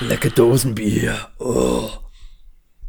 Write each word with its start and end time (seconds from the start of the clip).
Lecker 0.00 0.30
Dosenbier. 0.30 1.30
Oh. 1.40 1.90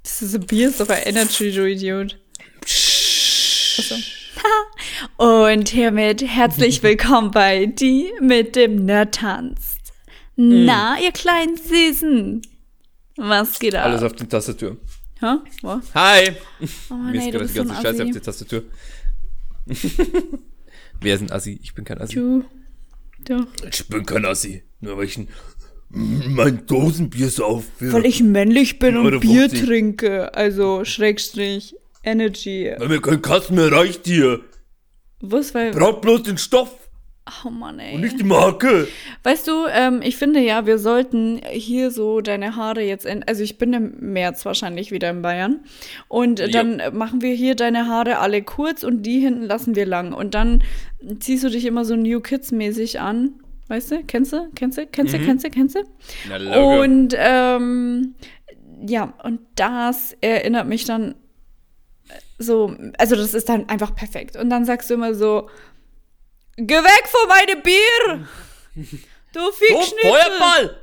Das 0.03 0.21
ist 0.21 0.35
ein 0.35 0.45
Bier, 0.45 0.69
ist 0.69 0.79
doch 0.79 0.89
ein 0.89 1.01
Energy, 1.03 1.51
du 1.51 1.67
Idiot. 1.67 2.19
Achso. 2.61 3.95
Und 5.17 5.69
hiermit 5.69 6.22
herzlich 6.22 6.83
willkommen 6.83 7.32
bei 7.32 7.66
Die 7.66 8.11
mit 8.21 8.55
dem 8.55 8.85
Nerd 8.85 9.15
tanzt. 9.15 9.93
Na, 10.35 10.97
ihr 11.01 11.11
kleinen 11.11 11.57
Süßen. 11.57 12.43
Was 13.17 13.57
geht 13.57 13.75
ab? 13.75 13.85
Alles 13.85 14.03
auf 14.03 14.13
die 14.13 14.27
Tastatur. 14.27 14.77
Hä? 15.19 15.37
Hi! 15.95 16.35
Oh, 16.89 16.93
Mir 16.93 17.11
nee, 17.11 17.17
ist 17.17 17.31
gerade 17.31 17.47
die 17.47 17.53
so 17.53 17.63
ganze 17.63 17.81
Scheiße 17.81 18.03
auf 18.03 18.11
die 18.11 18.19
Tastatur. 18.19 18.63
Wer 21.01 21.15
ist 21.15 21.21
ein 21.21 21.31
Assi? 21.31 21.59
Ich 21.63 21.73
bin 21.73 21.83
kein 21.83 21.99
Assi. 21.99 22.13
Du. 22.13 22.45
Du. 23.25 23.47
Ich 23.69 23.87
bin 23.87 24.05
kein 24.05 24.25
Assi. 24.25 24.64
Nur 24.82 24.97
weil 24.97 25.06
ich 25.06 25.18
ein, 25.18 25.28
mein 25.89 26.65
Dosenbier 26.65 27.29
sauf. 27.29 27.65
Weil 27.79 28.06
ich 28.06 28.21
männlich 28.24 28.79
bin 28.79 28.97
und 28.97 29.20
Bier 29.20 29.50
50. 29.50 29.65
trinke. 29.65 30.33
Also, 30.36 30.86
Schrägstrich, 30.86 31.75
Energy. 32.04 32.74
Weil 32.78 32.88
mir 32.90 33.02
kein 33.02 33.22
Kasten 33.22 33.56
mehr 33.56 33.72
reicht 33.72 34.06
hier. 34.06 34.42
Was, 35.22 35.54
weil. 35.54 35.72
Braucht 35.72 36.02
bloß 36.02 36.23
den 36.23 36.38
Stoff 36.38 36.70
Oh 37.46 37.50
Mann, 37.50 37.80
ey. 37.80 37.96
und 37.96 38.02
nicht 38.02 38.20
die 38.20 38.23
Marke. 38.23 38.88
Weißt 39.23 39.48
du, 39.48 39.66
ähm, 39.72 40.02
ich 40.02 40.18
finde 40.18 40.40
ja, 40.40 40.66
wir 40.66 40.80
sollten 40.80 41.40
hier 41.52 41.92
so 41.92 42.22
deine 42.22 42.56
Haare 42.56 42.82
jetzt, 42.82 43.06
in, 43.06 43.23
also 43.23 43.44
ich 43.44 43.58
bin 43.58 43.73
im 43.73 43.94
März 44.00 44.46
wahrscheinlich 44.46 44.92
wieder 44.92 45.09
in 45.09 45.22
Bayern 45.22 45.59
und 46.08 46.40
Jo. 46.40 46.48
dann 46.48 46.82
machen 46.94 47.22
wir 47.22 47.34
hier 47.34 47.56
deine 47.56 47.88
Haare 47.88 48.20
alle 48.20 48.42
kurz 48.42 48.84
und 48.84 49.04
die 49.04 49.20
hinten 49.20 49.44
lassen 49.44 49.76
wir 49.76 49.86
lang 49.86 50.14
und 50.14 50.34
dann 50.34 50.64
ziehst 51.20 51.44
du 51.44 51.50
dich 51.50 51.66
immer 51.66 51.86
so 51.86 51.96
New 51.96 52.20
Kids 52.20 52.52
mäßig 52.52 53.00
an, 53.00 53.34
weißt 53.70 53.91
du? 53.91 54.04
Kennst 54.04 54.34
du? 54.34 54.50
Kennst 54.55 54.78
du? 54.78 54.88
Kennst 54.88 55.14
du? 55.14 55.20
Kennst 55.20 55.46
du? 55.46 55.50
Kennst 55.50 55.76
du? 55.76 55.84
Na. 56.28 56.59
Und 56.80 57.14
ähm, 57.16 58.16
ja, 58.86 59.14
und 59.23 59.42
das 59.56 60.16
erinnert 60.22 60.67
mich 60.67 60.86
dann 60.86 61.16
so, 62.38 62.75
also 62.97 63.16
das 63.16 63.34
ist 63.34 63.50
dann 63.50 63.70
einfach 63.70 63.95
perfekt. 63.95 64.36
Und 64.36 64.50
dann 64.50 64.66
sagst 64.66 64.90
du 64.90 64.95
immer 64.95 65.14
so, 65.14 65.50
geh 66.58 66.75
weg 66.75 67.08
von 67.08 67.28
meinem 67.28 67.62
Bier! 67.62 68.28
Du 69.34 69.40
so, 69.45 69.52
Fickschnitzel! 69.52 70.09
Feuerball! 70.09 70.81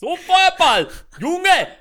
So, 0.00 0.16
Feuerball! 0.16 0.88
Junge! 1.20 1.68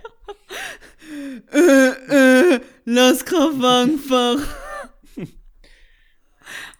Äh, 1.52 2.59
lass 2.86 3.26
Kraft 3.26 3.64
einfach. 3.64 4.38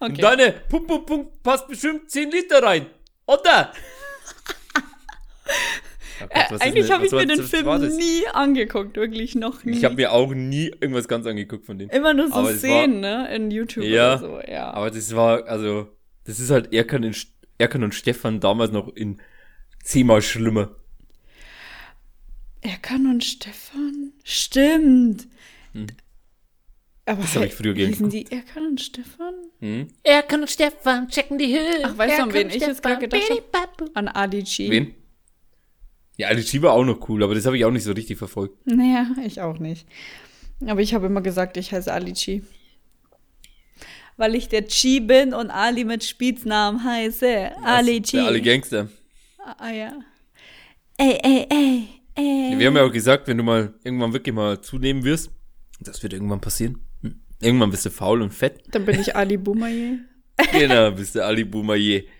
Okay. 0.00 0.20
Deine 0.20 0.52
Pum 0.68 0.86
Pum 0.86 1.06
Pum 1.06 1.28
passt 1.42 1.68
bestimmt 1.68 2.10
10 2.10 2.30
Liter 2.30 2.62
rein. 2.62 2.86
Oder? 3.26 3.72
Oh 6.22 6.26
Gott, 6.32 6.60
äh, 6.60 6.64
eigentlich 6.64 6.90
habe 6.90 7.04
ich 7.06 7.12
mir 7.12 7.18
war- 7.18 7.26
den 7.26 7.42
Film 7.42 7.66
war 7.66 7.78
nie 7.78 8.26
angeguckt, 8.32 8.96
wirklich 8.96 9.34
noch 9.34 9.64
nie. 9.64 9.76
Ich 9.76 9.84
habe 9.84 9.96
mir 9.96 10.12
auch 10.12 10.32
nie 10.32 10.66
irgendwas 10.68 11.08
ganz 11.08 11.26
angeguckt 11.26 11.66
von 11.66 11.78
denen. 11.78 11.90
immer 11.90 12.14
nur 12.14 12.28
so 12.28 12.34
aber 12.34 12.52
Szenen, 12.54 13.00
ne, 13.00 13.34
in 13.34 13.50
YouTube 13.50 13.84
Ja, 13.84 14.14
oder 14.14 14.18
so, 14.18 14.40
ja. 14.50 14.70
Aber 14.72 14.90
das 14.90 15.14
war, 15.16 15.46
also, 15.46 15.88
das 16.24 16.38
ist 16.40 16.50
halt 16.50 16.72
Erkan, 16.72 17.02
in, 17.02 17.14
Erkan 17.58 17.82
und 17.82 17.94
Stefan 17.94 18.40
damals 18.40 18.70
noch 18.70 18.88
in 18.94 19.20
zehnmal 19.82 20.22
schlimmer. 20.22 20.76
Erkan 22.62 23.06
und 23.06 23.24
Stefan? 23.24 24.12
Stimmt. 24.22 25.26
Aber. 27.06 27.22
Das 27.22 27.36
hab 27.36 27.44
ich 27.44 27.54
früher 27.54 27.74
gern 27.74 27.88
hießen 27.90 28.08
die 28.08 28.30
Erkan 28.30 28.66
und 28.66 28.80
Stefan? 28.80 29.34
Hm? 29.60 29.88
Erkan 30.02 30.40
und 30.40 30.50
Stefan 30.50 31.08
checken 31.08 31.38
die 31.38 31.52
Höhe. 31.52 31.82
Ach, 31.82 31.96
weißt 31.98 32.18
du, 32.18 32.22
an 32.22 32.32
wen 32.32 32.48
ich 32.48 32.56
jetzt 32.56 32.82
gerade 32.82 33.00
gedacht 33.00 33.22
habe? 33.30 33.90
An 33.94 34.08
Ali 34.08 34.42
G. 34.42 34.70
Wen? 34.70 34.94
Ja, 36.16 36.28
Ali 36.28 36.42
G 36.42 36.62
war 36.62 36.72
auch 36.72 36.84
noch 36.84 37.08
cool, 37.08 37.22
aber 37.22 37.34
das 37.34 37.44
habe 37.44 37.56
ich 37.56 37.64
auch 37.64 37.70
nicht 37.70 37.84
so 37.84 37.92
richtig 37.92 38.18
verfolgt. 38.18 38.66
Naja, 38.66 39.06
ich 39.24 39.40
auch 39.40 39.58
nicht. 39.58 39.86
Aber 40.66 40.80
ich 40.80 40.94
habe 40.94 41.06
immer 41.06 41.20
gesagt, 41.20 41.56
ich 41.56 41.72
heiße 41.72 41.92
Ali 41.92 42.12
G. 42.12 42.42
Weil 44.16 44.34
ich 44.36 44.48
der 44.48 44.62
G 44.62 45.00
bin 45.00 45.34
und 45.34 45.50
Ali 45.50 45.84
mit 45.84 46.04
Spitznamen 46.04 46.84
heiße. 46.84 47.52
Ali 47.64 48.00
G. 48.00 48.12
Der 48.12 48.26
alle 48.26 48.40
Gangster. 48.40 48.88
Ah 49.58 49.70
ja. 49.70 49.92
Ey, 50.96 51.18
ey, 51.22 51.46
ey, 51.50 51.88
ey. 52.14 52.58
Wir 52.58 52.68
haben 52.68 52.76
ja 52.76 52.84
auch 52.84 52.92
gesagt, 52.92 53.26
wenn 53.26 53.36
du 53.36 53.42
mal 53.42 53.74
irgendwann 53.82 54.12
wirklich 54.12 54.34
mal 54.34 54.60
zunehmen 54.60 55.02
wirst, 55.04 55.30
das 55.80 56.02
wird 56.02 56.12
irgendwann 56.12 56.40
passieren. 56.40 56.78
Irgendwann 57.44 57.70
bist 57.70 57.84
du 57.84 57.90
faul 57.90 58.22
und 58.22 58.30
fett. 58.32 58.62
Dann 58.70 58.86
bin 58.86 58.98
ich 58.98 59.14
Ali 59.14 59.36
Boumaier. 59.36 59.98
genau, 60.52 60.90
bist 60.92 61.14
du 61.14 61.24
Ali 61.24 61.44
Boumaier. 61.44 62.02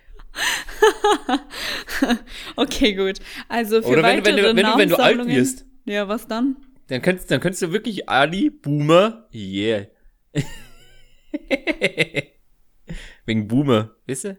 Okay, 2.56 2.94
gut. 2.94 3.18
Also 3.48 3.80
für 3.80 3.88
Oder 3.88 4.02
wenn, 4.02 4.24
wenn, 4.24 4.34
weitere 4.34 4.36
du, 4.42 4.56
wenn, 4.56 4.66
du, 4.66 4.78
wenn 4.78 4.88
du 4.88 4.96
alt 4.96 5.26
wirst, 5.26 5.64
Ja, 5.84 6.08
was 6.08 6.26
dann? 6.26 6.56
dann 6.88 7.00
könntest, 7.00 7.30
dann 7.30 7.40
könntest 7.40 7.62
du 7.62 7.72
wirklich 7.72 8.08
Ali 8.08 8.50
Boomer, 8.50 9.28
yeah. 9.32 9.86
Wegen 13.26 13.48
Boomer, 13.48 13.94
weißt 14.06 14.24
du? 14.24 14.38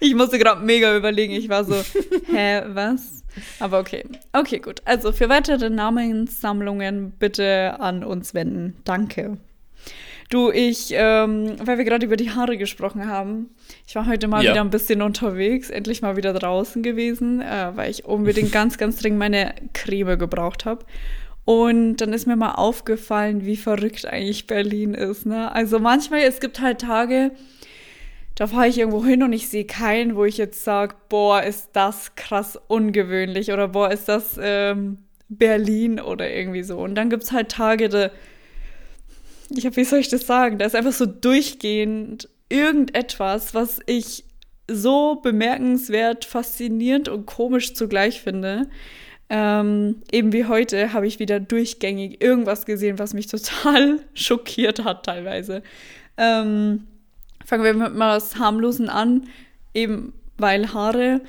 Ich 0.00 0.14
musste 0.14 0.38
gerade 0.38 0.64
mega 0.64 0.96
überlegen. 0.96 1.34
Ich 1.34 1.48
war 1.48 1.64
so, 1.64 1.74
hä, 2.32 2.62
was? 2.68 3.21
Aber 3.60 3.78
okay. 3.80 4.04
Okay, 4.32 4.58
gut. 4.58 4.82
Also 4.84 5.12
für 5.12 5.28
weitere 5.28 5.70
Namenssammlungen 5.70 7.12
bitte 7.18 7.78
an 7.80 8.04
uns 8.04 8.34
wenden. 8.34 8.76
Danke. 8.84 9.38
Du, 10.30 10.50
ich, 10.50 10.88
ähm, 10.92 11.56
weil 11.64 11.76
wir 11.76 11.84
gerade 11.84 12.06
über 12.06 12.16
die 12.16 12.30
Haare 12.30 12.56
gesprochen 12.56 13.06
haben, 13.06 13.50
ich 13.86 13.94
war 13.94 14.06
heute 14.06 14.28
mal 14.28 14.42
Ja. 14.42 14.52
wieder 14.52 14.62
ein 14.62 14.70
bisschen 14.70 15.02
unterwegs, 15.02 15.68
endlich 15.68 16.00
mal 16.00 16.16
wieder 16.16 16.32
draußen 16.32 16.82
gewesen, 16.82 17.42
äh, 17.42 17.72
weil 17.74 17.90
ich 17.90 18.06
unbedingt 18.06 18.50
ganz, 18.52 18.78
ganz 18.78 18.96
dringend 18.96 19.18
meine 19.18 19.54
Creme 19.74 20.18
gebraucht 20.18 20.64
habe. 20.64 20.86
Und 21.44 21.96
dann 21.96 22.12
ist 22.12 22.26
mir 22.26 22.36
mal 22.36 22.52
aufgefallen, 22.52 23.44
wie 23.44 23.56
verrückt 23.56 24.06
eigentlich 24.06 24.46
Berlin 24.46 24.94
ist. 24.94 25.26
Ne? 25.26 25.52
Also 25.52 25.80
manchmal, 25.80 26.20
es 26.20 26.40
gibt 26.40 26.60
halt 26.60 26.80
Tage, 26.80 27.32
da 28.34 28.46
fahre 28.46 28.68
ich 28.68 28.78
irgendwo 28.78 29.04
hin 29.04 29.22
und 29.22 29.32
ich 29.32 29.48
sehe 29.48 29.64
keinen, 29.64 30.16
wo 30.16 30.24
ich 30.24 30.38
jetzt 30.38 30.64
sage, 30.64 30.94
boah, 31.08 31.42
ist 31.42 31.70
das 31.74 32.14
krass 32.14 32.58
ungewöhnlich 32.68 33.52
oder 33.52 33.68
boah, 33.68 33.90
ist 33.90 34.08
das 34.08 34.38
ähm, 34.40 34.98
Berlin 35.28 36.00
oder 36.00 36.30
irgendwie 36.30 36.62
so. 36.62 36.78
Und 36.78 36.94
dann 36.94 37.10
gibt 37.10 37.24
es 37.24 37.32
halt 37.32 37.50
Tage, 37.50 37.88
da, 37.88 38.10
ja, 39.50 39.76
wie 39.76 39.84
soll 39.84 39.98
ich 39.98 40.08
das 40.08 40.26
sagen? 40.26 40.58
Da 40.58 40.64
ist 40.64 40.74
einfach 40.74 40.92
so 40.92 41.06
durchgehend 41.06 42.28
irgendetwas, 42.48 43.54
was 43.54 43.80
ich 43.86 44.24
so 44.68 45.16
bemerkenswert, 45.16 46.24
faszinierend 46.24 47.08
und 47.08 47.26
komisch 47.26 47.74
zugleich 47.74 48.20
finde. 48.20 48.68
Ähm, 49.28 50.02
eben 50.12 50.32
wie 50.32 50.46
heute 50.46 50.92
habe 50.92 51.06
ich 51.06 51.18
wieder 51.18 51.40
durchgängig 51.40 52.22
irgendwas 52.22 52.66
gesehen, 52.66 52.98
was 52.98 53.14
mich 53.14 53.26
total 53.26 54.00
schockiert 54.14 54.84
hat 54.84 55.06
teilweise. 55.06 55.62
Ähm, 56.16 56.86
fangen 57.44 57.64
wir 57.64 57.74
mit 57.74 57.94
mal 57.94 58.16
was 58.16 58.36
harmlosen 58.36 58.88
an, 58.88 59.28
eben 59.74 60.12
weil 60.38 60.72
Haare, 60.72 61.20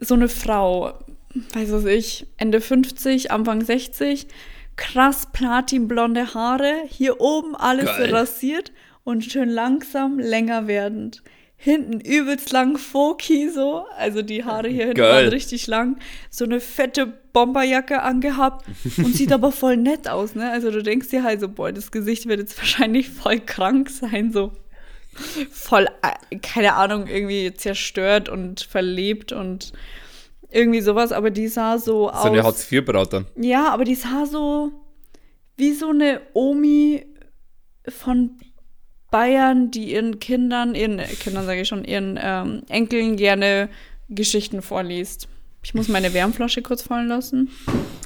so 0.00 0.14
eine 0.14 0.28
Frau, 0.28 0.98
weiß 1.54 1.72
was 1.72 1.84
ich, 1.84 2.26
Ende 2.36 2.60
50, 2.60 3.30
Anfang 3.30 3.64
60, 3.64 4.26
krass 4.76 5.28
platinblonde 5.32 6.34
Haare, 6.34 6.82
hier 6.88 7.20
oben 7.20 7.54
alles 7.54 7.86
Geil. 7.86 8.14
rasiert 8.14 8.72
und 9.04 9.24
schön 9.24 9.48
langsam 9.48 10.18
länger 10.18 10.66
werdend. 10.66 11.22
Hinten 11.56 12.00
übelst 12.00 12.50
lang 12.50 12.76
Foki 12.76 13.48
so, 13.48 13.86
also 13.96 14.22
die 14.22 14.44
Haare 14.44 14.68
hier 14.68 14.86
hinten 14.86 14.96
Geil. 14.96 15.26
waren 15.26 15.28
richtig 15.28 15.68
lang, 15.68 15.96
so 16.28 16.44
eine 16.44 16.58
fette 16.58 17.06
Bomberjacke 17.32 18.02
angehabt 18.02 18.66
und 18.98 19.14
sieht 19.14 19.32
aber 19.32 19.52
voll 19.52 19.76
nett 19.76 20.08
aus, 20.08 20.34
ne? 20.34 20.50
Also 20.50 20.72
du 20.72 20.82
denkst 20.82 21.10
dir 21.10 21.22
halt 21.22 21.40
so, 21.40 21.48
boah, 21.48 21.70
das 21.70 21.92
Gesicht 21.92 22.26
wird 22.26 22.40
jetzt 22.40 22.58
wahrscheinlich 22.58 23.10
voll 23.10 23.38
krank 23.38 23.90
sein, 23.90 24.32
so 24.32 24.52
voll, 25.50 25.86
äh, 26.02 26.36
keine 26.38 26.74
Ahnung, 26.74 27.06
irgendwie 27.06 27.52
zerstört 27.54 28.28
und 28.28 28.60
verlebt 28.62 29.32
und 29.32 29.72
irgendwie 30.50 30.80
sowas, 30.80 31.12
aber 31.12 31.30
die 31.30 31.48
sah 31.48 31.78
so, 31.78 32.08
So 32.08 32.28
eine 32.28 32.40
aus. 32.40 32.46
Hartz-IV-Braut 32.46 33.12
dann. 33.12 33.26
Ja, 33.36 33.68
aber 33.72 33.84
die 33.84 33.94
sah 33.94 34.26
so 34.26 34.70
wie 35.56 35.72
so 35.72 35.90
eine 35.90 36.20
Omi 36.34 37.06
von 37.88 38.32
Bayern, 39.10 39.70
die 39.70 39.92
ihren 39.92 40.18
Kindern, 40.18 40.74
ihren 40.74 40.98
Kindern 40.98 41.44
sage 41.46 41.62
ich 41.62 41.68
schon, 41.68 41.84
ihren 41.84 42.18
ähm, 42.20 42.62
Enkeln 42.68 43.16
gerne 43.16 43.68
Geschichten 44.08 44.62
vorliest. 44.62 45.28
Ich 45.62 45.74
muss 45.74 45.88
meine 45.88 46.12
Wärmflasche 46.14 46.62
kurz 46.62 46.82
fallen 46.82 47.08
lassen. 47.08 47.50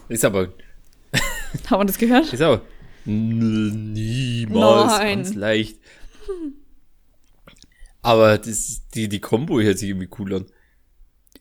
Ist 0.08 0.24
aber, 0.24 0.48
Haben 1.70 1.80
wir 1.80 1.84
das 1.86 1.98
gehört? 1.98 2.32
ist 2.32 2.42
aber 2.42 2.60
niemals 3.04 4.98
Nein. 4.98 5.16
ganz 5.18 5.34
leicht. 5.34 5.78
Aber 8.06 8.38
das, 8.38 8.82
die, 8.94 9.08
die 9.08 9.20
Kombo 9.20 9.60
hört 9.60 9.80
sich 9.80 9.88
irgendwie 9.88 10.08
cool 10.16 10.34
an. 10.34 10.46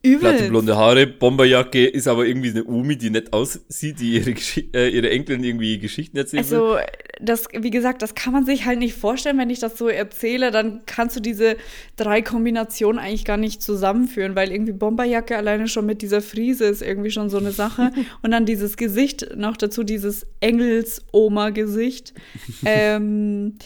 Platte 0.02 0.38
Übel. 0.38 0.50
blonde 0.50 0.76
Haare, 0.76 1.06
Bomberjacke, 1.06 1.86
ist 1.86 2.08
aber 2.08 2.26
irgendwie 2.26 2.50
eine 2.50 2.66
Omi, 2.66 2.98
die 2.98 3.12
nett 3.12 3.34
aussieht, 3.34 4.00
die 4.00 4.16
ihre, 4.16 4.34
Gesch 4.34 4.64
äh, 4.74 4.90
ihre 4.90 5.12
Enkelin 5.12 5.44
irgendwie 5.44 5.78
Geschichten 5.78 6.18
erzählen 6.18 6.44
will. 6.50 6.58
Also, 6.58 6.78
das, 7.22 7.48
wie 7.54 7.70
gesagt, 7.70 8.02
das 8.02 8.16
kann 8.16 8.34
man 8.34 8.46
sich 8.46 8.66
halt 8.66 8.80
nicht 8.80 8.96
vorstellen, 8.96 9.38
wenn 9.38 9.52
ich 9.52 9.60
das 9.60 9.78
so 9.78 9.88
erzähle, 9.88 10.50
dann 10.50 10.82
kannst 10.88 11.16
du 11.16 11.20
diese 11.20 11.56
drei 11.98 12.24
Kombinationen 12.24 13.00
eigentlich 13.00 13.26
gar 13.26 13.38
nicht 13.38 13.62
zusammenführen, 13.62 14.36
weil 14.36 14.52
irgendwie 14.52 14.74
Bomberjacke 14.74 15.38
alleine 15.38 15.68
schon 15.68 15.86
mit 15.86 16.02
dieser 16.02 16.22
Friese 16.22 16.66
ist 16.66 16.82
irgendwie 16.82 17.12
schon 17.12 17.30
so 17.30 17.38
eine 17.38 17.52
Sache. 17.52 17.92
Und 18.24 18.32
dann 18.32 18.48
dieses 18.48 18.76
Gesicht, 18.76 19.36
noch 19.36 19.56
dazu 19.56 19.84
dieses 19.84 20.26
Engels-Oma-Gesicht. 20.40 22.16
ähm, 22.66 23.58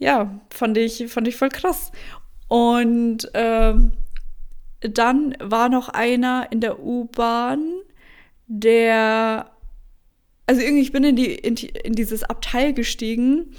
ja, 0.00 0.40
fand 0.50 0.78
ich, 0.78 1.06
fand 1.08 1.28
ich 1.28 1.36
voll 1.36 1.50
krass. 1.50 1.92
Und 2.50 3.30
ähm, 3.34 3.92
dann 4.80 5.36
war 5.38 5.68
noch 5.68 5.88
einer 5.88 6.48
in 6.50 6.60
der 6.60 6.80
U-Bahn, 6.80 7.62
der 8.48 9.52
also 10.46 10.62
irgendwie, 10.62 10.82
ich 10.82 10.90
bin 10.90 11.04
in, 11.04 11.14
die, 11.14 11.32
in, 11.32 11.54
in 11.54 11.92
dieses 11.92 12.24
Abteil 12.24 12.74
gestiegen 12.74 13.54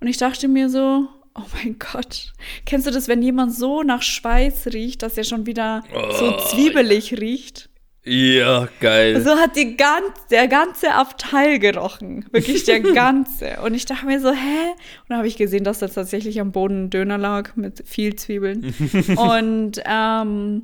und 0.00 0.06
ich 0.06 0.18
dachte 0.18 0.48
mir 0.48 0.68
so, 0.68 1.08
oh 1.34 1.44
mein 1.54 1.78
Gott, 1.78 2.34
kennst 2.66 2.86
du 2.86 2.90
das, 2.90 3.08
wenn 3.08 3.22
jemand 3.22 3.54
so 3.54 3.82
nach 3.82 4.02
Schweiß 4.02 4.66
riecht, 4.74 5.02
dass 5.02 5.16
er 5.16 5.24
schon 5.24 5.46
wieder 5.46 5.82
so 6.18 6.34
Oh, 6.34 6.38
zwiebelig 6.50 7.18
riecht? 7.18 7.70
Ja, 8.08 8.68
geil. 8.78 9.20
So 9.20 9.32
hat 9.32 9.56
die 9.56 9.76
ganz, 9.76 10.26
der 10.30 10.46
ganze 10.46 10.94
Abteil 10.94 11.58
gerochen. 11.58 12.24
Wirklich 12.30 12.62
der 12.62 12.78
ganze. 12.94 13.58
Und 13.64 13.74
ich 13.74 13.84
dachte 13.84 14.06
mir 14.06 14.20
so, 14.20 14.30
hä? 14.30 14.70
Und 14.70 15.08
dann 15.08 15.18
habe 15.18 15.26
ich 15.26 15.36
gesehen, 15.36 15.64
dass 15.64 15.80
da 15.80 15.88
tatsächlich 15.88 16.40
am 16.40 16.52
Boden 16.52 16.84
ein 16.84 16.90
Döner 16.90 17.18
lag 17.18 17.56
mit 17.56 17.82
viel 17.84 18.14
Zwiebeln. 18.14 18.72
Und 19.16 19.82
ähm, 19.84 20.62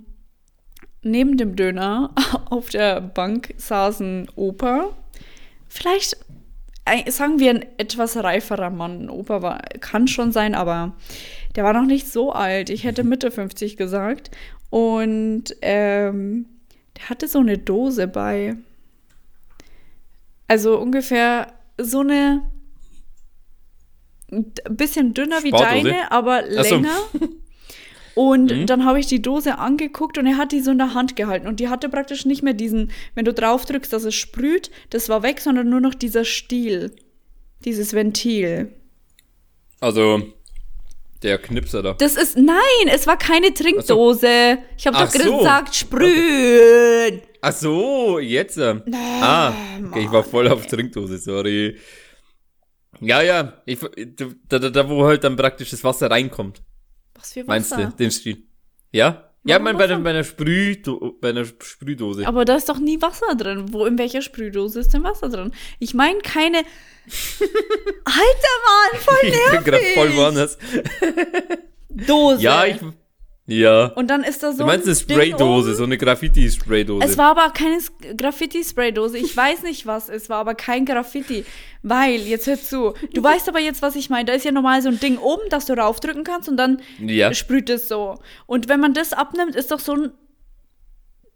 neben 1.03 1.37
dem 1.37 1.57
Döner 1.57 2.15
auf 2.49 2.69
der 2.69 3.01
Bank 3.01 3.55
saß 3.57 4.01
ein 4.01 4.29
Opa. 4.37 4.91
Vielleicht, 5.67 6.17
äh, 6.85 7.11
sagen 7.11 7.41
wir, 7.41 7.51
ein 7.51 7.67
etwas 7.77 8.17
reiferer 8.17 8.71
Mann. 8.71 9.07
Ein 9.07 9.11
Opa 9.11 9.43
war, 9.43 9.63
kann 9.81 10.07
schon 10.07 10.31
sein, 10.31 10.55
aber 10.55 10.93
der 11.57 11.65
war 11.65 11.73
noch 11.73 11.87
nicht 11.87 12.07
so 12.07 12.31
alt. 12.31 12.71
Ich 12.71 12.85
hätte 12.85 13.03
Mitte 13.03 13.33
50 13.33 13.77
gesagt. 13.77 14.31
Und 14.71 15.57
ähm, 15.61 16.47
der 16.97 17.09
hatte 17.09 17.29
so 17.29 17.39
eine 17.39 17.59
Dose 17.59 18.07
bei. 18.09 18.57
Also 20.49 20.79
ungefähr 20.79 21.53
so 21.79 22.01
eine 22.01 22.43
ein 24.31 24.53
bisschen 24.71 25.13
dünner 25.15 25.43
wie 25.43 25.49
Spardose? 25.49 25.89
deine, 25.91 26.11
aber 26.11 26.45
so. 26.51 26.77
länger. 26.77 26.97
Und 28.15 28.51
Mhm. 28.51 28.67
dann 28.67 28.85
habe 28.85 29.01
ich 29.01 29.07
die 29.07 29.23
Dose 29.23 29.59
angeguckt 29.59 30.19
und 30.19 30.27
er 30.27 30.37
hat 30.37 30.53
die 30.53 30.61
so 30.61 30.71
in 30.71 30.79
der 30.79 30.93
Hand 30.95 31.17
gehalten. 31.17 31.47
Und 31.47 31.61
die 31.61 31.69
hatte 31.69 31.89
praktisch 31.89 32.27
nicht 32.27 32.43
mehr 32.43 32.53
diesen, 32.55 32.91
wenn 33.15 33.25
du 33.25 33.33
drauf 33.33 33.65
drückst, 33.65 33.91
dass 33.93 34.05
es 34.05 34.15
sprüht, 34.15 34.71
das 34.91 35.09
war 35.09 35.23
weg, 35.23 35.41
sondern 35.41 35.69
nur 35.71 35.81
noch 35.81 35.95
dieser 35.95 36.25
Stiel. 36.25 36.95
Dieses 37.65 37.93
Ventil. 37.95 38.75
Also, 39.81 40.23
der 41.23 41.39
Knipser 41.39 41.83
da. 41.83 41.95
Das 41.95 42.17
ist, 42.17 42.37
nein, 42.37 42.89
es 42.89 43.07
war 43.07 43.17
keine 43.17 43.55
Trinkdose. 43.55 44.59
Ich 44.77 44.87
habe 44.87 44.99
doch 44.99 45.11
so. 45.11 45.39
gesagt, 45.39 45.75
sprühen. 45.75 47.23
Ach 47.41 47.53
so, 47.53 48.19
jetzt. 48.19 48.57
ähm. 48.59 48.83
ah, 48.93 49.53
okay, 49.87 50.05
ich 50.05 50.13
war 50.13 50.25
voll 50.25 50.49
auf 50.49 50.67
Trinkdose, 50.67 51.19
sorry. 51.19 51.79
Ja, 53.01 53.21
ja, 53.23 53.55
ich, 53.67 53.79
da, 54.49 54.59
da, 54.59 54.71
da, 54.71 54.89
wo 54.89 55.05
halt 55.05 55.25
dann 55.25 55.37
praktisch 55.37 55.71
das 55.71 55.83
Wasser 55.83 56.11
reinkommt. 56.11 56.63
Was 57.15 57.33
für 57.33 57.45
Meinst 57.45 57.73
Wasser. 57.73 57.87
du, 57.87 57.97
den 57.97 58.11
Stil? 58.11 58.45
Ja? 58.93 59.32
Ja, 59.45 59.59
mein, 59.59 59.77
bei, 59.77 59.89
der, 59.89 59.99
bei 59.99 60.11
einer 60.11 60.23
Sprühdo 60.23 61.17
bei 61.21 61.31
einer 61.31 61.45
Sprühdose. 61.45 62.27
Aber 62.27 62.45
da 62.45 62.55
ist 62.55 62.69
doch 62.69 62.79
nie 62.79 63.03
Wasser 63.03 63.35
drin. 63.35 63.73
Wo, 63.73 63.87
in 63.87 63.99
welcher 63.99 64.23
Sprühdose 64.23 64.81
ist 64.81 64.95
denn 64.95 65.03
Wasser 65.03 65.29
drin? 65.29 65.53
Ich 65.81 65.95
meine 65.95 66.21
keine. 66.21 66.59
Alter 68.05 68.57
Mann, 68.67 69.01
voll 69.01 69.17
ich 69.23 69.33
bin 69.33 69.65
gerade 69.65 69.71
nervig. 69.71 69.95
voll 69.95 70.17
woanders. 70.17 70.59
Dose. 71.89 72.41
Ja, 72.41 72.67
ich. 72.67 72.77
Ja. 73.53 73.87
Und 73.95 74.09
dann 74.09 74.25
ist 74.25 74.43
da 74.43 74.53
so 74.53 74.59
du 74.59 74.65
meinst 74.65 74.87
eine 74.87 74.97
Spraydose, 74.97 75.75
so 75.75 75.85
eine 75.85 75.99
Graffiti-Spraydose. 75.99 77.05
Es 77.07 77.19
war 77.19 77.31
aber 77.37 77.51
keine 77.51 77.79
Graffiti-Spraydose. 78.17 79.19
Ich 79.19 79.37
weiß 79.37 79.63
nicht, 79.63 79.87
was 79.87 80.09
es 80.09 80.29
war, 80.29 80.39
aber 80.39 80.55
kein 80.55 80.85
Graffiti. 80.85 81.45
Weil, 81.83 82.21
jetzt 82.21 82.47
hör 82.47 82.57
zu, 82.61 82.95
du 83.13 83.23
weißt 83.31 83.49
aber 83.49 83.61
jetzt, 83.61 83.83
was 83.83 83.97
ich 83.97 84.09
meine. 84.11 84.25
Da 84.27 84.33
ist 84.33 84.45
ja 84.45 84.53
normal 84.53 84.83
so 84.83 84.89
ein 84.89 85.01
Ding 85.01 85.19
oben, 85.19 85.43
das 85.51 85.67
du 85.67 85.75
raufdrücken 85.75 86.25
kannst 86.25 86.49
und 86.49 86.57
dann 86.57 86.81
Ja. 87.01 87.35
sprüht 87.35 87.69
es 87.71 87.89
so. 87.89 88.19
Und 88.47 88.69
wenn 88.69 88.81
man 88.81 88.95
das 88.95 89.13
abnimmt, 89.13 89.55
ist 89.57 89.71
doch 89.71 89.81
so 89.81 89.93
ein, 89.95 90.13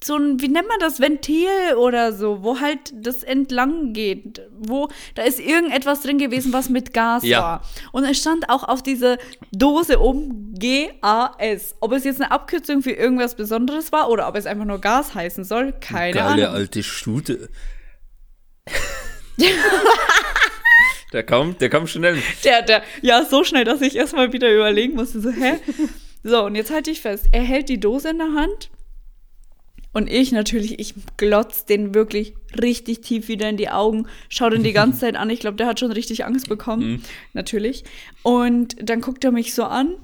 so 0.04 0.16
ein, 0.16 0.40
wie 0.40 0.48
nennt 0.48 0.68
man 0.68 0.78
das, 0.78 1.00
Ventil 1.00 1.48
oder 1.78 2.12
so, 2.12 2.42
wo 2.42 2.60
halt 2.60 2.78
das 2.94 3.22
entlang 3.22 3.92
geht. 3.94 4.42
Wo, 4.52 4.88
da 5.14 5.22
ist 5.22 5.40
irgendetwas 5.40 6.02
drin 6.02 6.18
gewesen, 6.18 6.52
was 6.52 6.68
mit 6.68 6.92
Gas 6.92 7.24
Ja. 7.24 7.40
war. 7.40 7.62
Und 7.92 8.04
es 8.04 8.18
stand 8.18 8.50
auch 8.50 8.62
auf 8.64 8.82
dieser 8.82 9.16
Dose 9.52 9.98
um 9.98 10.52
G-A-S. 10.54 11.76
Ob 11.80 11.92
es 11.92 12.04
jetzt 12.04 12.20
eine 12.20 12.30
Abkürzung 12.30 12.82
für 12.82 12.92
irgendwas 12.92 13.34
Besonderes 13.36 13.90
war 13.90 14.10
oder 14.10 14.28
ob 14.28 14.36
es 14.36 14.44
einfach 14.46 14.66
nur 14.66 14.80
Gas 14.80 15.14
heißen 15.14 15.44
soll, 15.44 15.72
keine 15.80 16.12
Geile 16.12 16.46
Ahnung. 16.48 16.56
alte 16.60 16.82
Stute. 16.82 17.48
der 21.12 21.22
kam, 21.22 21.56
der 21.58 21.70
kam 21.70 21.86
schnell. 21.86 22.22
Der, 22.44 22.62
der, 22.62 22.82
ja, 23.02 23.24
so 23.24 23.44
schnell, 23.44 23.64
dass 23.64 23.80
ich 23.80 23.96
erstmal 23.96 24.32
wieder 24.32 24.52
überlegen 24.52 24.94
musste, 24.94 25.20
so, 25.20 25.30
hä? 25.30 25.54
So, 26.28 26.42
und 26.44 26.56
jetzt 26.56 26.72
halte 26.72 26.90
ich 26.90 27.02
fest. 27.02 27.26
Er 27.30 27.42
hält 27.42 27.68
die 27.68 27.78
Dose 27.78 28.08
in 28.10 28.18
der 28.18 28.32
Hand. 28.32 28.68
Und 29.96 30.12
ich 30.12 30.30
natürlich, 30.30 30.78
ich 30.78 30.92
glotz 31.16 31.64
den 31.64 31.94
wirklich 31.94 32.34
richtig 32.60 33.00
tief 33.00 33.28
wieder 33.28 33.48
in 33.48 33.56
die 33.56 33.70
Augen, 33.70 34.06
schau 34.28 34.50
den 34.50 34.62
die 34.62 34.72
ganze 34.74 35.00
Zeit 35.00 35.16
an. 35.16 35.30
Ich 35.30 35.40
glaube, 35.40 35.56
der 35.56 35.66
hat 35.66 35.80
schon 35.80 35.90
richtig 35.90 36.26
Angst 36.26 36.50
bekommen. 36.50 37.02
Natürlich. 37.32 37.82
Und 38.22 38.76
dann 38.78 39.00
guckt 39.00 39.24
er 39.24 39.32
mich 39.32 39.54
so 39.54 39.64
an, 39.64 39.94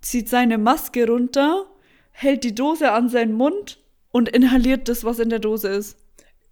zieht 0.00 0.30
seine 0.30 0.56
Maske 0.56 1.06
runter, 1.06 1.66
hält 2.12 2.44
die 2.44 2.54
Dose 2.54 2.92
an 2.92 3.10
seinen 3.10 3.34
Mund 3.34 3.78
und 4.10 4.30
inhaliert 4.30 4.88
das, 4.88 5.04
was 5.04 5.18
in 5.18 5.28
der 5.28 5.38
Dose 5.38 5.68
ist. 5.68 5.98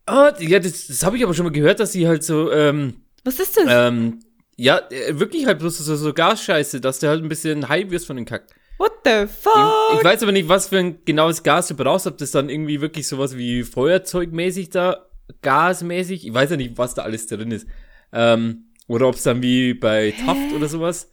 Ah, 0.04 0.34
ja, 0.38 0.58
das, 0.58 0.88
das 0.88 1.02
habe 1.02 1.16
ich 1.16 1.24
aber 1.24 1.32
schon 1.32 1.46
mal 1.46 1.52
gehört, 1.52 1.80
dass 1.80 1.92
sie 1.92 2.06
halt 2.06 2.22
so, 2.22 2.52
ähm, 2.52 2.96
Was 3.24 3.40
ist 3.40 3.56
das? 3.56 3.64
ähm, 3.66 4.18
ja, 4.58 4.78
äh, 4.90 5.18
wirklich 5.18 5.46
halt 5.46 5.60
bloß 5.60 5.78
so, 5.78 5.96
so 5.96 6.12
Gasscheiße, 6.12 6.82
dass 6.82 6.98
der 6.98 7.08
halt 7.08 7.22
ein 7.22 7.30
bisschen 7.30 7.70
high 7.70 7.90
wirst 7.90 8.06
von 8.06 8.16
den 8.16 8.26
Kack. 8.26 8.44
What 8.80 8.92
the 9.04 9.24
Ich, 9.24 9.30
fuck? 9.30 9.98
ich 9.98 10.04
weiß 10.04 10.22
aber 10.22 10.32
nicht, 10.32 10.48
was 10.48 10.68
für 10.68 10.78
ein 10.78 11.04
genaues 11.04 11.42
Gas 11.42 11.68
du 11.68 11.74
brauchst, 11.74 12.06
ob 12.06 12.16
das 12.16 12.30
dann 12.30 12.48
irgendwie 12.48 12.80
wirklich 12.80 13.06
sowas 13.06 13.36
wie 13.36 13.62
Feuerzeugmäßig 13.62 14.70
da, 14.70 15.06
gasmäßig, 15.42 16.26
ich 16.26 16.32
weiß 16.32 16.52
ja 16.52 16.56
nicht, 16.56 16.78
was 16.78 16.94
da 16.94 17.02
alles 17.02 17.26
drin 17.26 17.50
ist. 17.50 17.66
Ähm, 18.10 18.70
oder 18.88 19.06
ob 19.08 19.16
es 19.16 19.22
dann 19.22 19.42
wie 19.42 19.74
bei 19.74 20.14
Taft 20.24 20.54
oder 20.56 20.66
sowas, 20.66 21.10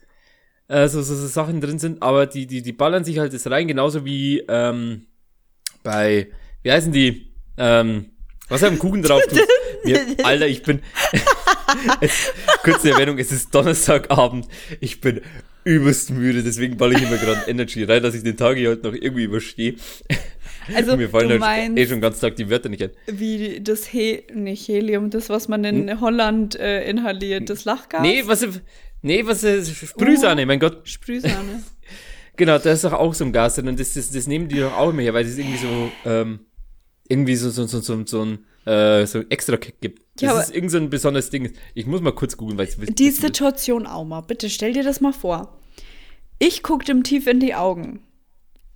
äh, 0.70 0.88
so, 0.88 1.02
so, 1.02 1.14
so 1.14 1.28
Sachen 1.28 1.60
drin 1.60 1.78
sind, 1.78 2.02
aber 2.02 2.26
die, 2.26 2.48
die, 2.48 2.62
die 2.62 2.72
ballern 2.72 3.04
sich 3.04 3.20
halt 3.20 3.34
das 3.34 3.52
rein, 3.52 3.68
genauso 3.68 4.06
wie, 4.06 4.40
ähm, 4.48 5.08
bei, 5.84 6.32
wie 6.64 6.72
heißen 6.72 6.94
die, 6.94 7.34
ähm, 7.58 8.12
was 8.48 8.64
am 8.64 8.80
Kuchen 8.80 9.04
drauf 9.04 9.24
tut. 9.28 9.42
Mir, 9.84 10.00
Alter, 10.24 10.48
ich 10.48 10.64
bin, 10.64 10.82
es, 12.00 12.32
kurze 12.64 12.92
Erwähnung, 12.92 13.18
es 13.18 13.34
ist 13.34 13.54
Donnerstagabend, 13.54 14.48
ich 14.80 15.02
bin 15.02 15.20
übelst 15.68 16.12
müde, 16.12 16.44
deswegen 16.44 16.78
balle 16.78 16.96
ich 16.96 17.04
immer 17.04 17.18
gerade 17.18 17.42
Energy 17.48 17.84
rein, 17.84 18.02
dass 18.02 18.16
ich 18.16 18.24
den 18.24 18.38
Tag 18.38 18.58
hier 18.58 18.70
halt 18.70 18.84
noch 18.84 18.94
irgendwie 18.94 19.24
überstehe. 19.24 19.76
Also, 20.74 20.98
Mir 20.98 21.10
fallen 21.10 21.28
du 21.28 21.34
halt 21.34 21.40
meinst, 21.40 21.78
eh 21.78 21.88
schon 21.88 22.02
ganz 22.02 22.20
Tag 22.20 22.36
die 22.36 22.50
Wörter 22.50 22.70
nicht 22.70 22.84
ein. 22.84 22.92
wie 23.08 23.60
das 23.62 23.86
He 23.86 24.24
nicht 24.34 24.68
Helium, 24.68 25.10
das, 25.10 25.30
was 25.30 25.48
man 25.48 25.64
in 25.64 26.02
Holland 26.02 26.60
äh, 26.60 26.90
inhaliert, 26.90 27.50
das 27.50 27.66
Lachgas? 27.66 28.02
Nee, 28.02 28.24
was, 28.26 28.46
nee, 29.02 29.26
was, 29.26 29.44
äh, 29.44 29.64
Sprühsahne, 29.64 30.46
mein 30.46 30.60
Gott. 30.60 30.88
Sprühsahne. 30.88 31.64
Genau, 32.40 32.60
da 32.60 32.72
ist 32.72 32.84
doch 32.84 32.94
auch 32.94 33.16
so 33.16 33.26
ein 33.26 33.32
Gas 33.34 33.56
drin 33.56 33.68
und 33.68 33.80
das, 33.80 33.96
das, 33.96 34.12
das 34.12 34.28
nehmen 34.28 34.48
die 34.48 34.60
doch 34.60 34.78
auch 34.78 34.92
immer 34.92 35.02
her, 35.02 35.16
weil 35.16 35.26
es 35.26 35.40
irgendwie 35.40 35.58
so, 35.58 35.92
ähm, 36.06 36.42
irgendwie 37.10 37.36
so, 37.36 37.50
so, 37.50 37.66
so, 37.66 37.80
so, 37.80 38.06
so 38.06 38.24
ein, 38.24 38.46
äh, 38.72 39.08
so 39.08 39.20
ein 39.20 39.32
extra 39.32 39.58
Kick 39.58 39.82
gibt. 39.82 40.04
Das 40.18 40.30
Ja, 40.30 40.40
ist 40.40 40.54
irgend 40.54 40.72
so 40.72 40.78
ein 40.78 40.90
besonderes 40.90 41.30
Ding. 41.30 41.54
Ich 41.74 41.86
muss 41.86 42.02
mal 42.02 42.12
kurz 42.14 42.38
googeln, 42.38 42.58
weil 42.58 42.68
ich 42.68 42.80
wissen 42.80 42.96
Die. 42.96 43.12
Situation, 43.12 43.88
Auma, 43.88 44.22
bitte 44.22 44.50
stell 44.50 44.74
dir 44.74 44.84
das 44.84 45.02
mal 45.02 45.14
vor. 45.14 45.58
Ich 46.40 46.64
guck 46.64 46.86
dem 46.86 47.04
tief 47.04 47.28
in 47.28 47.40
die 47.40 47.56
Augen. 47.56 48.02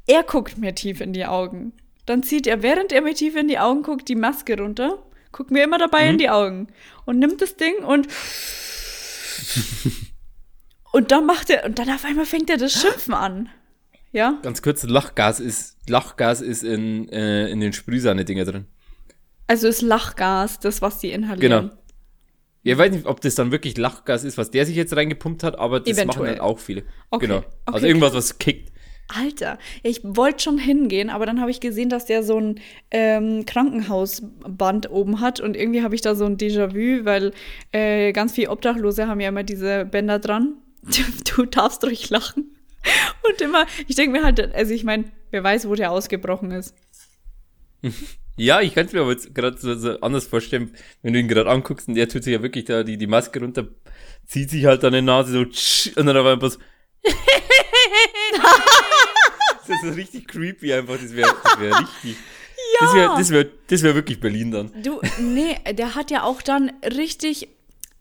Er 0.07 0.23
guckt 0.23 0.57
mir 0.57 0.73
tief 0.75 1.01
in 1.01 1.13
die 1.13 1.25
Augen. 1.25 1.73
Dann 2.05 2.23
zieht 2.23 2.47
er, 2.47 2.63
während 2.63 2.91
er 2.91 3.01
mir 3.01 3.13
tief 3.13 3.35
in 3.35 3.47
die 3.47 3.59
Augen 3.59 3.83
guckt, 3.83 4.07
die 4.09 4.15
Maske 4.15 4.57
runter, 4.57 4.97
guckt 5.31 5.51
mir 5.51 5.63
immer 5.63 5.77
dabei 5.77 6.05
Mhm. 6.05 6.09
in 6.11 6.17
die 6.17 6.29
Augen 6.29 6.67
und 7.05 7.19
nimmt 7.19 7.41
das 7.41 7.55
Ding 7.57 7.75
und 7.83 8.07
und 10.91 11.11
dann 11.11 11.25
macht 11.25 11.49
er 11.49 11.65
und 11.65 11.79
dann 11.79 11.89
auf 11.89 12.05
einmal 12.05 12.25
fängt 12.25 12.49
er 12.49 12.57
das 12.57 12.73
Schimpfen 12.73 13.13
an. 13.13 13.49
Ja? 14.11 14.39
Ganz 14.41 14.61
kurz, 14.61 14.83
Lachgas 14.83 15.39
ist, 15.39 15.77
Lachgas 15.89 16.41
ist 16.41 16.63
in, 16.63 17.07
äh, 17.09 17.47
in 17.49 17.61
den 17.61 17.71
Sprühsahne-Dinger 17.71 18.43
drin. 18.45 18.65
Also 19.51 19.67
ist 19.67 19.81
Lachgas 19.81 20.59
das, 20.61 20.81
was 20.81 20.99
die 20.99 21.11
inhalieren. 21.11 21.63
Genau. 21.63 21.73
Ja, 22.63 22.71
ich 22.73 22.77
weiß 22.77 22.91
nicht, 22.93 23.05
ob 23.05 23.19
das 23.19 23.35
dann 23.35 23.51
wirklich 23.51 23.77
Lachgas 23.77 24.23
ist, 24.23 24.37
was 24.37 24.49
der 24.49 24.65
sich 24.65 24.77
jetzt 24.77 24.95
reingepumpt 24.95 25.43
hat, 25.43 25.59
aber 25.59 25.81
das 25.81 25.89
Eventuell. 25.97 26.07
machen 26.07 26.27
halt 26.27 26.39
auch 26.39 26.57
viele. 26.57 26.83
Okay, 27.09 27.25
Genau. 27.27 27.39
okay, 27.39 27.47
also 27.65 27.85
irgendwas, 27.85 28.13
was 28.13 28.37
kickt. 28.37 28.71
Alter, 29.13 29.57
ich 29.83 29.99
wollte 30.05 30.41
schon 30.43 30.57
hingehen, 30.57 31.09
aber 31.09 31.25
dann 31.25 31.41
habe 31.41 31.51
ich 31.51 31.59
gesehen, 31.59 31.89
dass 31.89 32.05
der 32.05 32.23
so 32.23 32.37
ein 32.39 32.61
ähm, 32.91 33.45
Krankenhausband 33.45 34.89
oben 34.89 35.19
hat 35.19 35.41
und 35.41 35.57
irgendwie 35.57 35.83
habe 35.83 35.95
ich 35.95 36.01
da 36.01 36.15
so 36.15 36.23
ein 36.23 36.37
Déjà-vu, 36.37 37.03
weil 37.03 37.33
äh, 37.73 38.13
ganz 38.13 38.31
viele 38.31 38.51
Obdachlose 38.51 39.07
haben 39.07 39.19
ja 39.19 39.27
immer 39.27 39.43
diese 39.43 39.83
Bänder 39.83 40.19
dran. 40.19 40.53
Du 41.35 41.45
darfst 41.45 41.83
ruhig 41.83 42.09
lachen. 42.09 42.55
Und 43.29 43.41
immer, 43.41 43.65
ich 43.87 43.95
denke 43.95 44.17
mir 44.17 44.23
halt, 44.23 44.55
also 44.55 44.73
ich 44.73 44.83
meine, 44.83 45.05
wer 45.29 45.43
weiß, 45.43 45.67
wo 45.67 45.75
der 45.75 45.91
ausgebrochen 45.91 46.51
ist. 46.51 46.73
Ja, 48.37 48.61
ich 48.61 48.73
kann 48.73 48.85
es 48.85 48.93
mir 48.93 49.01
aber 49.01 49.11
jetzt 49.11 49.35
gerade 49.35 49.57
so, 49.57 49.75
so 49.75 49.99
anders 49.99 50.25
vorstellen, 50.25 50.71
wenn 51.03 51.13
du 51.13 51.19
ihn 51.19 51.27
gerade 51.27 51.49
anguckst 51.49 51.87
und 51.87 51.95
der 51.95 52.07
tut 52.07 52.23
sich 52.23 52.33
ja 52.33 52.41
wirklich 52.41 52.65
da 52.65 52.81
die, 52.81 52.97
die 52.97 53.05
Maske 53.05 53.39
runter, 53.39 53.67
zieht 54.25 54.49
sich 54.49 54.65
halt 54.65 54.83
an 54.83 54.93
die 54.93 55.01
Nase 55.01 55.33
so 55.33 55.45
tsch, 55.45 55.91
und 55.95 56.05
dann 56.05 56.17
aber 56.17 56.31
einfach 56.31 56.49
so. 56.51 56.57
das 59.67 59.83
ist 59.83 59.95
richtig 59.95 60.27
creepy 60.27 60.73
einfach, 60.73 60.97
das 60.99 61.15
wäre 61.15 61.35
das 61.43 61.59
wär 61.59 61.79
richtig. 61.79 62.15
Ja. 62.79 62.85
Das 62.85 62.95
wäre 62.95 63.15
das 63.17 63.29
wär, 63.29 63.45
das 63.67 63.83
wär 63.83 63.95
wirklich 63.95 64.19
Berlin 64.19 64.51
dann. 64.51 64.71
Du, 64.81 65.01
nee, 65.19 65.57
der 65.73 65.93
hat 65.95 66.09
ja 66.09 66.23
auch 66.23 66.41
dann 66.41 66.71
richtig 66.83 67.49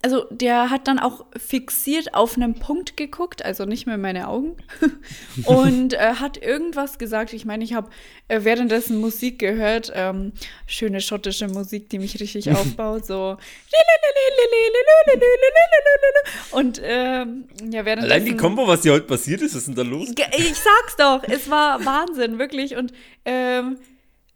also 0.03 0.25
der 0.29 0.69
hat 0.69 0.87
dann 0.87 0.99
auch 0.99 1.25
fixiert 1.37 2.13
auf 2.13 2.35
einen 2.35 2.55
Punkt 2.55 2.97
geguckt, 2.97 3.45
also 3.45 3.65
nicht 3.65 3.85
mehr 3.85 3.95
in 3.95 4.01
meine 4.01 4.27
Augen, 4.27 4.57
und 5.45 5.93
äh, 5.93 6.15
hat 6.15 6.37
irgendwas 6.37 6.97
gesagt. 6.97 7.33
Ich 7.33 7.45
meine, 7.45 7.63
ich 7.63 7.73
habe 7.73 7.89
äh, 8.27 8.43
währenddessen 8.43 8.99
Musik 8.99 9.39
gehört, 9.39 9.91
ähm, 9.95 10.33
schöne 10.65 11.01
schottische 11.01 11.47
Musik, 11.47 11.89
die 11.89 11.99
mich 11.99 12.19
richtig 12.19 12.51
aufbaut, 12.51 13.05
so 13.05 13.37
und 16.51 16.81
ähm, 16.83 17.45
ja, 17.71 17.85
währenddessen... 17.85 18.11
Allein 18.11 18.25
die 18.25 18.35
Kombo, 18.35 18.67
was 18.67 18.83
hier 18.83 18.93
heute 18.93 19.07
passiert 19.07 19.41
ist, 19.41 19.55
was 19.55 19.61
ist 19.61 19.67
denn 19.67 19.75
da 19.75 19.83
los? 19.83 20.09
Ich 20.37 20.57
sag's 20.57 20.95
doch, 20.97 21.23
es 21.23 21.49
war 21.49 21.85
Wahnsinn, 21.85 22.39
wirklich. 22.39 22.75
Und 22.75 22.91
ähm, 23.25 23.77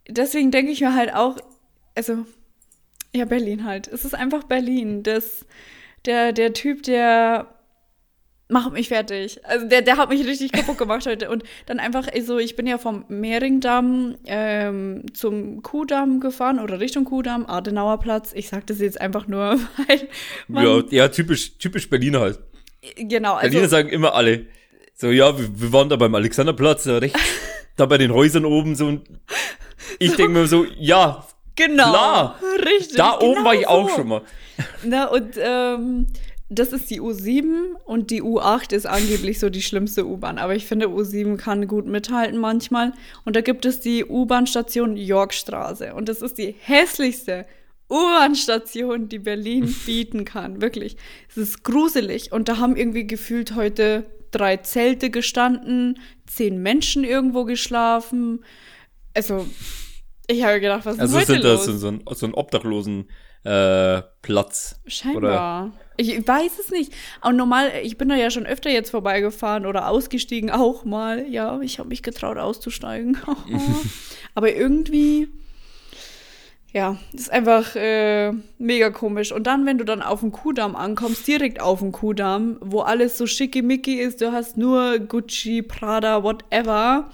deswegen 0.07 0.51
denke 0.51 0.71
ich 0.71 0.81
mir 0.81 0.95
halt 0.95 1.13
auch, 1.13 1.37
also 1.95 2.25
ja, 3.15 3.25
Berlin 3.25 3.65
halt. 3.65 3.87
Es 3.87 4.05
ist 4.05 4.13
einfach 4.13 4.43
Berlin. 4.43 5.03
Das, 5.03 5.45
der, 6.05 6.33
der 6.33 6.53
Typ, 6.53 6.83
der 6.83 7.47
macht 8.47 8.73
mich 8.73 8.89
fertig. 8.89 9.39
Also 9.43 9.67
der, 9.67 9.81
der 9.81 9.97
hat 9.97 10.09
mich 10.09 10.25
richtig 10.25 10.51
kaputt 10.51 10.77
gemacht 10.77 11.05
heute. 11.07 11.29
Und 11.29 11.43
dann 11.65 11.79
einfach, 11.79 12.07
also 12.13 12.37
ich 12.37 12.55
bin 12.55 12.67
ja 12.67 12.77
vom 12.77 13.05
Mehringdamm 13.07 14.17
ähm, 14.25 15.05
zum 15.13 15.63
Kuhdamm 15.63 16.19
gefahren 16.19 16.59
oder 16.59 16.79
Richtung 16.79 17.05
Kuhdamm, 17.05 17.45
Adenauerplatz. 17.47 18.33
Ich 18.33 18.49
sag 18.49 18.67
das 18.67 18.79
jetzt 18.79 19.01
einfach 19.01 19.27
nur, 19.27 19.59
weil. 20.47 20.63
ja, 20.63 20.83
ja, 20.89 21.07
typisch, 21.07 21.57
typisch 21.57 21.89
Berliner 21.89 22.19
halt. 22.19 22.39
Genau. 22.97 23.33
Also, 23.33 23.49
Berliner 23.49 23.69
sagen 23.69 23.89
immer 23.89 24.13
alle. 24.13 24.45
So, 24.93 25.09
ja, 25.09 25.37
wir, 25.37 25.59
wir 25.59 25.73
waren 25.73 25.89
da 25.89 25.95
beim 25.95 26.13
Alexanderplatz, 26.15 26.83
da 26.83 26.99
rechts, 26.99 27.19
da 27.75 27.85
bei 27.85 27.97
den 27.97 28.13
Häusern 28.13 28.45
oben 28.45 28.75
so. 28.75 28.87
Und 28.87 29.07
ich 29.99 30.11
so. 30.11 30.17
denke 30.17 30.31
mir 30.33 30.47
so, 30.47 30.65
ja, 30.77 31.25
Genau. 31.55 31.89
Klar. 31.89 32.39
Richtig. 32.65 32.97
Da 32.97 33.17
oben 33.19 33.35
genau 33.35 33.45
war 33.45 33.55
ich 33.55 33.67
auch 33.67 33.89
schon 33.89 34.07
mal. 34.07 34.21
Na, 34.83 35.05
und 35.05 35.35
ähm, 35.37 36.07
das 36.49 36.73
ist 36.73 36.89
die 36.91 37.01
U7 37.01 37.73
und 37.85 38.11
die 38.11 38.21
U8 38.21 38.73
ist 38.73 38.85
angeblich 38.85 39.39
so 39.39 39.49
die 39.49 39.63
schlimmste 39.63 40.05
U-Bahn. 40.05 40.37
Aber 40.37 40.55
ich 40.55 40.65
finde, 40.65 40.87
U7 40.87 41.37
kann 41.37 41.67
gut 41.67 41.87
mithalten 41.87 42.39
manchmal. 42.39 42.93
Und 43.23 43.35
da 43.35 43.41
gibt 43.41 43.65
es 43.65 43.79
die 43.79 44.05
U-Bahn-Station 44.05 44.95
Yorkstraße. 44.95 45.95
Und 45.95 46.07
das 46.07 46.21
ist 46.21 46.37
die 46.37 46.55
hässlichste 46.59 47.45
U-Bahn-Station, 47.89 49.09
die 49.09 49.19
Berlin 49.19 49.73
bieten 49.85 50.23
kann. 50.23 50.61
Wirklich. 50.61 50.97
Es 51.29 51.37
ist 51.37 51.63
gruselig. 51.63 52.31
Und 52.31 52.47
da 52.47 52.57
haben 52.57 52.75
irgendwie 52.75 53.07
gefühlt 53.07 53.55
heute 53.55 54.05
drei 54.29 54.57
Zelte 54.57 55.09
gestanden, 55.09 55.99
zehn 56.27 56.61
Menschen 56.61 57.03
irgendwo 57.03 57.45
geschlafen. 57.45 58.43
Also, 59.15 59.47
ich 60.27 60.43
habe 60.43 60.59
gedacht, 60.59 60.85
was 60.85 60.95
ist 60.95 61.01
also 61.01 61.17
heute 61.17 61.25
sind 61.25 61.43
los? 61.43 61.65
das 61.65 61.79
so 61.79 61.87
ein, 61.87 62.01
so 62.11 62.25
ein 62.25 62.33
obdachlosen 62.33 63.07
äh, 63.43 64.01
Platz. 64.21 64.81
Scheinbar. 64.87 65.17
Oder? 65.17 65.71
Ich 65.97 66.27
weiß 66.27 66.59
es 66.59 66.71
nicht. 66.71 66.91
Aber 67.21 67.33
normal, 67.33 67.71
ich 67.83 67.97
bin 67.97 68.09
da 68.09 68.15
ja 68.15 68.29
schon 68.31 68.45
öfter 68.45 68.69
jetzt 68.69 68.89
vorbeigefahren 68.89 69.65
oder 69.65 69.87
ausgestiegen 69.87 70.49
auch 70.49 70.83
mal. 70.83 71.27
Ja, 71.29 71.61
ich 71.61 71.79
habe 71.79 71.89
mich 71.89 72.03
getraut 72.03 72.37
auszusteigen. 72.37 73.17
Aber 74.35 74.53
irgendwie, 74.53 75.29
ja, 76.73 76.97
ist 77.13 77.31
einfach 77.31 77.75
äh, 77.75 78.33
mega 78.57 78.89
komisch. 78.89 79.31
Und 79.31 79.47
dann, 79.47 79.65
wenn 79.65 79.77
du 79.77 79.85
dann 79.85 80.01
auf 80.01 80.19
dem 80.21 80.31
Kudamm 80.31 80.75
ankommst, 80.75 81.27
direkt 81.27 81.61
auf 81.61 81.79
dem 81.79 81.91
Kudamm, 81.91 82.57
wo 82.61 82.81
alles 82.81 83.17
so 83.17 83.27
schickimicki 83.27 83.93
ist, 83.95 84.21
du 84.21 84.33
hast 84.33 84.57
nur 84.57 84.99
Gucci, 84.99 85.61
Prada, 85.61 86.23
whatever 86.23 87.09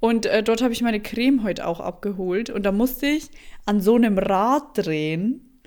und 0.00 0.26
äh, 0.26 0.42
dort 0.42 0.62
habe 0.62 0.72
ich 0.72 0.82
meine 0.82 1.00
Creme 1.00 1.42
heute 1.42 1.66
auch 1.66 1.80
abgeholt. 1.80 2.50
Und 2.50 2.64
da 2.64 2.72
musste 2.72 3.06
ich 3.06 3.30
an 3.64 3.80
so 3.80 3.94
einem 3.96 4.18
Rad 4.18 4.76
drehen, 4.76 5.60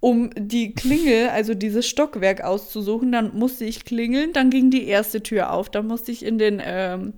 um 0.00 0.30
die 0.36 0.74
Klingel, 0.74 1.28
also 1.28 1.54
dieses 1.54 1.86
Stockwerk 1.86 2.42
auszusuchen. 2.42 3.12
Dann 3.12 3.36
musste 3.36 3.64
ich 3.64 3.84
klingeln, 3.84 4.32
dann 4.32 4.50
ging 4.50 4.70
die 4.70 4.86
erste 4.86 5.22
Tür 5.22 5.52
auf. 5.52 5.70
Dann 5.70 5.86
musste 5.86 6.12
ich 6.12 6.24
in 6.24 6.38
den, 6.38 6.62
ähm, 6.64 7.14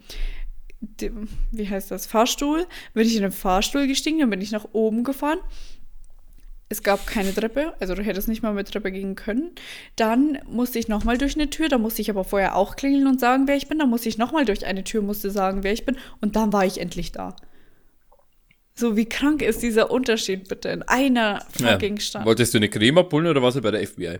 die, 0.80 1.12
wie 1.52 1.68
heißt 1.68 1.90
das, 1.90 2.06
Fahrstuhl. 2.06 2.66
Bin 2.94 3.06
ich 3.06 3.16
in 3.16 3.22
den 3.22 3.32
Fahrstuhl 3.32 3.86
gestiegen, 3.86 4.18
dann 4.18 4.30
bin 4.30 4.40
ich 4.40 4.52
nach 4.52 4.66
oben 4.72 5.04
gefahren 5.04 5.38
es 6.68 6.82
gab 6.82 7.06
keine 7.06 7.32
Treppe, 7.32 7.74
also 7.78 7.94
du 7.94 8.02
hättest 8.02 8.26
nicht 8.26 8.42
mal 8.42 8.52
mit 8.52 8.68
Treppe 8.68 8.90
gehen 8.90 9.14
können. 9.14 9.52
Dann 9.94 10.38
musste 10.48 10.78
ich 10.78 10.88
nochmal 10.88 11.16
durch 11.16 11.36
eine 11.36 11.48
Tür, 11.48 11.68
da 11.68 11.78
musste 11.78 12.02
ich 12.02 12.10
aber 12.10 12.24
vorher 12.24 12.56
auch 12.56 12.74
klingeln 12.74 13.06
und 13.06 13.20
sagen, 13.20 13.46
wer 13.46 13.56
ich 13.56 13.68
bin. 13.68 13.78
Dann 13.78 13.88
musste 13.88 14.08
ich 14.08 14.18
nochmal 14.18 14.44
durch 14.44 14.66
eine 14.66 14.82
Tür, 14.82 15.02
musste 15.02 15.30
sagen, 15.30 15.62
wer 15.62 15.72
ich 15.72 15.84
bin. 15.84 15.96
Und 16.20 16.34
dann 16.34 16.52
war 16.52 16.66
ich 16.66 16.80
endlich 16.80 17.12
da. 17.12 17.36
So, 18.74 18.96
wie 18.96 19.06
krank 19.06 19.42
ist 19.42 19.62
dieser 19.62 19.90
Unterschied 19.90 20.48
bitte 20.48 20.68
in 20.68 20.82
einer 20.82 21.44
fucking 21.50 21.98
ja. 21.98 22.24
Wolltest 22.24 22.52
du 22.52 22.58
eine 22.58 22.68
Creme 22.68 22.98
abholen 22.98 23.26
oder 23.26 23.40
warst 23.42 23.56
du 23.56 23.62
bei 23.62 23.70
der 23.70 23.86
FBI? 23.86 24.18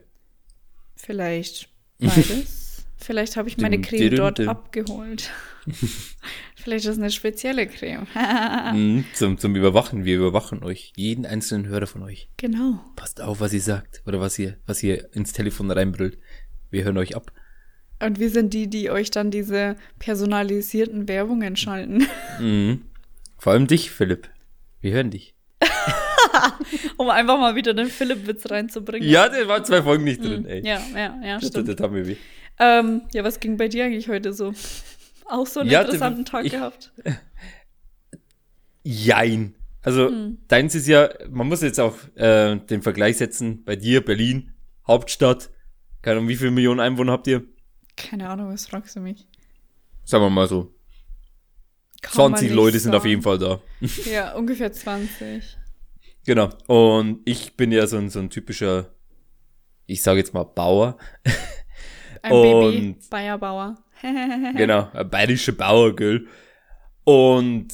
Vielleicht 0.94 1.68
beides. 1.98 2.84
Vielleicht 2.96 3.36
habe 3.36 3.48
ich 3.48 3.58
meine 3.58 3.80
Creme 3.80 4.16
dort 4.16 4.40
abgeholt. 4.40 5.30
Vielleicht 6.66 6.86
ist 6.86 6.94
es 6.94 6.98
eine 6.98 7.12
spezielle 7.12 7.68
Creme. 7.68 8.08
mm, 8.74 9.04
zum, 9.14 9.38
zum 9.38 9.54
Überwachen. 9.54 10.04
Wir 10.04 10.16
überwachen 10.16 10.64
euch. 10.64 10.92
Jeden 10.96 11.24
einzelnen 11.24 11.68
Hörer 11.68 11.86
von 11.86 12.02
euch. 12.02 12.28
Genau. 12.38 12.80
Passt 12.96 13.20
auf, 13.20 13.38
was 13.38 13.52
ihr 13.52 13.60
sagt. 13.60 14.02
Oder 14.04 14.20
was 14.20 14.36
ihr, 14.36 14.56
was 14.66 14.82
ihr 14.82 15.14
ins 15.14 15.32
Telefon 15.32 15.70
reinbrüllt. 15.70 16.18
Wir 16.72 16.82
hören 16.82 16.98
euch 16.98 17.14
ab. 17.14 17.30
Und 18.02 18.18
wir 18.18 18.30
sind 18.30 18.52
die, 18.52 18.66
die 18.66 18.90
euch 18.90 19.12
dann 19.12 19.30
diese 19.30 19.76
personalisierten 20.00 21.06
Werbungen 21.06 21.54
schalten. 21.54 22.08
Mhm. 22.40 22.82
Vor 23.38 23.52
allem 23.52 23.68
dich, 23.68 23.92
Philipp. 23.92 24.28
Wir 24.80 24.92
hören 24.92 25.12
dich. 25.12 25.36
um 26.96 27.08
einfach 27.08 27.38
mal 27.38 27.54
wieder 27.54 27.74
den 27.74 27.86
Philipp-Witz 27.86 28.50
reinzubringen. 28.50 29.08
Ja, 29.08 29.28
der 29.28 29.46
war 29.46 29.62
zwei 29.62 29.82
Folgen 29.82 30.02
nicht 30.02 30.22
drin, 30.22 30.42
mhm. 30.42 30.48
ey. 30.48 30.66
Ja, 30.66 30.82
ja, 30.94 31.16
ja, 31.24 31.38
stimmt. 31.38 31.68
Das, 31.68 31.76
das 31.76 31.84
haben 31.84 31.94
wir 31.94 32.08
wie. 32.08 32.16
Ähm, 32.58 33.02
ja, 33.12 33.22
was 33.22 33.38
ging 33.38 33.56
bei 33.56 33.68
dir 33.68 33.84
eigentlich 33.84 34.08
heute 34.08 34.32
so? 34.32 34.52
Auch 35.28 35.46
so 35.46 35.60
einen 35.60 35.70
ja, 35.70 35.82
interessanten 35.82 36.24
Tag 36.24 36.44
ich, 36.44 36.52
gehabt. 36.52 36.92
Jein. 38.82 39.54
Also, 39.82 40.08
hm. 40.08 40.38
deins 40.48 40.74
ist 40.74 40.86
ja, 40.86 41.10
man 41.30 41.48
muss 41.48 41.62
jetzt 41.62 41.80
auch 41.80 41.96
äh, 42.14 42.56
den 42.56 42.82
Vergleich 42.82 43.18
setzen. 43.18 43.64
Bei 43.64 43.76
dir, 43.76 44.04
Berlin, 44.04 44.52
Hauptstadt. 44.86 45.50
Keine 46.02 46.18
Ahnung, 46.18 46.28
wie 46.28 46.36
viele 46.36 46.50
Millionen 46.50 46.80
Einwohner 46.80 47.12
habt 47.12 47.26
ihr? 47.26 47.44
Keine 47.96 48.28
Ahnung, 48.28 48.52
was 48.52 48.66
fragst 48.66 48.94
du 48.96 49.00
mich? 49.00 49.26
Sagen 50.04 50.24
wir 50.24 50.30
mal 50.30 50.46
so. 50.46 50.72
Kann 52.02 52.12
20 52.12 52.52
Leute 52.52 52.78
sagen. 52.78 52.82
sind 52.82 52.94
auf 52.94 53.04
jeden 53.04 53.22
Fall 53.22 53.38
da. 53.38 53.60
Ja, 54.04 54.34
ungefähr 54.34 54.72
20. 54.72 55.56
Genau. 56.24 56.50
Und 56.66 57.20
ich 57.24 57.56
bin 57.56 57.72
ja 57.72 57.86
so 57.86 57.96
ein, 57.96 58.10
so 58.10 58.18
ein 58.18 58.30
typischer, 58.30 58.94
ich 59.86 60.02
sage 60.02 60.18
jetzt 60.18 60.34
mal 60.34 60.44
Bauer. 60.44 60.98
Ein 62.22 62.32
und, 62.32 62.42
Baby, 62.42 62.96
Bayerbauer. 63.08 63.76
genau, 64.56 64.90
ein 64.92 65.08
bayerischer 65.08 65.52
Bauer, 65.52 65.94
gell. 65.94 66.26
Und 67.04 67.68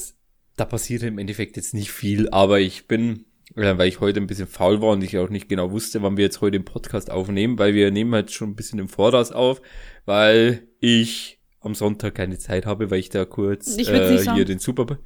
da 0.57 0.65
passiert 0.65 1.03
im 1.03 1.19
Endeffekt 1.19 1.57
jetzt 1.57 1.75
nicht 1.75 1.91
viel, 1.91 2.29
aber 2.31 2.61
ich 2.61 2.87
bin, 2.87 3.25
äh, 3.57 3.77
weil 3.79 3.89
ich 3.89 4.01
heute 4.01 4.21
ein 4.21 4.27
bisschen 4.27 4.47
faul 4.47 4.81
war 4.83 4.91
und 4.91 5.03
ich 5.03 5.19
auch 5.19 5.31
nicht 5.31 5.49
genau 5.49 5.71
wusste, 5.71 6.03
wann 6.03 6.17
wir 6.17 6.25
jetzt 6.25 6.41
heute 6.41 6.59
den 6.59 6.65
Podcast 6.65 7.11
aufnehmen, 7.11 7.59
weil 7.59 7.75
wir 7.75 7.91
nehmen 7.91 8.15
halt 8.15 8.31
schon 8.31 8.51
ein 8.51 8.57
bisschen 8.57 8.79
im 8.79 8.89
Voraus 8.89 9.33
auf, 9.33 9.63
weil 10.05 10.69
ich 10.81 11.41
am 11.61 11.75
Sonntag 11.75 12.15
keine 12.15 12.39
Zeit 12.39 12.67
habe, 12.67 12.91
weil 12.91 12.99
ich 12.99 13.09
da 13.09 13.25
kurz 13.25 13.77
ich 13.77 13.89
äh, 13.89 14.09
hier 14.09 14.19
sagen. 14.19 14.45
den 14.45 14.59
Super 14.59 14.85
Bowl. 14.85 14.99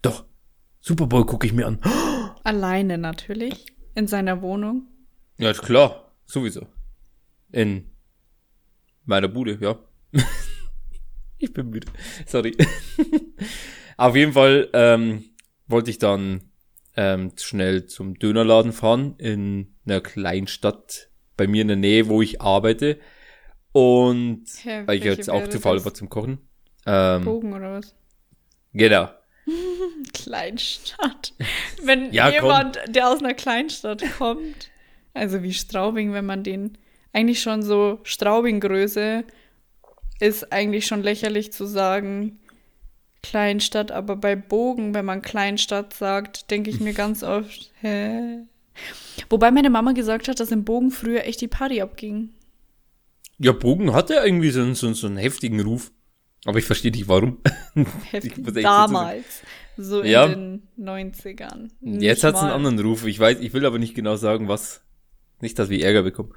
Doch, 0.00 0.24
Super 0.80 1.06
Bowl 1.06 1.26
gucke 1.26 1.46
ich 1.46 1.52
mir 1.52 1.66
an. 1.66 1.80
Alleine 2.44 2.98
natürlich. 2.98 3.66
In 3.94 4.06
seiner 4.06 4.42
Wohnung. 4.42 4.88
Ja, 5.38 5.50
ist 5.50 5.62
klar. 5.62 6.12
Sowieso. 6.26 6.66
In 7.52 7.90
meiner 9.04 9.28
Bude, 9.28 9.58
ja. 9.60 9.78
Ich 11.44 11.52
bin 11.52 11.68
müde. 11.68 11.86
Sorry. 12.26 12.56
Auf 13.98 14.16
jeden 14.16 14.32
Fall 14.32 14.70
ähm, 14.72 15.24
wollte 15.66 15.90
ich 15.90 15.98
dann 15.98 16.50
ähm, 16.96 17.32
schnell 17.36 17.84
zum 17.84 18.18
Dönerladen 18.18 18.72
fahren 18.72 19.14
in 19.18 19.74
einer 19.84 20.00
Kleinstadt 20.00 21.10
bei 21.36 21.46
mir 21.46 21.62
in 21.62 21.68
der 21.68 21.76
Nähe, 21.76 22.08
wo 22.08 22.22
ich 22.22 22.40
arbeite. 22.40 22.98
Und 23.72 24.46
ja, 24.64 24.86
weil 24.86 24.98
ich 24.98 25.04
jetzt 25.04 25.28
auch 25.28 25.46
zu 25.48 25.60
faul 25.60 25.84
war 25.84 25.92
zum 25.92 26.08
Kochen. 26.08 26.38
Ähm, 26.86 27.24
Bogen 27.24 27.52
oder 27.52 27.74
was? 27.74 27.94
Genau. 28.72 29.10
Kleinstadt. 30.14 31.34
Wenn 31.82 32.10
Ja, 32.12 32.30
komm. 32.30 32.34
jemand, 32.34 32.78
der 32.88 33.10
aus 33.10 33.18
einer 33.20 33.34
Kleinstadt 33.34 34.02
kommt, 34.16 34.70
also 35.12 35.42
wie 35.42 35.52
Straubing, 35.52 36.14
wenn 36.14 36.24
man 36.24 36.42
den 36.42 36.78
eigentlich 37.12 37.42
schon 37.42 37.62
so 37.62 38.00
Straubing-Größe 38.02 39.24
ist 40.20 40.52
eigentlich 40.52 40.86
schon 40.86 41.02
lächerlich 41.02 41.52
zu 41.52 41.66
sagen 41.66 42.38
Kleinstadt, 43.22 43.90
aber 43.90 44.16
bei 44.16 44.36
Bogen, 44.36 44.92
wenn 44.94 45.04
man 45.06 45.22
Kleinstadt 45.22 45.94
sagt, 45.94 46.50
denke 46.50 46.68
ich 46.70 46.80
mir 46.80 46.92
ganz 46.92 47.22
oft, 47.22 47.72
hä? 47.80 48.40
Wobei 49.30 49.50
meine 49.50 49.70
Mama 49.70 49.92
gesagt 49.92 50.28
hat, 50.28 50.40
dass 50.40 50.50
im 50.50 50.64
Bogen 50.64 50.90
früher 50.90 51.24
echt 51.24 51.40
die 51.40 51.48
Party 51.48 51.80
abging. 51.80 52.30
Ja, 53.38 53.52
Bogen 53.52 53.94
hat 53.94 54.10
ja 54.10 54.22
irgendwie 54.24 54.50
so, 54.50 54.60
einen- 54.60 54.74
so, 54.74 54.92
so 54.92 55.06
einen 55.06 55.16
heftigen 55.16 55.60
Ruf. 55.60 55.90
Aber 56.44 56.58
ich 56.58 56.66
verstehe 56.66 56.90
nicht, 56.90 57.08
warum. 57.08 57.38
Heftig. 58.10 58.44
Damals. 58.62 59.24
So 59.78 60.02
in 60.02 60.10
Ja. 60.10 60.28
den 60.28 60.68
90ern. 60.78 61.70
Jetzt 61.80 62.00
Nicht 62.00 62.24
hat's 62.24 62.40
einen 62.40 62.50
anderen 62.50 62.78
Ruf. 62.80 63.06
Ich 63.06 63.18
weiß, 63.18 63.38
ich 63.40 63.54
will 63.54 63.64
aber 63.64 63.78
nicht 63.78 63.94
genau 63.94 64.16
sagen, 64.16 64.46
was. 64.48 64.82
Nicht, 65.40 65.58
dass 65.58 65.70
wir 65.70 65.82
Ärger 65.82 66.02
bekommen. 66.02 66.32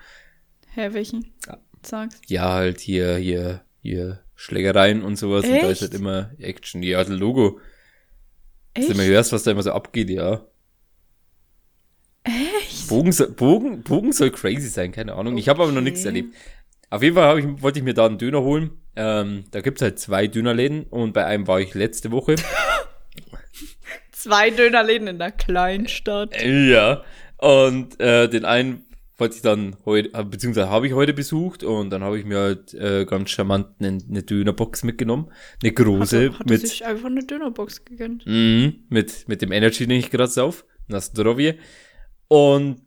Hä, 0.74 0.90
welchen? 0.94 1.34
Ja. 1.46 1.58
Sag's. 1.84 2.22
Ja, 2.28 2.54
halt 2.54 2.80
hier, 2.80 3.18
hier, 3.18 3.62
hier 3.82 4.20
Schlägereien 4.36 5.04
und 5.04 5.16
sowas. 5.16 5.46
Und 5.46 5.52
da 5.52 5.70
ist 5.70 5.82
Echt? 5.82 5.82
halt 5.82 5.94
immer 5.94 6.32
Action. 6.40 6.84
Ja, 6.84 7.00
das 7.04 7.10
Logo. 7.10 7.60
Dass 8.74 8.86
du 8.86 8.92
Echt? 8.92 9.00
immer 9.00 9.08
hörst, 9.10 9.32
was 9.32 9.44
da 9.44 9.52
immer 9.52 9.64
so 9.64 9.72
abgeht, 9.72 10.10
ja. 10.10 10.46
Echt? 12.24 12.90
Bogen 12.90 13.12
soll, 13.12 13.30
Bogen, 13.30 13.82
Bogen 13.84 14.12
soll 14.12 14.32
crazy 14.32 14.68
sein, 14.68 14.92
keine 14.92 15.16
Ahnung. 15.16 15.38
Ich 15.38 15.50
habe 15.50 15.64
aber 15.64 15.72
noch 15.72 15.82
nichts 15.82 16.02
Okay. 16.02 16.10
erlebt. 16.10 16.36
Auf 16.90 17.04
jeden 17.04 17.16
Fall 17.16 17.40
ich, 17.40 17.62
wollte 17.62 17.80
ich 17.80 17.86
mir 17.86 17.94
da 17.94 18.06
einen 18.06 18.18
Döner 18.18 18.42
holen. 18.42 18.72
Ähm, 18.96 19.46
da 19.52 19.62
gibt's 19.62 19.82
halt 19.82 20.00
zwei 20.00 20.28
Dönerläden 20.28 20.84
und 20.84 21.14
bei 21.14 21.26
einem 21.26 21.48
war 21.48 21.60
ich 21.60 21.74
letzte 21.74 22.12
Woche. 22.12 22.36
Zwei 24.12 24.50
Dönerläden 24.50 25.08
in 25.08 25.20
der 25.20 25.32
Kleinstadt. 25.32 26.42
Ja. 26.44 27.04
Und 27.38 28.00
äh, 28.00 28.28
den 28.28 28.46
einen 28.46 28.87
wollte 29.18 29.36
ich 29.36 29.42
dann 29.42 29.76
heute, 29.86 30.14
äh, 30.14 30.24
beziehungsweise 30.24 30.70
habe 30.70 30.88
ich 30.88 30.94
heute 30.94 31.14
besucht 31.14 31.64
und 31.64 31.90
dann 31.90 32.04
habe 32.04 32.20
ich 32.20 32.26
mir 32.26 32.38
halt 32.38 32.74
äh, 32.74 33.06
ganz 33.06 33.32
charmant 33.32 33.68
eine, 33.80 33.98
eine 34.08 34.24
Dönerbox 34.24 34.84
mitgenommen. 34.84 35.32
Eine 35.62 35.74
große 35.74 36.34
Hat 36.34 36.40
er 36.42 36.52
mit, 36.52 36.62
sich 36.68 36.86
einfach 36.86 37.08
eine 37.08 37.24
Dönerbox 37.24 37.86
gegönnt. 37.86 38.26
mhm, 38.26 38.86
mit, 38.90 39.28
mit 39.28 39.42
dem 39.42 39.52
Energy, 39.52 39.88
den 39.88 39.98
ich 39.98 40.12
gerade 40.12 40.32
sauf. 40.32 40.66
Na 40.88 41.02
Zdrovje. 41.02 41.58
Und 42.28 42.82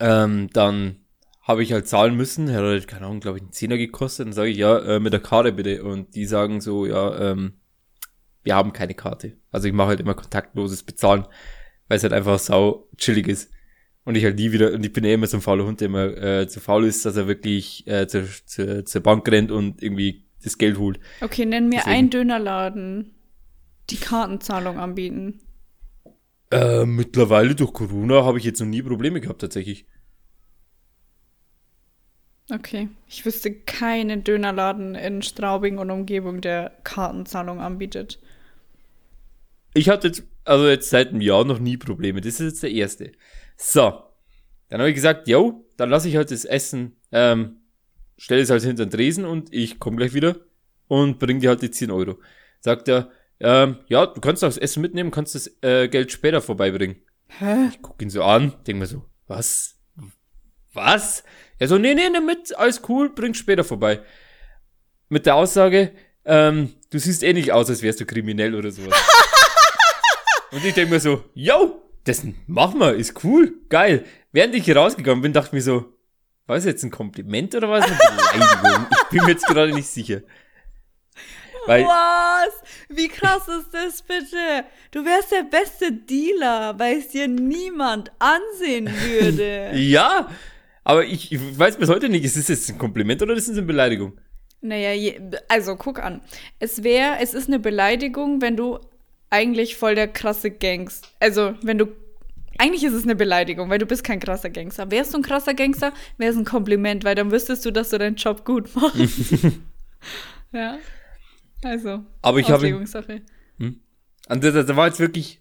ähm, 0.00 0.50
dann 0.52 0.96
habe 1.42 1.62
ich 1.62 1.72
halt 1.72 1.86
zahlen 1.86 2.16
müssen. 2.16 2.50
Hat 2.50 2.62
halt, 2.62 2.88
keine 2.88 3.06
Ahnung, 3.06 3.20
glaube 3.20 3.38
ich, 3.38 3.42
einen 3.42 3.52
Zehner 3.52 3.76
gekostet. 3.76 4.26
Dann 4.26 4.32
sage 4.32 4.50
ich, 4.50 4.56
ja, 4.56 4.78
äh, 4.78 5.00
mit 5.00 5.12
der 5.12 5.20
Karte 5.20 5.52
bitte. 5.52 5.84
Und 5.84 6.14
die 6.14 6.26
sagen 6.26 6.60
so, 6.60 6.86
ja, 6.86 7.30
ähm, 7.30 7.60
wir 8.42 8.56
haben 8.56 8.72
keine 8.72 8.94
Karte. 8.94 9.36
Also 9.50 9.68
ich 9.68 9.74
mache 9.74 9.88
halt 9.88 10.00
immer 10.00 10.14
kontaktloses 10.14 10.82
Bezahlen, 10.82 11.26
weil 11.88 11.96
es 11.96 12.02
halt 12.02 12.12
einfach 12.12 12.38
sau 12.38 12.88
chillig 12.96 13.28
ist. 13.28 13.50
Und 14.04 14.16
ich 14.16 14.24
halt 14.24 14.36
nie 14.36 14.52
wieder, 14.52 14.72
und 14.72 14.84
ich 14.84 14.92
bin 14.92 15.04
eh 15.04 15.14
immer 15.14 15.26
so 15.26 15.38
ein 15.38 15.40
fauler 15.40 15.64
Hund, 15.64 15.80
der 15.80 15.86
immer 15.86 16.16
äh, 16.16 16.46
zu 16.46 16.60
faul 16.60 16.84
ist, 16.84 17.06
dass 17.06 17.16
er 17.16 17.26
wirklich 17.26 17.86
äh, 17.86 18.06
zur, 18.06 18.24
zur, 18.44 18.84
zur 18.84 19.00
Bank 19.02 19.26
rennt 19.28 19.50
und 19.50 19.82
irgendwie 19.82 20.24
das 20.42 20.58
Geld 20.58 20.78
holt. 20.78 21.00
Okay, 21.22 21.46
nenn 21.46 21.68
mir 21.68 21.76
Deswegen. 21.76 21.96
einen 21.96 22.10
Dönerladen, 22.10 23.14
die 23.88 23.96
Kartenzahlung 23.96 24.78
anbieten. 24.78 25.40
Äh, 26.50 26.84
mittlerweile 26.84 27.54
durch 27.54 27.72
Corona 27.72 28.24
habe 28.24 28.38
ich 28.38 28.44
jetzt 28.44 28.60
noch 28.60 28.66
nie 28.66 28.82
Probleme 28.82 29.20
gehabt, 29.20 29.40
tatsächlich. 29.40 29.86
Okay. 32.52 32.88
Ich 33.08 33.24
wüsste 33.24 33.52
keinen 33.52 34.22
Dönerladen 34.22 34.94
in 34.94 35.22
Straubing 35.22 35.78
und 35.78 35.90
Umgebung, 35.90 36.42
der 36.42 36.72
Kartenzahlung 36.84 37.60
anbietet. 37.60 38.20
Ich 39.72 39.88
hatte 39.88 40.08
jetzt, 40.08 40.24
also 40.44 40.68
jetzt 40.68 40.90
seit 40.90 41.08
einem 41.08 41.22
Jahr 41.22 41.44
noch 41.44 41.58
nie 41.58 41.78
Probleme. 41.78 42.20
Das 42.20 42.34
ist 42.34 42.40
jetzt 42.40 42.62
der 42.62 42.70
erste. 42.70 43.12
So. 43.56 44.02
Dann 44.68 44.80
habe 44.80 44.88
ich 44.88 44.94
gesagt, 44.94 45.28
yo, 45.28 45.64
dann 45.76 45.90
lasse 45.90 46.08
ich 46.08 46.16
halt 46.16 46.30
das 46.30 46.44
Essen, 46.44 46.96
ähm, 47.12 47.60
stelle 48.16 48.42
es 48.42 48.50
halt 48.50 48.62
hinter 48.62 48.86
den 48.86 48.90
Tresen 48.90 49.24
und 49.24 49.52
ich 49.52 49.78
komme 49.78 49.96
gleich 49.96 50.14
wieder 50.14 50.36
und 50.88 51.18
bring 51.18 51.40
dir 51.40 51.50
halt 51.50 51.62
die 51.62 51.70
10 51.70 51.90
Euro. 51.90 52.18
Sagt 52.60 52.88
er, 52.88 53.10
ähm, 53.40 53.78
ja, 53.88 54.06
du 54.06 54.20
kannst 54.20 54.42
auch 54.42 54.48
das 54.48 54.58
Essen 54.58 54.80
mitnehmen, 54.80 55.10
kannst 55.10 55.34
das 55.34 55.50
äh, 55.62 55.88
Geld 55.88 56.12
später 56.12 56.40
vorbeibringen. 56.40 56.96
Hä? 57.26 57.68
Ich 57.70 57.82
guck 57.82 58.00
ihn 58.00 58.10
so 58.10 58.22
an, 58.22 58.54
denk 58.66 58.78
mir 58.78 58.86
so, 58.86 59.04
was? 59.26 59.76
Was? 60.72 61.24
Er 61.58 61.68
so, 61.68 61.78
nee, 61.78 61.94
nee, 61.94 62.08
nimm 62.10 62.26
mit, 62.26 62.56
alles 62.56 62.82
cool, 62.88 63.10
bring 63.10 63.34
später 63.34 63.64
vorbei. 63.64 64.00
Mit 65.08 65.26
der 65.26 65.36
Aussage, 65.36 65.92
ähm, 66.24 66.74
du 66.90 66.98
siehst 66.98 67.22
eh 67.22 67.32
nicht 67.32 67.52
aus, 67.52 67.68
als 67.70 67.82
wärst 67.82 68.00
du 68.00 68.06
kriminell 68.06 68.54
oder 68.54 68.70
sowas. 68.70 68.94
Und 70.50 70.64
ich 70.64 70.74
denk 70.74 70.90
mir 70.90 71.00
so, 71.00 71.24
yo, 71.34 71.83
das 72.04 72.26
machen 72.46 72.80
wir, 72.80 72.94
ist 72.94 73.24
cool, 73.24 73.54
geil. 73.68 74.04
Während 74.32 74.54
ich 74.54 74.64
hier 74.64 74.76
rausgegangen 74.76 75.22
bin, 75.22 75.32
dachte 75.32 75.48
ich 75.48 75.52
mir 75.54 75.62
so, 75.62 75.86
war 76.46 76.56
es 76.56 76.64
jetzt 76.64 76.84
ein 76.84 76.90
Kompliment 76.90 77.54
oder 77.54 77.68
war 77.70 77.78
es 77.78 77.86
eine 77.86 77.96
Beleidigung? 77.96 78.86
ich 78.90 79.08
bin 79.08 79.24
mir 79.24 79.30
jetzt 79.30 79.46
gerade 79.46 79.72
nicht 79.72 79.88
sicher. 79.88 80.22
Weil, 81.66 81.84
Was? 81.84 82.62
Wie 82.90 83.08
krass 83.08 83.48
ist 83.48 83.72
das 83.72 84.02
bitte? 84.02 84.66
Du 84.90 85.04
wärst 85.04 85.32
der 85.32 85.44
beste 85.44 85.92
Dealer, 85.92 86.78
weil 86.78 86.98
es 86.98 87.08
dir 87.08 87.26
niemand 87.26 88.12
ansehen 88.18 88.86
würde. 88.86 89.70
ja, 89.74 90.28
aber 90.82 91.06
ich, 91.06 91.32
ich 91.32 91.58
weiß 91.58 91.78
bis 91.78 91.88
heute 91.88 92.10
nicht, 92.10 92.24
ist 92.24 92.36
das 92.36 92.48
jetzt 92.48 92.68
ein 92.68 92.78
Kompliment 92.78 93.22
oder 93.22 93.32
ist 93.34 93.48
das 93.48 93.56
eine 93.56 93.66
Beleidigung? 93.66 94.20
Naja, 94.60 94.92
je, 94.92 95.20
also 95.48 95.76
guck 95.76 96.02
an. 96.02 96.20
Es 96.58 96.82
wäre, 96.82 97.16
es 97.20 97.32
ist 97.32 97.48
eine 97.48 97.58
Beleidigung, 97.58 98.42
wenn 98.42 98.56
du 98.56 98.78
eigentlich 99.34 99.74
voll 99.74 99.96
der 99.96 100.06
krasse 100.06 100.52
Gangster, 100.52 101.08
also 101.18 101.54
wenn 101.62 101.76
du, 101.76 101.86
eigentlich 102.56 102.84
ist 102.84 102.92
es 102.92 103.02
eine 103.02 103.16
Beleidigung, 103.16 103.68
weil 103.68 103.78
du 103.78 103.86
bist 103.86 104.04
kein 104.04 104.20
krasser 104.20 104.48
Gangster. 104.48 104.92
Wärst 104.92 105.12
du 105.12 105.18
ein 105.18 105.24
krasser 105.24 105.54
Gangster, 105.54 105.92
wäre 106.18 106.30
es 106.30 106.38
ein 106.38 106.44
Kompliment, 106.44 107.02
weil 107.02 107.16
dann 107.16 107.32
wüsstest 107.32 107.64
du, 107.66 107.72
dass 107.72 107.90
du 107.90 107.98
deinen 107.98 108.14
Job 108.14 108.44
gut 108.44 108.74
machst. 108.76 109.58
ja. 110.52 110.78
Also, 111.64 112.04
Aber 112.22 112.38
ich 112.38 112.46
habe 112.46 112.58
Auslegungssache. 112.58 113.22
Und 113.58 114.44
da, 114.44 114.50
da, 114.52 114.62
da 114.62 114.76
war 114.76 114.86
jetzt 114.86 115.00
wirklich, 115.00 115.40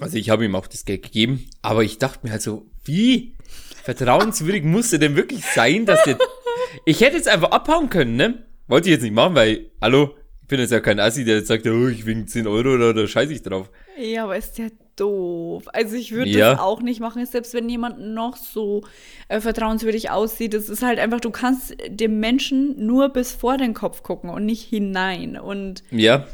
also 0.00 0.16
ich 0.16 0.30
habe 0.30 0.46
ihm 0.46 0.54
auch 0.54 0.66
das 0.66 0.86
Geld 0.86 1.02
gegeben, 1.02 1.50
aber 1.60 1.84
ich 1.84 1.98
dachte 1.98 2.20
mir 2.22 2.32
halt 2.32 2.42
so, 2.42 2.66
wie 2.84 3.36
vertrauenswürdig 3.84 4.64
muss 4.64 4.92
er 4.92 5.00
denn 5.00 5.16
wirklich 5.16 5.44
sein, 5.44 5.84
dass 5.84 6.02
der, 6.04 6.18
ich 6.86 7.02
hätte 7.02 7.16
jetzt 7.16 7.28
einfach 7.28 7.50
abhauen 7.50 7.90
können, 7.90 8.16
ne? 8.16 8.46
Wollte 8.66 8.88
ich 8.88 8.94
jetzt 8.94 9.02
nicht 9.02 9.14
machen, 9.14 9.34
weil, 9.34 9.70
hallo, 9.80 10.14
bin 10.48 10.60
jetzt 10.60 10.70
ja 10.72 10.80
kein 10.80 10.98
Assi, 11.00 11.24
der 11.24 11.36
jetzt 11.36 11.48
sagt, 11.48 11.66
oh, 11.66 11.88
ich 11.88 12.04
wegen 12.06 12.26
10 12.26 12.46
Euro 12.46 12.74
oder, 12.74 12.90
oder 12.90 13.06
scheiße 13.06 13.32
ich 13.32 13.42
drauf. 13.42 13.70
Ja, 13.98 14.24
aber 14.24 14.36
ist 14.36 14.58
der 14.58 14.70
doof. 14.96 15.64
Also 15.72 15.94
ich 15.94 16.10
würde 16.12 16.30
Ja. 16.30 16.52
das 16.52 16.60
auch 16.60 16.80
nicht 16.82 17.00
machen, 17.00 17.24
selbst 17.26 17.54
wenn 17.54 17.68
jemand 17.68 18.00
noch 18.00 18.36
so 18.36 18.82
äh, 19.28 19.40
vertrauenswürdig 19.40 20.10
aussieht. 20.10 20.54
Es 20.54 20.68
ist 20.68 20.82
halt 20.82 20.98
einfach, 20.98 21.20
du 21.20 21.30
kannst 21.30 21.76
dem 21.88 22.18
Menschen 22.18 22.84
nur 22.86 23.10
bis 23.10 23.32
vor 23.32 23.58
den 23.58 23.74
Kopf 23.74 24.02
gucken 24.02 24.30
und 24.30 24.44
nicht 24.44 24.62
hinein. 24.68 25.38
Und 25.38 25.84
Ja, 25.90 26.26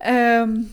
ähm, 0.00 0.70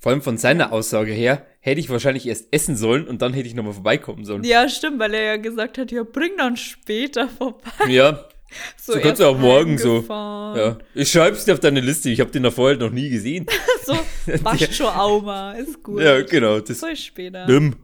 vor 0.00 0.12
allem 0.12 0.22
von 0.22 0.36
seiner 0.36 0.72
Aussage 0.72 1.12
her, 1.12 1.46
hätte 1.60 1.80
ich 1.80 1.88
wahrscheinlich 1.88 2.26
erst 2.26 2.48
essen 2.52 2.76
sollen 2.76 3.08
und 3.08 3.22
dann 3.22 3.32
hätte 3.32 3.48
ich 3.48 3.54
nochmal 3.54 3.72
vorbeikommen 3.72 4.24
sollen. 4.26 4.44
ja, 4.44 4.68
stimmt, 4.68 4.98
weil 4.98 5.14
er 5.14 5.22
ja 5.22 5.36
gesagt 5.38 5.78
hat, 5.78 5.90
ja, 5.90 6.02
bring 6.02 6.32
dann 6.36 6.56
später 6.58 7.28
vorbei. 7.28 7.70
Ja, 7.88 8.24
so 8.80 8.92
kannst 8.92 9.06
erst 9.06 9.20
du 9.20 9.26
auch 9.26 9.38
morgen 9.38 9.78
so. 9.78 10.04
ja. 10.08 10.78
Ich 10.94 11.10
schreib's 11.10 11.44
dir 11.44 11.54
auf 11.54 11.60
deine 11.60 11.80
Liste, 11.80 12.10
ich 12.10 12.20
habe 12.20 12.30
den 12.30 12.42
da 12.42 12.50
vorher 12.50 12.76
noch 12.78 12.90
nie 12.90 13.10
gesehen. 13.10 13.46
So, 13.84 13.92
wascht 14.44 14.72
schon 14.72 14.86
Auma, 14.86 15.52
ist 15.52 15.82
gut. 15.82 16.00
ja, 16.00 16.22
genau, 16.22 16.58
das 16.58 16.80
So 16.80 16.86
ist 16.86 17.04
später. 17.04 17.44
Bim. 17.44 17.76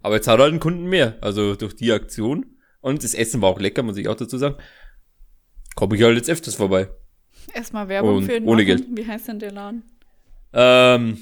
Aber 0.00 0.14
jetzt 0.14 0.26
hat 0.26 0.38
er 0.38 0.44
halt 0.44 0.52
einen 0.52 0.60
Kunden 0.60 0.84
mehr. 0.86 1.18
Also 1.20 1.54
durch 1.56 1.76
die 1.76 1.92
Aktion. 1.92 2.46
Und 2.80 3.04
das 3.04 3.12
Essen 3.12 3.42
war 3.42 3.50
auch 3.50 3.60
lecker, 3.60 3.82
muss 3.82 3.98
ich 3.98 4.08
auch 4.08 4.14
dazu 4.14 4.38
sagen. 4.38 4.56
Komme 5.74 5.94
ich 5.96 6.02
halt 6.02 6.16
jetzt 6.16 6.30
öfters 6.30 6.54
vorbei. 6.54 6.88
Erstmal 7.52 7.86
Werbung 7.88 8.16
Und 8.16 8.24
für 8.24 8.36
ihn 8.36 8.46
ohne. 8.48 8.64
Geld. 8.64 8.86
Wie 8.92 9.06
heißt 9.06 9.28
denn 9.28 9.40
der 9.40 9.52
Laden? 9.52 9.82
Ähm, 10.54 11.18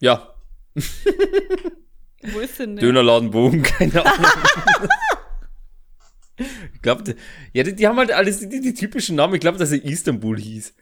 ja, 0.00 0.28
Wo 0.74 2.38
ist 2.40 2.58
denn 2.58 2.76
der? 2.76 2.84
Dönerladen 2.84 3.30
Bogen, 3.30 3.62
keine 3.62 4.04
Ahnung. 4.04 4.26
Ich 6.82 6.84
glaube, 6.84 7.14
ja, 7.52 7.62
die, 7.62 7.76
die 7.76 7.86
haben 7.86 7.96
halt 7.96 8.10
alles 8.10 8.40
die, 8.40 8.60
die 8.60 8.74
typischen 8.74 9.14
Namen. 9.14 9.34
Ich 9.34 9.40
glaube, 9.40 9.56
dass 9.56 9.70
er 9.70 9.84
Istanbul 9.84 10.36
hieß. 10.36 10.74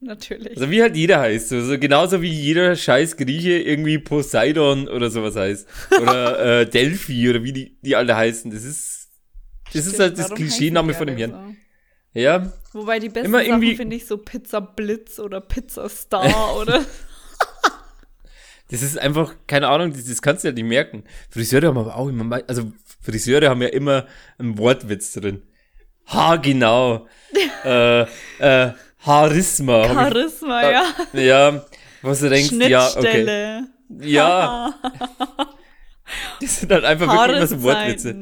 Natürlich. 0.00 0.56
Also 0.56 0.70
wie 0.70 0.82
halt 0.82 0.94
jeder 0.94 1.20
heißt. 1.20 1.48
So, 1.48 1.60
so 1.64 1.78
genauso 1.78 2.20
wie 2.20 2.28
jeder 2.30 2.76
scheiß 2.76 3.16
Grieche 3.16 3.58
irgendwie 3.58 3.98
Poseidon 3.98 4.88
oder 4.88 5.10
sowas 5.10 5.36
heißt. 5.36 5.66
Oder 6.02 6.60
äh, 6.60 6.66
Delphi 6.68 7.30
oder 7.30 7.42
wie 7.42 7.52
die, 7.54 7.78
die 7.80 7.96
alle 7.96 8.14
heißen. 8.14 8.50
Das 8.50 8.62
ist, 8.62 9.08
das 9.72 9.86
ist 9.86 9.94
Stimmt, 9.94 10.00
halt 10.00 10.18
das 10.18 10.34
Klischeename 10.34 10.92
von 10.92 11.06
dem 11.06 11.16
Herrn. 11.16 11.30
so? 12.12 12.20
Ja, 12.20 12.52
Wobei 12.74 12.98
die 12.98 13.08
besten 13.08 13.26
Immer 13.26 13.42
irgendwie- 13.42 13.74
finde 13.76 13.96
ich 13.96 14.06
so 14.06 14.18
Pizza 14.18 14.60
Blitz 14.60 15.18
oder 15.18 15.40
Pizza 15.40 15.88
Star 15.88 16.56
oder 16.60 16.84
Das 18.68 18.82
ist 18.82 18.98
einfach, 18.98 19.34
keine 19.46 19.68
Ahnung, 19.68 19.92
das, 19.94 20.04
das 20.04 20.20
kannst 20.20 20.44
du 20.44 20.48
ja 20.48 20.54
nicht 20.54 20.64
merken. 20.64 21.04
Friseure 21.30 21.68
haben 21.68 21.78
aber 21.78 21.96
auch 21.96 22.08
immer, 22.08 22.40
also 22.46 22.70
Friseure 23.00 23.48
haben 23.48 23.62
ja 23.62 23.68
immer 23.68 24.06
einen 24.38 24.58
Wortwitz 24.58 25.12
drin. 25.12 25.42
Ha, 26.08 26.36
genau. 26.36 27.06
äh, 27.64 28.02
äh, 28.02 28.72
Charisma. 29.04 29.84
Charisma, 29.86 30.62
ich, 30.62 30.76
ja. 31.14 31.20
Ja, 31.52 31.64
was 32.02 32.20
du 32.20 32.28
denkst, 32.28 32.52
ja, 32.68 32.88
okay. 32.96 33.62
Ja, 34.00 34.74
das 36.40 36.60
sind 36.60 36.72
halt 36.72 36.84
einfach 36.84 37.06
wirklich 37.06 37.36
immer 37.36 37.46
so 37.46 37.62
Wortwitze. 37.62 38.16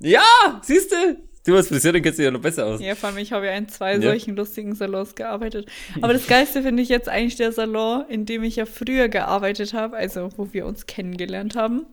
Ja, 0.00 0.22
siehst 0.62 0.92
du? 0.92 0.96
Du 1.44 1.54
als 1.54 1.68
Friseurin 1.68 2.02
kennst 2.02 2.18
dich 2.18 2.24
ja 2.24 2.32
noch 2.32 2.40
besser 2.40 2.66
aus. 2.66 2.80
Ja, 2.80 2.96
vor 2.96 3.08
allem, 3.10 3.18
ich 3.18 3.32
habe 3.32 3.46
ja 3.46 3.52
in 3.52 3.68
zwei 3.68 3.94
Ja. 3.94 4.00
solchen 4.00 4.34
lustigen 4.34 4.74
Salons 4.74 5.14
gearbeitet. 5.14 5.68
Aber 6.02 6.12
das 6.12 6.26
Geilste 6.26 6.62
finde 6.62 6.82
ich 6.82 6.88
jetzt 6.88 7.08
eigentlich 7.08 7.36
der 7.36 7.52
Salon, 7.52 8.04
in 8.08 8.26
dem 8.26 8.42
ich 8.42 8.56
ja 8.56 8.66
früher 8.66 9.08
gearbeitet 9.08 9.72
habe, 9.72 9.96
also 9.96 10.28
wo 10.36 10.52
wir 10.52 10.66
uns 10.66 10.86
kennengelernt 10.86 11.54
haben. 11.54 11.86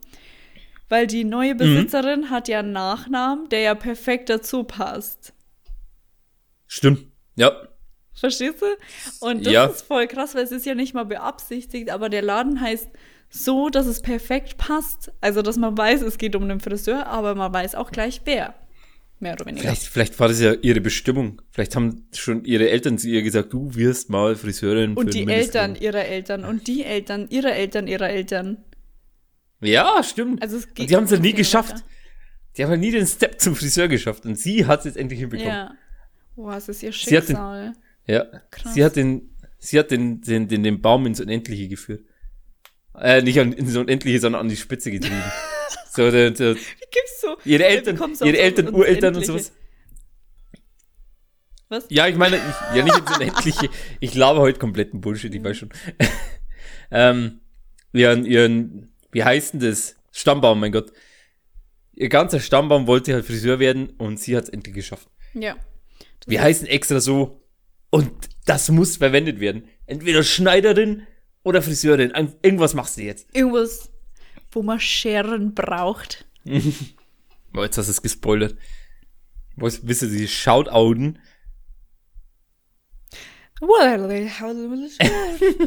Weil 0.89 1.07
die 1.07 1.23
Mhm. 1.23 1.29
neue 1.29 1.55
Besitzerin 1.55 2.29
hat 2.29 2.47
ja 2.47 2.59
einen 2.59 2.71
Nachnamen, 2.73 3.49
der 3.49 3.61
ja 3.61 3.75
perfekt 3.75 4.29
dazu 4.29 4.63
passt. 4.63 5.33
Stimmt. 6.67 7.05
Ja. 7.35 7.51
Verstehst 8.13 8.61
du? 8.61 9.25
Und 9.25 9.45
das 9.45 9.53
Ja. 9.53 9.65
ist 9.65 9.81
voll 9.85 10.07
krass, 10.07 10.35
weil 10.35 10.43
es 10.43 10.51
ist 10.51 10.65
ja 10.65 10.75
nicht 10.75 10.93
mal 10.93 11.03
beabsichtigt, 11.05 11.89
aber 11.89 12.09
der 12.09 12.21
Laden 12.21 12.61
heißt 12.61 12.87
so, 13.29 13.69
dass 13.69 13.87
es 13.87 14.01
perfekt 14.01 14.57
passt. 14.57 15.11
Also, 15.19 15.41
dass 15.41 15.57
man 15.57 15.75
weiß, 15.77 16.01
es 16.03 16.17
geht 16.19 16.35
um 16.35 16.43
einen 16.43 16.59
Friseur, 16.59 17.07
aber 17.07 17.33
man 17.33 17.51
weiß 17.51 17.73
auch 17.75 17.89
gleich 17.91 18.21
wer. 18.25 18.53
Mehr 19.19 19.33
oder 19.33 19.45
weniger. 19.47 19.63
Vielleicht, 19.63 19.83
vielleicht 19.83 20.19
war 20.19 20.27
das 20.27 20.39
ja 20.41 20.53
ihre 20.53 20.81
Bestimmung. 20.81 21.41
Vielleicht 21.51 21.75
haben 21.75 22.07
schon 22.13 22.43
ihre 22.45 22.69
Eltern 22.69 22.97
zu 22.97 23.07
ihr 23.07 23.23
gesagt, 23.23 23.53
du 23.53 23.73
wirst 23.73 24.09
mal 24.09 24.35
Friseurin. 24.35 24.93
für 24.93 24.99
Und 24.99 25.13
die. 25.13 25.27
Eltern 25.27 25.75
ihrer 25.75 26.05
Eltern 26.05 26.43
und 26.45 26.67
die 26.67 26.83
Eltern 26.83 27.27
ihrer 27.29 27.53
Eltern 27.53 27.87
ihrer 27.87 28.09
Eltern. 28.09 28.57
Ja, 29.63 30.03
stimmt. 30.03 30.41
Also 30.41 30.57
es 30.57 30.67
geht 30.67 30.79
und 30.79 30.89
die 30.89 30.95
haben 30.95 31.03
es 31.05 31.11
ja 31.11 31.19
nie 31.19 31.33
geschafft. 31.33 31.73
weiter. 31.75 31.83
Die 32.57 32.63
haben 32.63 32.71
ja 32.71 32.77
nie 32.77 32.91
den 32.91 33.07
Step 33.07 33.39
zum 33.41 33.55
Friseur 33.55 33.87
geschafft. 33.87 34.25
Und 34.25 34.37
sie 34.37 34.65
hat 34.65 34.79
es 34.79 34.85
jetzt 34.85 34.97
endlich 34.97 35.19
hinbekommen. 35.19 35.51
Ja. 35.51 35.71
Boah, 36.35 36.55
es 36.57 36.69
ist 36.69 36.83
ihr 36.83 36.91
Sie 36.91 37.17
hat 37.17 37.23
den- 37.23 37.35
Schicksal. 37.35 37.73
Ja. 38.05 38.25
Krass. 38.51 38.73
Sie 38.73 38.83
hat 38.83 38.95
den, 38.95 39.35
sie 39.59 39.79
hat 39.79 39.91
den, 39.91 40.21
den, 40.21 40.47
den, 40.47 40.63
den 40.63 40.81
Baum 40.81 41.05
ins 41.05 41.19
Unendliche 41.19 41.67
geführt. 41.67 42.01
Äh, 42.95 43.21
nicht 43.21 43.39
an, 43.39 43.53
ins 43.53 43.75
Unendliche, 43.75 44.19
sondern 44.19 44.41
an 44.41 44.49
die 44.49 44.57
Spitze 44.57 44.91
getrieben. 44.91 45.23
so, 45.91 46.11
der, 46.11 46.31
der, 46.31 46.55
Wie 46.55 46.59
gibt's 46.91 47.21
so? 47.21 47.37
ihre 47.45 47.65
Eltern, 47.65 47.97
ihre 48.23 48.37
Eltern, 48.37 48.73
Ureltern 48.73 49.15
und 49.15 49.25
sowas. 49.25 49.51
Was? 51.69 51.85
Ja, 51.89 52.07
ich 52.07 52.15
meine, 52.15 52.35
ich, 52.35 52.75
ja 52.77 52.83
nicht 52.83 52.97
ins 52.97 53.15
Unendliche. 53.15 53.69
Ich 53.99 54.11
glaube 54.11 54.41
heute 54.41 54.59
kompletten 54.59 55.01
Bullshit, 55.01 55.33
ich 55.33 55.43
weiß 55.43 55.57
schon. 55.57 55.69
ähm, 56.91 57.39
ihren, 57.93 58.25
ihren, 58.25 58.92
wie 59.13 59.23
heißt 59.23 59.53
denn 59.53 59.59
das? 59.61 59.95
Stammbaum, 60.11 60.59
mein 60.59 60.71
Gott. 60.71 60.91
Ihr 61.95 62.09
ganzer 62.09 62.39
Stammbaum 62.39 62.87
wollte 62.87 63.13
halt 63.13 63.25
Friseur 63.25 63.59
werden 63.59 63.89
und 63.97 64.19
sie 64.19 64.35
hat 64.35 64.45
es 64.45 64.49
endlich 64.49 64.75
geschafft. 64.75 65.07
Ja. 65.33 65.55
Wir 66.25 66.41
heißen 66.41 66.67
extra 66.67 66.99
so 66.99 67.41
und 67.89 68.11
das 68.45 68.69
muss 68.69 68.97
verwendet 68.97 69.39
werden. 69.39 69.67
Entweder 69.85 70.23
Schneiderin 70.23 71.05
oder 71.43 71.61
Friseurin. 71.61 72.11
Irgendwas 72.41 72.73
machst 72.73 72.97
du 72.97 73.01
jetzt. 73.01 73.27
Irgendwas, 73.35 73.91
wo 74.51 74.63
man 74.63 74.79
Scheren 74.79 75.53
braucht. 75.53 76.25
Oh, 77.55 77.61
jetzt 77.61 77.77
hast 77.77 77.85
du 77.85 77.91
es 77.91 78.01
gespoilert. 78.01 78.57
Was, 79.55 79.81
du 79.81 79.93
sie 79.93 80.27
shoutouten? 80.27 81.19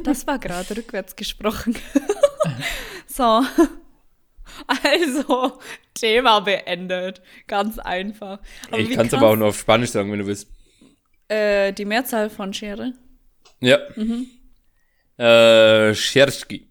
Das 0.03 0.27
war 0.27 0.41
gerade 0.41 0.77
rückwärts 0.77 1.15
gesprochen. 1.15 1.77
so. 3.17 3.43
Also, 4.69 5.59
Thema 5.93 6.39
beendet. 6.41 7.21
Ganz 7.49 7.81
einfach. 7.81 8.39
Aber 8.69 8.79
ich 8.79 8.91
kann 8.91 9.09
es 9.09 9.13
aber 9.15 9.31
auch 9.31 9.37
nur 9.37 9.49
auf 9.49 9.59
Spanisch 9.59 9.91
sagen, 9.91 10.11
wenn 10.13 10.21
du 10.21 10.27
willst. 10.27 10.49
Äh, 11.27 11.73
die 11.73 11.85
Mehrzahl 11.85 12.31
von 12.31 12.55
Schere. 12.55 12.93
Ja. 13.61 13.81
Mhm. 13.97 14.29
Äh, 15.19 15.95
Scherski. 15.95 16.69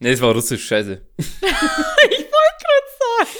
Ne, 0.00 0.10
das 0.10 0.20
war 0.20 0.32
russisch, 0.34 0.66
scheiße. 0.66 1.00
Ich 1.18 1.28
wollte 2.18 2.56
gerade 2.60 2.92
sagen. 3.18 3.38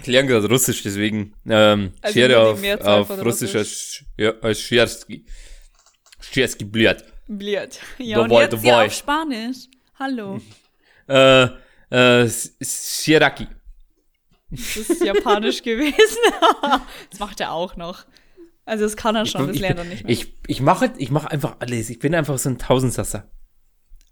Ich 0.00 0.06
lerne 0.06 0.28
gerade 0.28 0.48
Russisch, 0.48 0.82
deswegen 0.82 1.34
ähm, 1.48 1.92
Also 2.00 2.14
Schere 2.14 2.38
auf, 2.40 2.62
auf 2.80 3.10
Russisch 3.10 3.54
Russisch. 3.54 3.54
als, 3.54 4.04
ja, 4.16 4.32
als 4.40 4.60
Scherski. 4.60 5.26
Scherski, 6.20 6.64
blöd. 6.64 7.04
Bliert. 7.28 7.78
Ja, 7.98 8.20
und 8.20 8.30
Dabei, 8.30 8.42
jetzt 8.44 8.60
hier 8.62 8.70
dabei. 8.72 8.86
auf 8.86 8.92
Spanisch. 8.94 9.56
Hallo. 10.02 10.40
Äh, 11.08 11.44
äh, 11.92 12.22
S- 12.24 12.56
Scheraki. 13.04 13.46
Das 14.50 14.76
ist 14.76 15.04
japanisch 15.04 15.62
gewesen. 15.62 16.18
das 17.10 17.20
macht 17.20 17.38
er 17.40 17.52
auch 17.52 17.76
noch. 17.76 18.04
Also 18.64 18.82
das 18.82 18.96
kann 18.96 19.14
er 19.14 19.26
schon, 19.26 19.46
das 19.46 19.54
ich, 19.56 19.62
lernt 19.62 19.78
er 19.78 19.84
nicht 19.84 20.02
mehr. 20.02 20.12
ich, 20.12 20.34
ich 20.48 20.60
mache 20.60 20.92
ich 20.98 21.12
mach 21.12 21.26
einfach 21.26 21.56
alles. 21.60 21.88
Ich 21.88 22.00
bin 22.00 22.16
einfach 22.16 22.36
so 22.38 22.48
ein 22.48 22.58
Tausendsasser. 22.58 23.30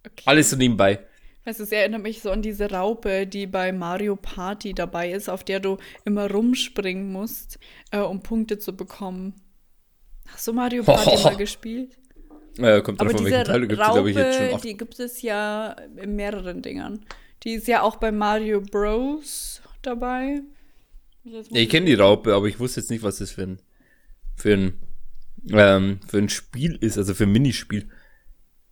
Okay. 0.06 0.22
Alles 0.26 0.50
so 0.50 0.56
nebenbei. 0.56 1.04
Weißt 1.44 1.58
du, 1.58 1.64
es 1.64 1.72
erinnert 1.72 2.02
mich 2.02 2.22
so 2.22 2.30
an 2.30 2.42
diese 2.42 2.70
Raupe, 2.70 3.26
die 3.26 3.48
bei 3.48 3.72
Mario 3.72 4.14
Party 4.14 4.74
dabei 4.74 5.10
ist, 5.10 5.28
auf 5.28 5.42
der 5.42 5.58
du 5.58 5.78
immer 6.04 6.30
rumspringen 6.30 7.10
musst, 7.10 7.58
äh, 7.90 7.98
um 7.98 8.22
Punkte 8.22 8.58
zu 8.58 8.76
bekommen. 8.76 9.34
Hast 10.28 10.46
du 10.46 10.52
Mario 10.52 10.84
Party 10.84 11.16
Ho. 11.16 11.22
mal 11.24 11.36
gespielt? 11.36 11.96
Äh, 12.58 12.82
kommt 12.82 13.00
Aber 13.00 13.10
drauf 13.10 13.20
an, 13.20 13.26
diese 13.26 13.36
welchen 13.38 13.46
Teil 13.46 13.80
Raupe, 13.80 13.92
glaube 13.92 14.10
ich, 14.10 14.16
jetzt 14.16 14.38
schon 14.38 14.50
oft. 14.50 14.64
die 14.64 14.76
gibt 14.76 15.00
es 15.00 15.22
ja 15.22 15.76
in 15.96 16.16
mehreren 16.16 16.62
Dingern. 16.62 17.04
Die 17.44 17.54
ist 17.54 17.68
ja 17.68 17.82
auch 17.82 17.96
bei 17.96 18.12
Mario 18.12 18.60
Bros. 18.60 19.62
dabei. 19.82 20.42
Ja, 21.24 21.40
ich 21.52 21.68
kenne 21.68 21.86
die 21.86 21.94
Raupe, 21.94 22.34
aber 22.34 22.46
ich 22.46 22.58
wusste 22.58 22.80
jetzt 22.80 22.90
nicht, 22.90 23.02
was 23.02 23.18
das 23.18 23.30
für 23.30 23.42
ein, 23.42 23.60
für 24.36 24.54
ein, 24.54 24.72
ähm, 25.50 26.00
für 26.06 26.18
ein 26.18 26.28
Spiel 26.28 26.76
ist, 26.80 26.98
also 26.98 27.14
für 27.14 27.24
ein 27.24 27.32
Minispiel. 27.32 27.88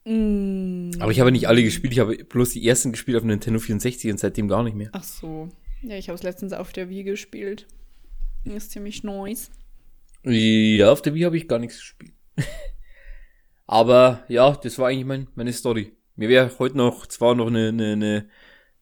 Mm. 0.05 0.91
Aber 0.99 1.13
ich 1.13 1.21
habe 1.21 1.31
nicht 1.31 1.49
alle 1.49 1.63
gespielt, 1.63 1.93
ich 1.93 1.99
habe 1.99 2.17
bloß 2.17 2.51
die 2.51 2.67
ersten 2.67 2.93
gespielt 2.93 3.19
auf 3.19 3.25
Nintendo 3.25 3.61
64 3.61 4.11
und 4.11 4.19
seitdem 4.19 4.49
gar 4.49 4.63
nicht 4.63 4.77
mehr. 4.77 4.89
Ach 4.93 5.05
so. 5.05 5.51
Ja, 5.83 5.97
ich 5.97 6.09
habe 6.09 6.17
es 6.17 6.23
letztens 6.23 6.53
auf 6.53 6.73
der 6.73 6.89
Wii 6.89 7.05
gespielt. 7.05 7.67
Ist 8.45 8.73
ziemlich 8.73 9.05
nice. 9.05 9.51
Ja, 10.25 10.91
auf 10.91 11.03
der 11.03 11.15
Wii 11.15 11.23
habe 11.23 11.37
ich 11.37 11.49
gar 11.49 11.59
nichts 11.59 11.79
gespielt. 11.79 12.13
Aber 13.69 14.25
ja, 14.29 14.53
das 14.53 14.79
war 14.79 14.89
eigentlich 14.89 15.05
mein, 15.05 15.29
meine 15.35 15.53
Story. 15.53 15.93
Mir 16.17 16.29
wäre 16.31 16.51
heute 16.59 16.77
noch 16.77 17.07
zwar 17.07 17.35
noch 17.35 17.47
eine, 17.49 17.69
eine, 17.69 17.93
eine, 17.93 18.29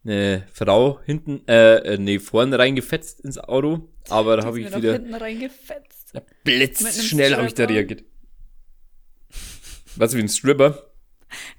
eine 0.04 0.46
Frau 0.52 1.00
hinten, 1.04 1.46
äh, 1.48 1.94
äh, 1.94 1.98
nee, 1.98 2.20
vorne 2.20 2.58
reingefetzt 2.58 3.20
ins 3.20 3.36
Auto, 3.36 3.88
aber 4.08 4.36
da 4.36 4.44
habe 4.44 4.60
ich 4.60 4.74
wieder 4.74 4.92
hinten 4.92 5.14
reingefetzt. 5.14 6.12
blitzschnell 6.44 7.34
habe 7.36 7.48
ich 7.48 7.54
da 7.54 7.64
reagiert. 7.64 8.04
Was 9.96 10.14
wie 10.14 10.20
ein 10.20 10.28
Stripper? 10.28 10.78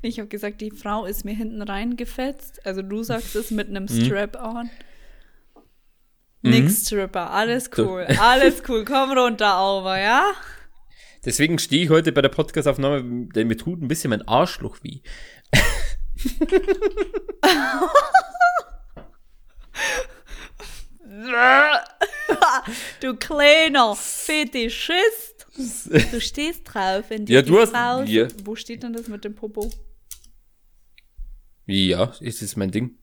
Ich 0.01 0.19
habe 0.19 0.29
gesagt, 0.29 0.61
die 0.61 0.71
Frau 0.71 1.05
ist 1.05 1.25
mir 1.25 1.35
hinten 1.35 1.61
reingefetzt. 1.61 2.65
Also 2.65 2.81
du 2.81 3.03
sagst 3.03 3.35
es 3.35 3.51
mit 3.51 3.67
einem 3.67 3.83
Mhm. 3.83 4.05
Strap-on. 4.05 4.69
Nix 6.43 6.87
Stripper, 6.87 7.31
alles 7.31 7.69
cool, 7.77 8.05
alles 8.21 8.63
cool. 8.69 8.85
Komm 8.85 9.11
runter, 9.11 9.57
Auber, 9.57 9.99
ja? 9.99 10.31
Deswegen 11.27 11.59
stehe 11.59 11.83
ich 11.83 11.89
heute 11.89 12.13
bei 12.13 12.21
der 12.21 12.29
Podcastaufnahme, 12.29 13.27
denn 13.35 13.49
mir 13.49 13.57
tut 13.57 13.81
ein 13.81 13.89
bisschen 13.89 14.11
mein 14.11 14.25
Arschloch 14.29 14.77
weh. 14.81 15.01
Du 23.01 23.15
kleiner 23.15 23.95
Fetischist. 23.95 25.45
Du 26.11 26.21
stehst 26.21 26.61
drauf, 26.65 27.05
wenn 27.09 27.25
du 27.25 27.33
Ja, 27.33 27.41
die 27.41 27.49
du 27.49 27.59
hast- 27.59 27.71
Frau... 27.71 28.01
ja. 28.03 28.27
Wo 28.43 28.55
steht 28.55 28.83
denn 28.83 28.93
das 28.93 29.07
mit 29.07 29.23
dem 29.23 29.35
Popo? 29.35 29.69
Ja, 31.65 32.13
ist 32.19 32.41
das 32.41 32.55
mein 32.55 32.71
Ding. 32.71 32.97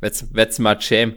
That's, 0.00 0.24
that's 0.34 0.58
my 0.58 0.74
jam. 0.78 1.16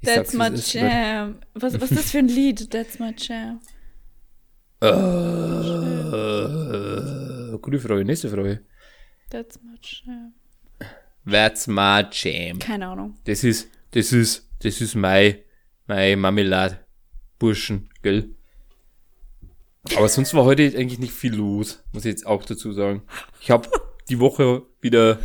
Ich 0.00 0.08
That's 0.08 0.32
wie 0.32 0.38
my 0.38 0.50
jam. 0.54 1.40
Was, 1.54 1.74
was 1.80 1.90
ist 1.90 1.98
das 1.98 2.10
für 2.10 2.18
ein 2.18 2.28
Lied? 2.28 2.70
That's 2.70 2.98
my 2.98 3.14
jam. 3.16 3.60
Äh, 4.80 4.88
gute 7.58 7.78
Frage, 7.78 8.04
nächste 8.04 8.30
Frage. 8.30 8.64
That's 9.30 9.60
my 9.62 9.78
jam. 9.82 10.32
That's 11.30 11.66
my 11.66 12.04
jam. 12.10 12.58
Keine 12.58 12.88
Ahnung. 12.88 13.18
Das 13.24 13.44
ist, 13.44 13.68
das 13.90 14.12
ist, 14.12 14.48
das 14.62 14.80
ist 14.80 14.94
mein, 14.94 15.36
mein 15.86 16.18
Marmelade. 16.18 16.78
Burschen, 17.38 17.90
gell? 18.02 18.34
Aber 19.96 20.08
sonst 20.08 20.34
war 20.34 20.44
heute 20.44 20.62
eigentlich 20.62 20.98
nicht 20.98 21.12
viel 21.12 21.34
los, 21.34 21.82
muss 21.92 22.04
ich 22.04 22.10
jetzt 22.10 22.26
auch 22.26 22.44
dazu 22.44 22.72
sagen. 22.72 23.02
Ich 23.40 23.50
habe 23.50 23.68
die 24.08 24.18
Woche 24.20 24.62
wieder, 24.80 25.18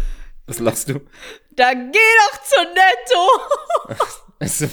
was 0.47 0.59
lachst 0.59 0.89
du? 0.89 1.01
Da 1.51 1.73
geh 1.73 1.91
doch 1.91 2.43
zu 2.43 2.55
Netto! 2.73 4.05
Also, 4.37 4.67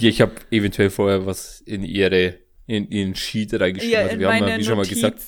ich 0.00 0.20
habe 0.20 0.32
eventuell 0.50 0.90
vorher 0.90 1.26
was 1.26 1.60
in 1.62 1.82
ihre, 1.82 2.38
in 2.66 2.90
ihren 2.90 3.14
Sheet 3.14 3.54
reingeschrieben. 3.58 3.92
Ja, 3.94 4.00
also 4.06 4.18
wir 4.18 4.32
haben 4.32 4.48
ja, 4.48 4.58
wie 4.58 4.64
schon 4.64 4.76
mal 4.76 4.86
gesagt. 4.86 5.20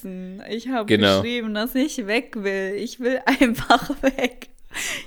Ich 0.51 0.69
habe 0.69 0.87
Genau. 0.87 1.23
geschrieben, 1.23 1.55
dass 1.55 1.75
ich 1.75 2.07
weg 2.07 2.35
will. 2.37 2.75
Ich 2.77 3.01
will 3.01 3.21
einfach 3.27 3.91
weg. 4.03 4.49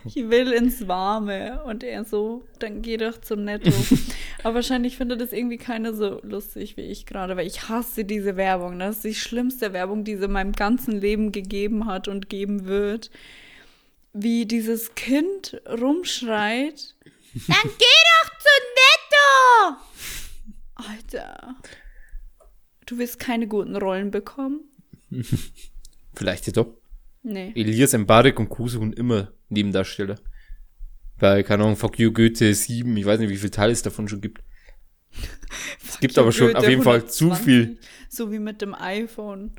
ich 0.05 0.15
will 0.15 0.51
ins 0.51 0.87
Warme. 0.87 1.63
Und 1.65 1.83
er 1.83 2.03
so, 2.05 2.43
dann 2.59 2.81
geh 2.81 2.97
doch 2.97 3.21
zu 3.21 3.35
Netto. 3.35 3.71
Aber 4.43 4.55
wahrscheinlich 4.55 4.97
findet 4.97 5.21
das 5.21 5.31
irgendwie 5.33 5.57
keiner 5.57 5.93
so 5.93 6.19
lustig 6.23 6.75
wie 6.77 6.81
ich 6.81 7.05
gerade, 7.05 7.37
weil 7.37 7.45
ich 7.45 7.69
hasse 7.69 8.03
diese 8.03 8.35
Werbung. 8.37 8.79
Das 8.79 8.95
ist 8.97 9.03
die 9.05 9.13
schlimmste 9.15 9.71
Werbung, 9.73 10.03
die 10.03 10.13
es 10.13 10.21
in 10.23 10.31
meinem 10.31 10.53
ganzen 10.53 10.99
Leben 10.99 11.31
gegeben 11.31 11.85
hat 11.85 12.07
und 12.07 12.27
geben 12.29 12.65
wird. 12.65 13.11
Wie 14.13 14.45
dieses 14.45 14.95
Kind 14.95 15.61
rumschreit. 15.69 16.95
Dann 17.47 17.55
geh 17.63 17.69
doch 17.69 18.29
zu 18.39 18.49
Netto! 18.75 19.00
Alter. 20.75 21.55
Du 22.85 22.97
wirst 22.97 23.19
keine 23.19 23.47
guten 23.47 23.75
Rollen 23.75 24.11
bekommen? 24.11 24.61
Vielleicht 26.15 26.47
ja 26.47 26.53
doch. 26.53 26.77
Nee. 27.23 27.51
Elias 27.55 27.93
Mbarek 27.93 28.39
und 28.39 28.49
Co. 28.49 28.67
suchen 28.67 28.93
immer 28.93 29.31
Nebendarsteller. 29.49 30.19
Bei, 31.19 31.43
keine 31.43 31.63
Ahnung, 31.63 31.75
Fuck 31.75 31.99
You 31.99 32.11
Goethe 32.11 32.53
7, 32.53 32.97
ich 32.97 33.05
weiß 33.05 33.19
nicht, 33.19 33.29
wie 33.29 33.37
viele 33.37 33.51
Teile 33.51 33.71
es 33.71 33.83
davon 33.83 34.07
schon 34.07 34.21
gibt. 34.21 34.41
Es 35.87 35.99
gibt 35.99 36.17
aber 36.17 36.31
schon 36.31 36.55
auf 36.55 36.67
jeden 36.67 36.81
Fall 36.81 37.05
zu 37.05 37.35
viel. 37.35 37.77
So 38.09 38.31
wie 38.31 38.39
mit 38.39 38.61
dem 38.61 38.73
iPhone. 38.73 39.51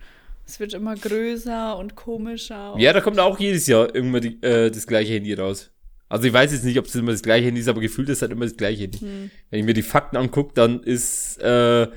Es 0.45 0.59
wird 0.59 0.75
immer 0.75 0.97
größer 0.97 1.77
und 1.79 1.95
komischer. 1.95 2.75
Ja, 2.79 2.93
da 2.93 3.01
kommt 3.01 3.19
auch 3.21 3.39
jedes 3.39 3.67
Jahr 3.67 3.95
irgendwann 3.95 4.23
die, 4.23 4.43
äh, 4.43 4.71
das 4.71 4.87
gleiche 4.87 5.13
Handy 5.13 5.35
raus. 5.35 5.72
Also 6.13 6.27
ich 6.27 6.33
weiß 6.35 6.53
jetzt 6.53 6.65
nicht, 6.65 6.79
ob 6.79 6.85
es 6.85 6.95
immer 6.95 7.11
das 7.11 7.23
gleiche 7.23 7.47
Handy 7.47 7.63
ist, 7.63 7.69
aber 7.69 7.81
gefühlt 7.81 8.11
ist 8.11 8.21
halt 8.21 8.33
immer 8.33 8.45
das 8.45 8.59
gleiche 8.59 8.83
Handy. 8.83 8.99
Hm. 8.99 9.31
Wenn 9.49 9.61
ich 9.61 9.65
mir 9.65 9.73
die 9.73 9.81
Fakten 9.81 10.19
angucke, 10.19 10.53
dann 10.53 10.83
ist, 10.83 11.39
äh, 11.39 11.89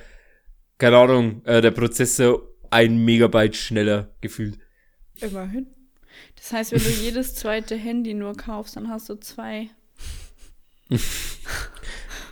keine 0.77 0.97
Ahnung, 0.97 1.43
äh, 1.43 1.59
der 1.59 1.71
Prozessor 1.71 2.47
ein 2.69 3.03
Megabyte 3.03 3.57
schneller 3.57 4.15
gefühlt. 4.21 4.57
Immerhin. 5.19 5.67
Das 6.37 6.53
heißt, 6.53 6.71
wenn 6.71 6.81
du 6.81 6.89
jedes 7.03 7.35
zweite 7.35 7.75
Handy 7.75 8.13
nur 8.13 8.37
kaufst, 8.37 8.77
dann 8.77 8.87
hast 8.87 9.09
du 9.09 9.15
zwei. 9.15 9.69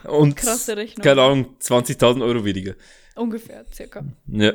Und, 0.04 0.36
Krasse 0.36 0.78
Rechnung. 0.78 1.04
keine 1.04 1.20
Ahnung, 1.20 1.56
20.000 1.60 2.24
Euro 2.24 2.46
weniger. 2.46 2.76
Ungefähr, 3.14 3.66
circa. 3.70 4.06
Ja. 4.28 4.54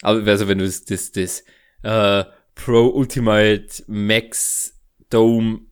Aber 0.00 0.26
also 0.26 0.48
wenn 0.48 0.56
du 0.56 0.64
das, 0.64 0.86
das, 0.86 1.12
das 1.12 1.44
äh, 1.82 2.24
Pro 2.54 2.88
Ultimate 2.88 3.84
Max 3.88 4.80
Dome 5.10 5.66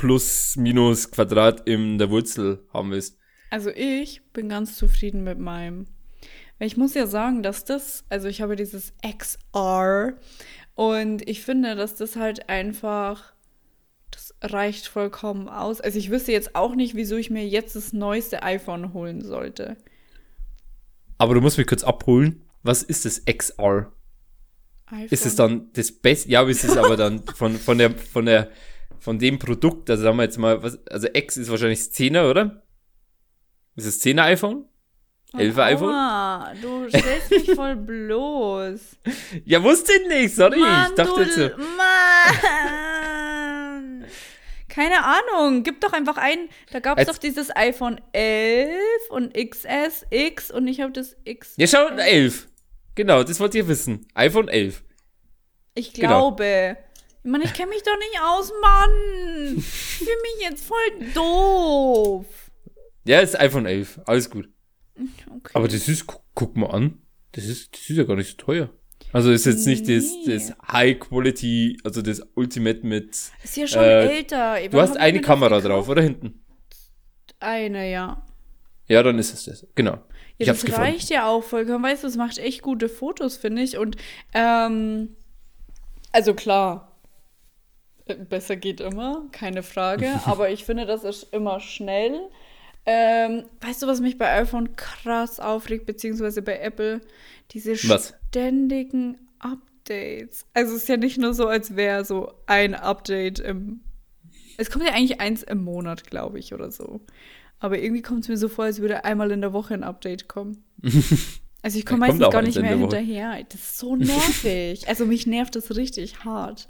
plus 0.00 0.56
minus 0.56 1.10
Quadrat 1.10 1.68
in 1.68 1.98
der 1.98 2.08
Wurzel 2.08 2.66
haben 2.72 2.90
willst. 2.90 3.18
Also 3.50 3.68
ich 3.68 4.22
bin 4.32 4.48
ganz 4.48 4.78
zufrieden 4.78 5.24
mit 5.24 5.38
meinem. 5.38 5.88
Weil 6.58 6.68
ich 6.68 6.78
muss 6.78 6.94
ja 6.94 7.06
sagen, 7.06 7.42
dass 7.42 7.66
das, 7.66 8.04
also 8.08 8.26
ich 8.26 8.40
habe 8.40 8.56
dieses 8.56 8.94
XR 9.06 10.14
und 10.74 11.28
ich 11.28 11.42
finde, 11.42 11.76
dass 11.76 11.96
das 11.96 12.16
halt 12.16 12.48
einfach, 12.48 13.34
das 14.10 14.34
reicht 14.40 14.86
vollkommen 14.86 15.50
aus. 15.50 15.82
Also 15.82 15.98
ich 15.98 16.10
wüsste 16.10 16.32
jetzt 16.32 16.56
auch 16.56 16.74
nicht, 16.74 16.94
wieso 16.94 17.16
ich 17.16 17.28
mir 17.28 17.46
jetzt 17.46 17.76
das 17.76 17.92
neueste 17.92 18.42
iPhone 18.42 18.94
holen 18.94 19.20
sollte. 19.20 19.76
Aber 21.18 21.34
du 21.34 21.42
musst 21.42 21.58
mich 21.58 21.66
kurz 21.66 21.84
abholen. 21.84 22.40
Was 22.62 22.82
ist 22.82 23.04
das 23.04 23.26
XR? 23.26 23.92
iPhone. 24.86 25.08
Ist 25.10 25.26
es 25.26 25.36
dann 25.36 25.68
das 25.74 25.92
Beste? 25.92 26.30
Ja, 26.30 26.48
ist 26.48 26.64
es 26.64 26.78
aber 26.78 26.96
dann 26.96 27.22
von, 27.26 27.56
von 27.56 27.76
der, 27.76 27.90
von 27.90 28.24
der, 28.24 28.50
von 29.00 29.18
dem 29.18 29.38
Produkt, 29.38 29.90
also 29.90 30.02
sagen 30.02 30.16
wir 30.18 30.24
jetzt 30.24 30.38
mal, 30.38 30.62
was, 30.62 30.78
also 30.88 31.08
X 31.12 31.36
ist 31.36 31.50
wahrscheinlich 31.50 31.80
10er, 31.80 32.30
oder? 32.30 32.62
Ist 33.74 33.86
das 33.86 34.00
10er 34.02 34.22
iPhone? 34.24 34.66
11er 35.32 35.62
iPhone? 35.62 35.94
Ah, 35.94 36.52
du 36.60 36.88
stellst 36.88 37.30
mich 37.30 37.52
voll 37.56 37.76
bloß. 37.76 38.80
Ja, 39.44 39.62
wusste 39.62 39.92
ich 39.92 40.08
nicht, 40.08 40.34
sorry. 40.34 40.58
ich 40.58 40.94
dachte 40.94 41.14
du, 41.14 41.20
jetzt 41.22 41.34
so. 41.34 41.48
Mann. 41.76 41.80
Keine 44.68 45.04
Ahnung, 45.04 45.62
gib 45.62 45.80
doch 45.80 45.92
einfach 45.92 46.16
ein. 46.16 46.48
Da 46.72 46.80
gab 46.80 46.98
es 46.98 47.06
doch 47.06 47.18
dieses 47.18 47.54
iPhone 47.56 48.00
11 48.12 48.78
und 49.10 49.34
XS, 49.34 50.06
X 50.10 50.50
und 50.50 50.68
ich 50.68 50.80
habe 50.80 50.92
das 50.92 51.16
X. 51.24 51.54
Ja, 51.56 51.66
schau, 51.66 51.88
11. 51.88 52.48
Genau, 52.94 53.22
das 53.22 53.40
wollt 53.40 53.54
ihr 53.54 53.66
wissen. 53.66 54.06
iPhone 54.14 54.48
11. 54.48 54.82
Ich 55.74 55.92
genau. 55.92 56.36
Mann, 57.22 57.42
ich 57.42 57.52
kenne 57.52 57.70
mich 57.70 57.82
doch 57.82 57.98
nicht 57.98 58.20
aus, 58.22 58.52
Mann. 58.62 59.56
Ich 59.58 59.64
fühle 59.66 60.10
mich 60.22 60.48
jetzt 60.48 60.64
voll 60.64 61.06
doof. 61.14 62.26
Ja, 63.04 63.20
ist 63.20 63.38
iPhone 63.38 63.66
11. 63.66 64.00
Alles 64.06 64.30
gut. 64.30 64.48
Okay. 64.98 65.50
Aber 65.54 65.68
das 65.68 65.86
ist, 65.88 66.06
guck, 66.06 66.22
guck 66.34 66.56
mal 66.56 66.68
an. 66.70 67.02
Das 67.32 67.44
ist, 67.44 67.74
das 67.74 67.82
ist 67.88 67.96
ja 67.96 68.04
gar 68.04 68.16
nicht 68.16 68.30
so 68.30 68.36
teuer. 68.36 68.70
Also 69.12 69.30
ist 69.32 69.46
jetzt 69.46 69.66
nicht 69.66 69.82
das, 69.88 70.04
Nee. 70.26 70.34
das 70.34 70.52
High 70.70 70.98
Quality, 71.00 71.78
also 71.84 72.00
das 72.02 72.22
Ultimate 72.34 72.86
mit. 72.86 73.10
ist 73.42 73.56
ja 73.56 73.66
schon 73.66 73.82
äh, 73.82 74.06
älter. 74.18 74.56
Du 74.68 74.72
Wann 74.74 74.80
hast 74.82 74.90
hab 74.90 74.96
ich 74.96 75.02
eine 75.02 75.18
das 75.18 75.26
Kamera 75.26 75.60
drauf, 75.60 75.88
oder 75.88 76.02
hinten? 76.02 76.44
Eine, 77.40 77.90
ja. 77.90 78.24
Ja, 78.86 79.02
dann 79.02 79.18
ist 79.18 79.32
es 79.32 79.44
das. 79.44 79.66
Genau. 79.74 79.92
Ja, 79.92 80.00
ich 80.38 80.48
hab's 80.48 80.60
das 80.60 80.66
gefunden. 80.66 80.90
reicht 80.90 81.10
ja 81.10 81.26
auch 81.28 81.42
vollkommen. 81.42 81.82
Weißt 81.84 82.02
du, 82.04 82.08
es 82.08 82.16
macht 82.16 82.38
echt 82.38 82.62
gute 82.62 82.88
Fotos, 82.88 83.36
finde 83.36 83.62
ich. 83.62 83.78
Und, 83.78 83.96
ähm, 84.34 85.16
also 86.12 86.34
klar, 86.34 86.89
besser 88.14 88.56
geht 88.56 88.80
immer, 88.80 89.26
keine 89.32 89.62
Frage. 89.62 90.20
aber 90.24 90.50
ich 90.50 90.64
finde, 90.64 90.86
das 90.86 91.04
ist 91.04 91.32
immer 91.32 91.60
schnell. 91.60 92.18
Ähm, 92.86 93.44
weißt 93.60 93.82
du, 93.82 93.86
was 93.86 94.00
mich 94.00 94.18
bei 94.18 94.40
iPhone 94.40 94.74
krass 94.76 95.38
aufregt, 95.38 95.86
beziehungsweise 95.86 96.42
bei 96.42 96.58
Apple? 96.58 97.00
Diese 97.52 97.72
Was? 97.88 98.14
ständigen 98.28 99.18
Updates. 99.38 100.46
Also 100.54 100.74
es 100.74 100.82
ist 100.82 100.88
ja 100.88 100.96
nicht 100.96 101.18
nur 101.18 101.34
so, 101.34 101.46
als 101.46 101.76
wäre 101.76 102.04
so 102.04 102.32
ein 102.46 102.74
Update 102.74 103.38
im. 103.38 103.80
Es 104.56 104.70
kommt 104.70 104.84
ja 104.84 104.92
eigentlich 104.92 105.20
eins 105.20 105.42
im 105.42 105.62
Monat, 105.62 106.04
glaube 106.04 106.38
ich, 106.38 106.52
oder 106.52 106.70
so. 106.70 107.00
Aber 107.58 107.78
irgendwie 107.78 108.02
kommt 108.02 108.22
es 108.22 108.28
mir 108.28 108.36
so 108.36 108.48
vor, 108.48 108.64
als 108.64 108.80
würde 108.80 109.04
einmal 109.04 109.30
in 109.30 109.40
der 109.40 109.52
Woche 109.52 109.74
ein 109.74 109.84
Update 109.84 110.28
kommen. 110.28 110.64
Also 111.62 111.78
ich 111.78 111.84
komme 111.84 112.00
meistens 112.00 112.30
gar 112.30 112.42
nicht 112.42 112.60
mehr 112.60 112.76
hinterher. 112.76 113.38
Das 113.48 113.60
ist 113.60 113.78
so 113.78 113.96
nervig. 113.96 114.88
also 114.88 115.06
mich 115.06 115.26
nervt 115.26 115.54
das 115.56 115.76
richtig 115.76 116.24
hart. 116.24 116.68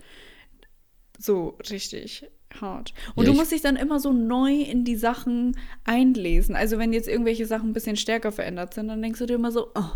So 1.20 1.59
richtig 1.70 2.24
hart. 2.61 2.94
Und 3.14 3.26
Ja, 3.26 3.33
du 3.33 3.37
musst 3.37 3.52
dich 3.52 3.61
dann 3.61 3.76
immer 3.76 4.00
so 4.00 4.12
neu 4.12 4.52
in 4.52 4.85
die 4.85 4.96
Sachen 4.96 5.56
einlesen. 5.85 6.56
Also 6.56 6.78
wenn 6.78 6.92
jetzt 6.92 7.09
irgendwelche 7.09 7.46
Sachen 7.46 7.70
ein 7.70 7.72
bisschen 7.74 7.96
stärker 7.96 8.33
verändert 8.33 8.74
sind, 8.74 8.88
dann 8.88 9.02
denkst 9.02 9.18
du 9.18 9.26
dir 9.26 9.35
immer 9.35 9.52
so, 9.52 9.70
oh, 9.74 9.90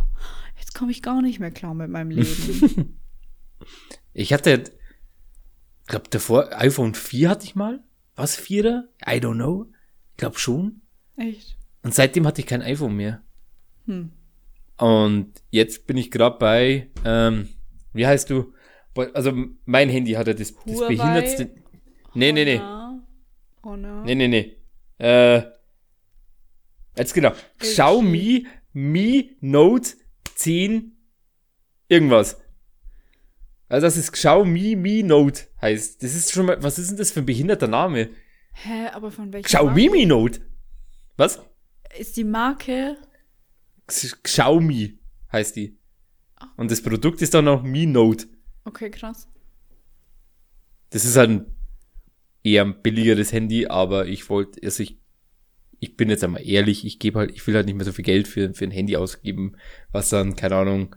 jetzt 0.58 0.74
komme 0.74 0.92
ich 0.92 1.02
gar 1.02 1.22
nicht 1.22 1.40
mehr 1.40 1.50
klar 1.50 1.74
mit 1.74 1.90
meinem 1.90 2.10
Leben. 2.10 2.98
Ich 4.16 4.32
hatte, 4.32 4.62
ich 5.82 5.86
glaube, 5.86 6.08
davor, 6.08 6.50
iPhone 6.52 6.94
4 6.94 7.30
hatte 7.30 7.44
ich 7.44 7.56
mal. 7.56 7.82
Was, 8.14 8.38
4er? 8.38 8.84
I 9.04 9.18
don't 9.18 9.34
know. 9.34 9.66
Ich 10.12 10.18
glaube 10.18 10.38
schon. 10.38 10.82
Echt? 11.16 11.56
Und 11.82 11.94
seitdem 11.94 12.26
hatte 12.26 12.40
ich 12.40 12.46
kein 12.46 12.62
iPhone 12.62 12.94
mehr. 12.94 13.22
Hm. 13.86 14.12
Und 14.76 15.32
jetzt 15.50 15.86
bin 15.86 15.96
ich 15.96 16.10
gerade 16.10 16.38
bei, 16.38 16.90
ähm, 17.04 17.48
wie 17.92 18.06
heißt 18.06 18.30
du? 18.30 18.52
Also 19.14 19.32
mein 19.64 19.88
Handy 19.88 20.12
hatte 20.12 20.34
das, 20.34 20.54
das 20.54 20.76
Huawei? 20.76 20.96
behindertste. 20.96 21.50
Nee, 22.14 22.32
nee, 22.32 22.44
nee. 22.44 22.58
Honor. 22.58 23.02
Honor. 23.64 24.04
Nee, 24.04 24.14
nee, 24.14 24.28
nee. 24.28 24.56
Äh, 24.98 25.42
jetzt 26.96 27.14
genau. 27.14 27.32
Xiaomi 27.58 28.46
Mi 28.72 29.36
Note 29.40 29.90
10 30.36 30.92
irgendwas. 31.88 32.40
Also 33.68 33.86
das 33.86 33.96
ist 33.96 34.12
Xiaomi 34.12 34.76
Mi 34.76 35.02
Note 35.02 35.42
heißt. 35.60 36.02
Das 36.02 36.14
ist 36.14 36.32
schon 36.32 36.46
mal, 36.46 36.62
was 36.62 36.78
ist 36.78 36.90
denn 36.90 36.96
das 36.98 37.10
für 37.10 37.20
ein 37.20 37.26
behinderter 37.26 37.66
Name? 37.66 38.10
Hä, 38.52 38.86
aber 38.92 39.10
von 39.10 39.32
welcher 39.32 39.46
Xiaomi 39.46 39.88
Mi 39.88 40.06
Note. 40.06 40.40
Was? 41.16 41.38
Marke? 41.38 41.50
Ist 41.98 42.16
die 42.16 42.24
Marke 42.24 42.96
Xiaomi 43.86 44.98
heißt 45.32 45.56
die. 45.56 45.78
Und 46.56 46.70
das 46.70 46.82
Produkt 46.82 47.22
ist 47.22 47.34
dann 47.34 47.46
noch 47.46 47.62
Mi 47.62 47.86
Note. 47.86 48.26
Okay, 48.64 48.90
krass. 48.90 49.28
Das 50.90 51.04
ist 51.04 51.16
halt 51.16 51.30
ein 51.30 51.46
eher 52.44 52.62
ein 52.64 52.82
billigeres 52.82 53.32
Handy, 53.32 53.66
aber 53.66 54.06
ich 54.06 54.28
wollte, 54.28 54.60
also 54.62 54.82
ich, 54.82 54.98
ich 55.80 55.96
bin 55.96 56.10
jetzt 56.10 56.22
einmal 56.22 56.46
ehrlich, 56.46 56.84
ich 56.84 56.98
gebe 56.98 57.18
halt, 57.18 57.32
ich 57.32 57.46
will 57.46 57.54
halt 57.54 57.66
nicht 57.66 57.74
mehr 57.74 57.84
so 57.86 57.92
viel 57.92 58.04
Geld 58.04 58.28
für, 58.28 58.54
für 58.54 58.64
ein 58.64 58.70
Handy 58.70 58.96
ausgeben, 58.96 59.56
was 59.90 60.10
dann, 60.10 60.36
keine 60.36 60.56
Ahnung, 60.56 60.94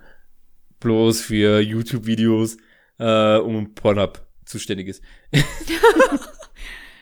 bloß 0.80 1.22
für 1.22 1.62
YouTube-Videos 1.62 2.58
äh, 3.00 3.38
um 3.38 3.74
Pornhub 3.74 4.28
zuständig 4.46 4.88
ist. 4.90 5.04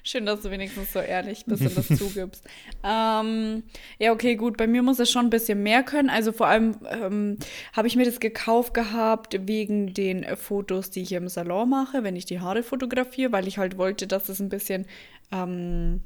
Schön, 0.07 0.27
dass 0.27 0.41
du 0.41 0.51
wenigstens 0.51 0.93
so 0.93 0.99
ehrlich 0.99 1.45
bist 1.45 1.63
und 1.63 1.75
das 1.75 1.87
zugibst. 1.97 2.45
Ähm, 2.83 3.63
ja, 3.97 4.11
okay, 4.11 4.35
gut. 4.35 4.55
Bei 4.55 4.67
mir 4.67 4.83
muss 4.83 4.99
es 4.99 5.09
schon 5.09 5.25
ein 5.25 5.29
bisschen 5.31 5.63
mehr 5.63 5.81
können. 5.81 6.11
Also 6.11 6.31
vor 6.31 6.45
allem 6.45 6.77
ähm, 6.87 7.37
habe 7.73 7.87
ich 7.87 7.95
mir 7.95 8.05
das 8.05 8.19
gekauft 8.19 8.75
gehabt 8.75 9.35
wegen 9.47 9.95
den 9.95 10.23
Fotos, 10.35 10.91
die 10.91 11.01
ich 11.01 11.11
im 11.13 11.27
Salon 11.27 11.71
mache, 11.71 12.03
wenn 12.03 12.15
ich 12.15 12.25
die 12.25 12.39
Haare 12.39 12.61
fotografiere, 12.61 13.31
weil 13.31 13.47
ich 13.47 13.57
halt 13.57 13.79
wollte, 13.79 14.05
dass 14.05 14.29
es 14.29 14.39
ein 14.39 14.49
bisschen, 14.49 14.85
ähm, 15.31 16.01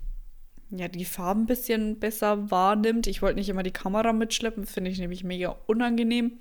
ja, 0.71 0.87
die 0.87 1.03
Farben 1.03 1.41
ein 1.41 1.47
bisschen 1.47 1.99
besser 1.99 2.49
wahrnimmt. 2.49 3.05
Ich 3.05 3.21
wollte 3.21 3.37
nicht 3.37 3.49
immer 3.49 3.63
die 3.63 3.71
Kamera 3.71 4.13
mitschleppen, 4.13 4.65
finde 4.65 4.91
ich 4.91 4.99
nämlich 4.99 5.25
mega 5.25 5.57
unangenehm. 5.67 6.39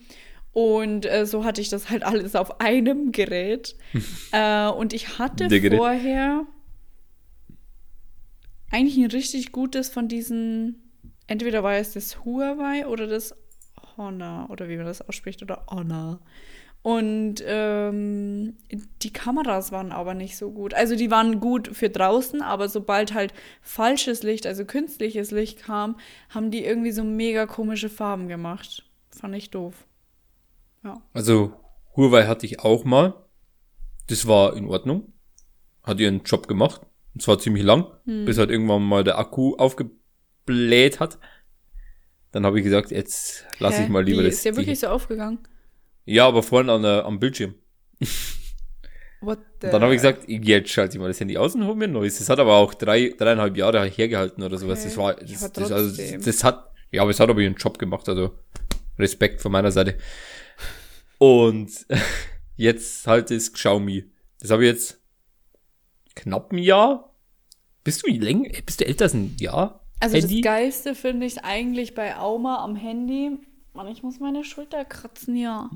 Und 0.52 1.06
äh, 1.06 1.26
so 1.26 1.44
hatte 1.44 1.60
ich 1.60 1.70
das 1.70 1.90
halt 1.90 2.02
alles 2.04 2.36
auf 2.36 2.60
einem 2.60 3.10
Gerät. 3.10 3.74
äh, 4.30 4.68
und 4.68 4.92
ich 4.92 5.18
hatte 5.18 5.48
vorher 5.76 6.46
eigentlich 8.70 8.98
ein 8.98 9.11
richtig 9.11 9.52
gutes 9.52 9.88
von 9.88 10.09
diesen, 10.09 10.92
entweder 11.26 11.62
war 11.62 11.74
es 11.74 11.92
das 11.92 12.24
Huawei 12.24 12.87
oder 12.87 13.07
das 13.07 13.35
Honor, 13.96 14.48
oder 14.50 14.68
wie 14.68 14.76
man 14.76 14.87
das 14.87 15.02
ausspricht, 15.02 15.42
oder 15.42 15.66
Honor. 15.70 16.20
Und 16.83 17.42
ähm, 17.44 18.57
die 19.02 19.12
Kameras 19.12 19.72
waren 19.72 19.90
aber 19.92 20.14
nicht 20.14 20.37
so 20.37 20.52
gut. 20.52 20.74
Also 20.74 20.94
die 20.94 21.11
waren 21.11 21.40
gut 21.40 21.68
für 21.76 21.90
draußen, 21.90 22.40
aber 22.40 22.68
sobald 22.68 23.14
halt 23.14 23.35
falsches 23.61 24.22
Licht, 24.22 24.46
also 24.46 24.64
künstliches 24.64 25.31
Licht 25.31 25.59
kam, 25.59 25.98
haben 26.31 26.50
die 26.50 26.64
irgendwie 26.64 26.92
so 26.92 27.02
mega 27.04 27.46
komische 27.46 27.88
Farben 27.88 28.28
gemacht. 28.28 28.88
Fand 29.11 29.35
ich 29.35 29.50
doof. 29.50 29.87
Ja. 30.85 31.02
Also 31.12 31.52
Huawei 31.96 32.26
hatte 32.26 32.46
ich 32.46 32.61
auch 32.61 32.85
mal. 32.85 33.14
Das 34.07 34.26
war 34.26 34.57
in 34.57 34.66
Ordnung. 34.66 35.12
Hat 35.83 35.98
ihren 36.00 36.22
Job 36.22 36.46
gemacht. 36.46 36.83
Und 37.18 37.22
zwar 37.22 37.40
ziemlich 37.40 37.64
lang, 37.64 37.85
bis 38.04 38.38
halt 38.38 38.48
irgendwann 38.48 38.85
mal 38.85 39.02
der 39.02 39.18
Akku 39.18 39.57
aufgebläht 39.57 41.00
hat. 41.00 41.18
Dann 42.31 42.46
habe 42.46 42.59
ich 42.61 42.64
gesagt, 42.64 42.92
jetzt 42.92 43.44
lasse 43.59 43.83
ich 43.83 43.88
mal 43.88 44.04
lieber 44.04 44.20
Wie, 44.20 44.26
das. 44.26 44.37
Ist 44.37 44.44
der 44.44 44.57
wirklich 44.57 44.78
so 44.78 44.87
aufgegangen? 44.87 45.40
ja, 46.04 46.28
aber 46.28 46.44
vorne 46.44 46.70
an 46.70 46.83
der, 46.83 47.04
am 47.07 47.18
Bildschirm. 47.18 47.57
What 49.20 49.40
the 49.61 49.66
Dann 49.66 49.83
habe 49.83 49.96
ich 49.96 50.00
gesagt, 50.00 50.28
jetzt 50.28 50.70
schalte 50.70 50.96
ich 50.96 51.00
mal 51.00 51.09
das 51.09 51.18
Handy 51.18 51.37
aus 51.37 51.57
und 51.57 51.66
hol 51.66 51.74
mir 51.74 51.87
ein 51.87 51.92
neues. 51.92 52.18
Das 52.18 52.28
hat 52.28 52.38
aber 52.38 52.54
auch 52.54 52.72
drei, 52.72 53.12
dreieinhalb 53.18 53.57
Jahre 53.57 53.85
hergehalten 53.85 54.44
oder 54.44 54.57
sowas. 54.59 54.78
Okay. 54.78 54.88
Das 54.88 54.96
war, 54.96 55.20
Ja, 55.20 55.26
das, 55.26 55.42
aber 55.42 55.61
das, 55.61 55.72
also, 55.72 56.18
das 56.24 56.44
hat, 56.44 56.70
ja, 56.92 57.02
aber 57.02 57.11
es 57.11 57.18
hat 57.18 57.28
aber 57.28 57.40
ihren 57.40 57.57
Job 57.57 57.81
gemacht, 57.81 58.09
also 58.09 58.38
Respekt 58.96 59.40
von 59.40 59.50
meiner 59.50 59.72
Seite. 59.72 59.98
Und 61.18 61.85
jetzt 62.57 63.09
halt 63.09 63.33
das 63.33 63.52
Xiaomi. 63.52 64.04
Das 64.38 64.52
habe 64.52 64.64
ich 64.64 64.70
jetzt 64.70 65.00
knapp 66.14 66.52
ein 66.52 66.59
Jahr. 66.59 67.07
Bist 67.88 68.07
du 68.07 68.11
länger, 68.11 68.51
bist 68.66 68.83
du 68.83 68.87
älter 68.87 69.05
als 69.07 69.14
ein 69.14 69.35
Jahr? 69.40 69.81
Also 69.98 70.18
Handy? 70.18 70.42
das 70.42 70.53
Geilste 70.53 70.94
finde 70.94 71.24
ich 71.24 71.42
eigentlich 71.42 71.94
bei 71.94 72.18
Auma 72.18 72.62
am 72.62 72.77
Handy. 72.77 73.38
Mann, 73.72 73.88
ich 73.88 74.03
muss 74.03 74.20
meine 74.20 74.44
Schulter 74.44 74.85
kratzen, 74.85 75.37
ja. 75.37 75.70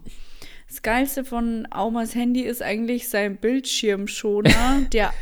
Das 0.68 0.82
Geilste 0.82 1.24
von 1.24 1.66
Aumas 1.70 2.14
Handy 2.14 2.42
ist 2.42 2.60
eigentlich 2.60 3.08
sein 3.08 3.38
Bildschirmschoner, 3.38 4.82
der 4.92 5.14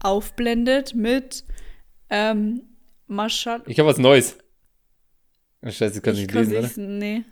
aufblendet 0.00 0.94
mit 0.94 1.42
ähm, 2.10 2.62
Maschat. 3.08 3.62
Ich 3.66 3.80
habe 3.80 3.88
was 3.88 3.98
Neues. 3.98 4.38
Oh, 5.62 5.70
Scheiße, 5.70 6.00
kann 6.00 6.14
ich 6.14 6.20
Ich 6.20 6.26
nicht 6.28 6.32
kann 6.32 6.48
lesen, 6.48 6.84
oder? 6.84 6.92
nee. 6.94 7.24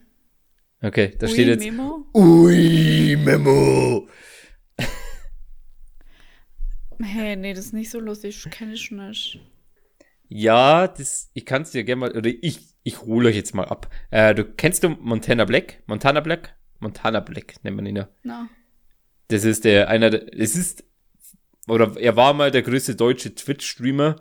Okay, 0.82 1.14
da 1.20 1.26
Ui, 1.28 1.32
steht 1.32 1.46
jetzt. 1.46 1.64
Memo? 1.64 2.04
Ui, 2.14 3.16
Memo. 3.16 4.08
Hey, 7.02 7.36
nee, 7.36 7.54
das 7.54 7.66
ist 7.66 7.72
nicht 7.72 7.90
so 7.90 8.00
lustig. 8.00 8.46
Kenne 8.50 8.74
ich 8.74 8.90
nicht. 8.90 9.40
Ja, 10.28 10.88
das, 10.88 11.30
ich 11.34 11.44
kann 11.46 11.62
es 11.62 11.70
dir 11.70 11.84
gerne 11.84 12.00
mal, 12.00 12.16
oder 12.16 12.30
ich, 12.40 12.60
ich 12.82 13.02
hole 13.02 13.28
euch 13.28 13.36
jetzt 13.36 13.54
mal 13.54 13.66
ab. 13.66 13.90
Äh, 14.10 14.34
du 14.34 14.44
kennst 14.44 14.82
du 14.82 14.88
Montana 14.88 15.44
Black? 15.44 15.82
Montana 15.86 16.20
Black? 16.20 16.56
Montana 16.80 17.20
Black 17.20 17.54
nennt 17.62 17.76
man 17.76 17.86
ihn 17.86 17.96
ja. 17.96 18.08
Na. 18.22 18.48
Das 19.28 19.44
ist 19.44 19.64
der, 19.64 19.88
einer 19.88 20.10
der, 20.10 20.32
es 20.38 20.56
ist, 20.56 20.84
oder 21.66 21.96
er 21.98 22.16
war 22.16 22.34
mal 22.34 22.50
der 22.50 22.62
größte 22.62 22.96
deutsche 22.96 23.34
Twitch-Streamer. 23.34 24.16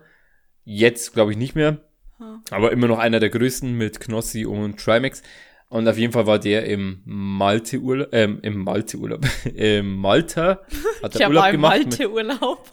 Jetzt 0.63 1.13
glaube 1.13 1.31
ich 1.31 1.37
nicht 1.37 1.55
mehr. 1.55 1.81
Ha. 2.19 2.41
Aber 2.51 2.71
immer 2.71 2.87
noch 2.87 2.99
einer 2.99 3.19
der 3.19 3.29
größten 3.29 3.77
mit 3.77 3.99
Knossi 3.99 4.45
und 4.45 4.79
Trimax. 4.79 5.23
Und 5.73 5.87
auf 5.87 5.97
jeden 5.97 6.13
Fall 6.13 6.27
war 6.27 6.37
der 6.37 6.67
im 6.67 7.01
Malte-Urlaub, 7.03 8.09
ähm, 8.11 8.37
im 8.43 8.59
Malte-Urlaub, 8.59 9.25
im 9.55 9.95
Malta, 9.95 10.61
hat 11.01 11.15
er 11.15 11.29
Urlaub 11.29 11.49
gemacht. 11.49 11.83
Malte-Urlaub. 11.85 12.71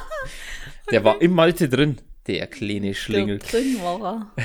Der 0.90 1.04
war 1.04 1.22
im 1.22 1.32
Malte 1.32 1.68
drin, 1.68 1.98
der 2.26 2.48
kleine 2.48 2.94
Schlingel. 2.94 3.38
Drin 3.38 3.76
war 3.80 4.32
er. 4.36 4.44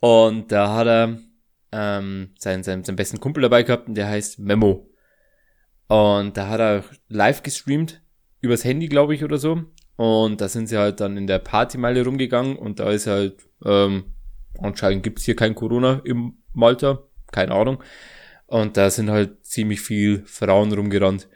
Und 0.08 0.52
da 0.52 0.74
hat 0.74 0.86
er 0.86 1.18
ähm, 1.72 2.34
seinen, 2.38 2.62
seinen, 2.62 2.84
seinen 2.84 2.96
besten 2.96 3.20
Kumpel 3.20 3.42
dabei 3.42 3.62
gehabt 3.62 3.88
und 3.88 3.94
der 3.94 4.08
heißt 4.08 4.38
Memo. 4.38 4.90
Und 5.88 6.36
da 6.36 6.48
hat 6.48 6.60
er 6.60 6.84
live 7.08 7.42
gestreamt, 7.42 8.02
übers 8.40 8.64
Handy, 8.64 8.88
glaube 8.88 9.14
ich, 9.14 9.22
oder 9.22 9.36
so. 9.36 9.64
Und 9.96 10.40
da 10.40 10.48
sind 10.48 10.66
sie 10.66 10.78
halt 10.78 11.00
dann 11.00 11.18
in 11.18 11.26
der 11.26 11.38
Partymeile 11.40 12.04
rumgegangen 12.04 12.56
und 12.56 12.80
da 12.80 12.90
ist 12.90 13.06
halt, 13.06 13.48
ähm, 13.64 14.14
anscheinend 14.60 15.02
gibt's 15.02 15.24
hier 15.24 15.36
kein 15.36 15.54
Corona 15.54 16.00
im 16.04 16.34
Malta, 16.52 17.00
keine 17.32 17.52
Ahnung. 17.54 17.82
Und 18.46 18.76
da 18.76 18.90
sind 18.90 19.10
halt 19.10 19.44
ziemlich 19.44 19.80
viel 19.80 20.22
Frauen 20.26 20.72
rumgerannt. 20.72 21.28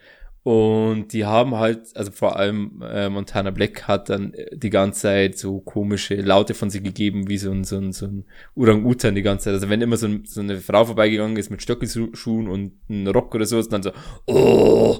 Und 0.43 1.11
die 1.13 1.25
haben 1.25 1.55
halt, 1.55 1.87
also 1.95 2.11
vor 2.11 2.35
allem 2.35 2.83
äh, 2.87 3.09
Montana 3.09 3.49
Black 3.49 3.87
hat 3.87 4.09
dann 4.09 4.31
äh, 4.35 4.55
die 4.55 4.69
ganze 4.69 5.01
Zeit 5.01 5.39
so 5.39 5.59
komische 5.59 6.17
Laute 6.17 6.53
von 6.53 6.69
sich 6.69 6.83
gegeben, 6.83 7.27
wie 7.27 7.39
so 7.39 7.49
ein, 7.49 7.63
so 7.63 7.77
ein, 7.77 7.93
so 7.93 8.05
ein 8.05 8.25
Orang-Utan 8.55 9.15
die 9.15 9.23
ganze 9.23 9.45
Zeit. 9.45 9.53
Also 9.55 9.69
wenn 9.69 9.81
immer 9.81 9.97
so, 9.97 10.05
ein, 10.05 10.23
so 10.25 10.41
eine 10.41 10.59
Frau 10.59 10.85
vorbeigegangen 10.85 11.35
ist 11.37 11.49
mit 11.49 11.63
Stöckelschuhen 11.63 12.47
und 12.47 12.73
einem 12.87 13.07
Rock 13.07 13.33
oder 13.33 13.47
so, 13.47 13.57
ist 13.57 13.73
dann 13.73 13.81
so, 13.81 13.91
oh, 14.27 14.99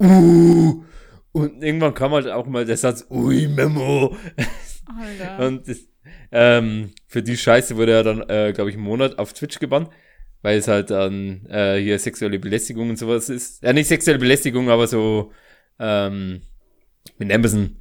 uh, 0.00 0.82
und 1.32 1.62
irgendwann 1.62 1.92
kam 1.92 2.12
halt 2.12 2.28
auch 2.28 2.46
mal 2.46 2.64
der 2.64 2.78
Satz, 2.78 3.06
ui, 3.10 3.46
Memo. 3.46 4.16
Alter. 4.86 5.46
Und 5.46 5.68
das, 5.68 5.80
ähm, 6.30 6.92
für 7.06 7.22
die 7.22 7.36
Scheiße 7.36 7.76
wurde 7.76 7.92
er 7.92 8.02
dann, 8.02 8.28
äh, 8.28 8.52
glaube 8.52 8.70
ich, 8.70 8.76
einen 8.76 8.84
Monat 8.84 9.18
auf 9.18 9.32
Twitch 9.32 9.58
gebannt, 9.58 9.88
weil 10.42 10.58
es 10.58 10.68
halt 10.68 10.90
dann 10.90 11.46
äh, 11.46 11.78
hier 11.80 11.98
sexuelle 11.98 12.38
Belästigung 12.38 12.90
und 12.90 12.98
sowas 12.98 13.28
ist. 13.28 13.62
Ja, 13.62 13.72
nicht 13.72 13.88
sexuelle 13.88 14.18
Belästigung, 14.18 14.70
aber 14.70 14.86
so, 14.86 15.32
ähm, 15.78 16.42
es 17.18 17.52
denn? 17.52 17.76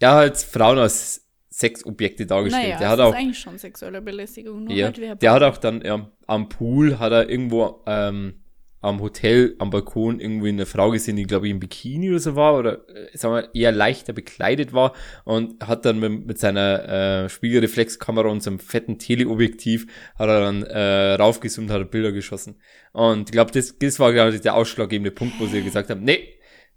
Ja, 0.00 0.14
halt 0.14 0.36
Frauen 0.36 0.78
als 0.78 1.28
Sexobjekte 1.50 2.26
dargestellt. 2.26 2.64
naja, 2.64 2.78
der 2.78 2.88
das 2.88 2.90
hat 2.90 2.98
ist 2.98 3.04
auch, 3.04 3.14
eigentlich 3.14 3.38
schon 3.38 3.58
sexuelle 3.58 4.02
Belästigung. 4.02 4.64
Nur 4.64 4.74
ja, 4.74 4.86
halt 4.86 5.22
der 5.22 5.32
hat 5.32 5.42
auch 5.42 5.58
dann 5.58 5.84
ähm, 5.84 6.06
am 6.26 6.48
Pool, 6.48 6.98
hat 6.98 7.12
er 7.12 7.28
irgendwo 7.28 7.82
ähm, 7.86 8.41
am 8.82 9.00
Hotel, 9.00 9.54
am 9.58 9.70
Balkon 9.70 10.20
irgendwie 10.20 10.50
eine 10.50 10.66
Frau 10.66 10.90
gesehen, 10.90 11.16
die 11.16 11.22
glaube 11.22 11.46
ich 11.46 11.52
im 11.52 11.60
Bikini 11.60 12.10
oder 12.10 12.18
so 12.18 12.36
war 12.36 12.58
oder 12.58 12.86
äh, 12.88 13.16
sagen 13.16 13.34
wir 13.34 13.54
eher 13.54 13.72
leichter 13.72 14.12
bekleidet 14.12 14.72
war 14.72 14.92
und 15.24 15.66
hat 15.66 15.84
dann 15.84 16.00
mit, 16.00 16.26
mit 16.26 16.38
seiner 16.38 17.24
äh, 17.24 17.28
Spiegelreflexkamera 17.28 18.28
und 18.28 18.42
seinem 18.42 18.58
fetten 18.58 18.98
Teleobjektiv 18.98 19.86
hat 20.18 20.28
er 20.28 20.40
dann 20.40 20.62
äh, 20.64 21.14
raufgezoomt, 21.14 21.70
hat 21.70 21.78
er 21.80 21.84
Bilder 21.84 22.12
geschossen. 22.12 22.60
Und 22.92 23.28
ich 23.30 23.32
glaube, 23.32 23.52
das, 23.52 23.78
das 23.78 23.98
war 24.00 24.12
glaube 24.12 24.34
ich 24.34 24.40
der 24.40 24.54
ausschlaggebende 24.54 25.12
Punkt, 25.12 25.38
wo 25.38 25.46
sie 25.46 25.62
gesagt 25.62 25.88
haben, 25.88 26.02
nee, 26.02 26.28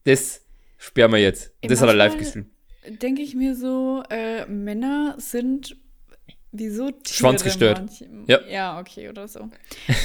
das 0.04 0.46
sperren 0.78 1.12
wir 1.12 1.20
jetzt. 1.20 1.54
Ey, 1.62 1.70
Das 1.70 1.82
hat 1.82 1.90
er 1.90 1.96
live 1.96 2.18
gestreamt. 2.18 2.48
denke 3.02 3.24
ich 3.24 3.34
mir 3.36 3.56
so, 3.56 4.04
äh, 4.12 4.46
Männer 4.46 5.16
sind 5.18 5.76
wieso 6.58 6.92
Tiere 6.92 7.14
Schwanzgestört. 7.18 7.80
manche- 7.80 8.08
Ja. 8.28 8.40
Ja, 8.50 8.80
okay, 8.80 9.10
oder 9.10 9.28
so. 9.28 9.50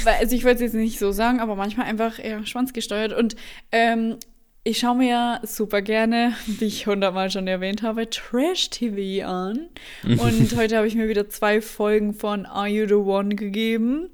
Weil, 0.04 0.14
also 0.20 0.34
ich 0.36 0.44
wollte 0.44 0.56
es 0.64 0.72
jetzt 0.72 0.74
nicht 0.80 0.98
so 0.98 1.12
sagen, 1.12 1.40
aber 1.40 1.56
manchmal 1.56 1.86
einfach 1.86 2.18
eher 2.18 2.44
schwanzgesteuert. 2.46 3.12
Und 3.12 3.36
ähm, 3.72 4.16
ich 4.62 4.78
schaue 4.78 4.96
mir 4.96 5.08
ja 5.08 5.40
super 5.42 5.80
gerne, 5.82 6.34
wie 6.46 6.66
ich 6.66 6.86
hundertmal 6.86 7.30
schon 7.30 7.46
erwähnt 7.46 7.82
habe, 7.82 8.10
Trash-TV 8.10 9.26
an. 9.26 9.68
Und 10.04 10.54
heute 10.56 10.76
habe 10.76 10.86
ich 10.86 10.94
mir 10.94 11.08
wieder 11.08 11.28
zwei 11.28 11.60
Folgen 11.62 12.12
von 12.14 12.44
Are 12.46 12.68
You 12.68 12.86
the 12.86 12.94
One 12.94 13.34
gegeben. 13.36 14.10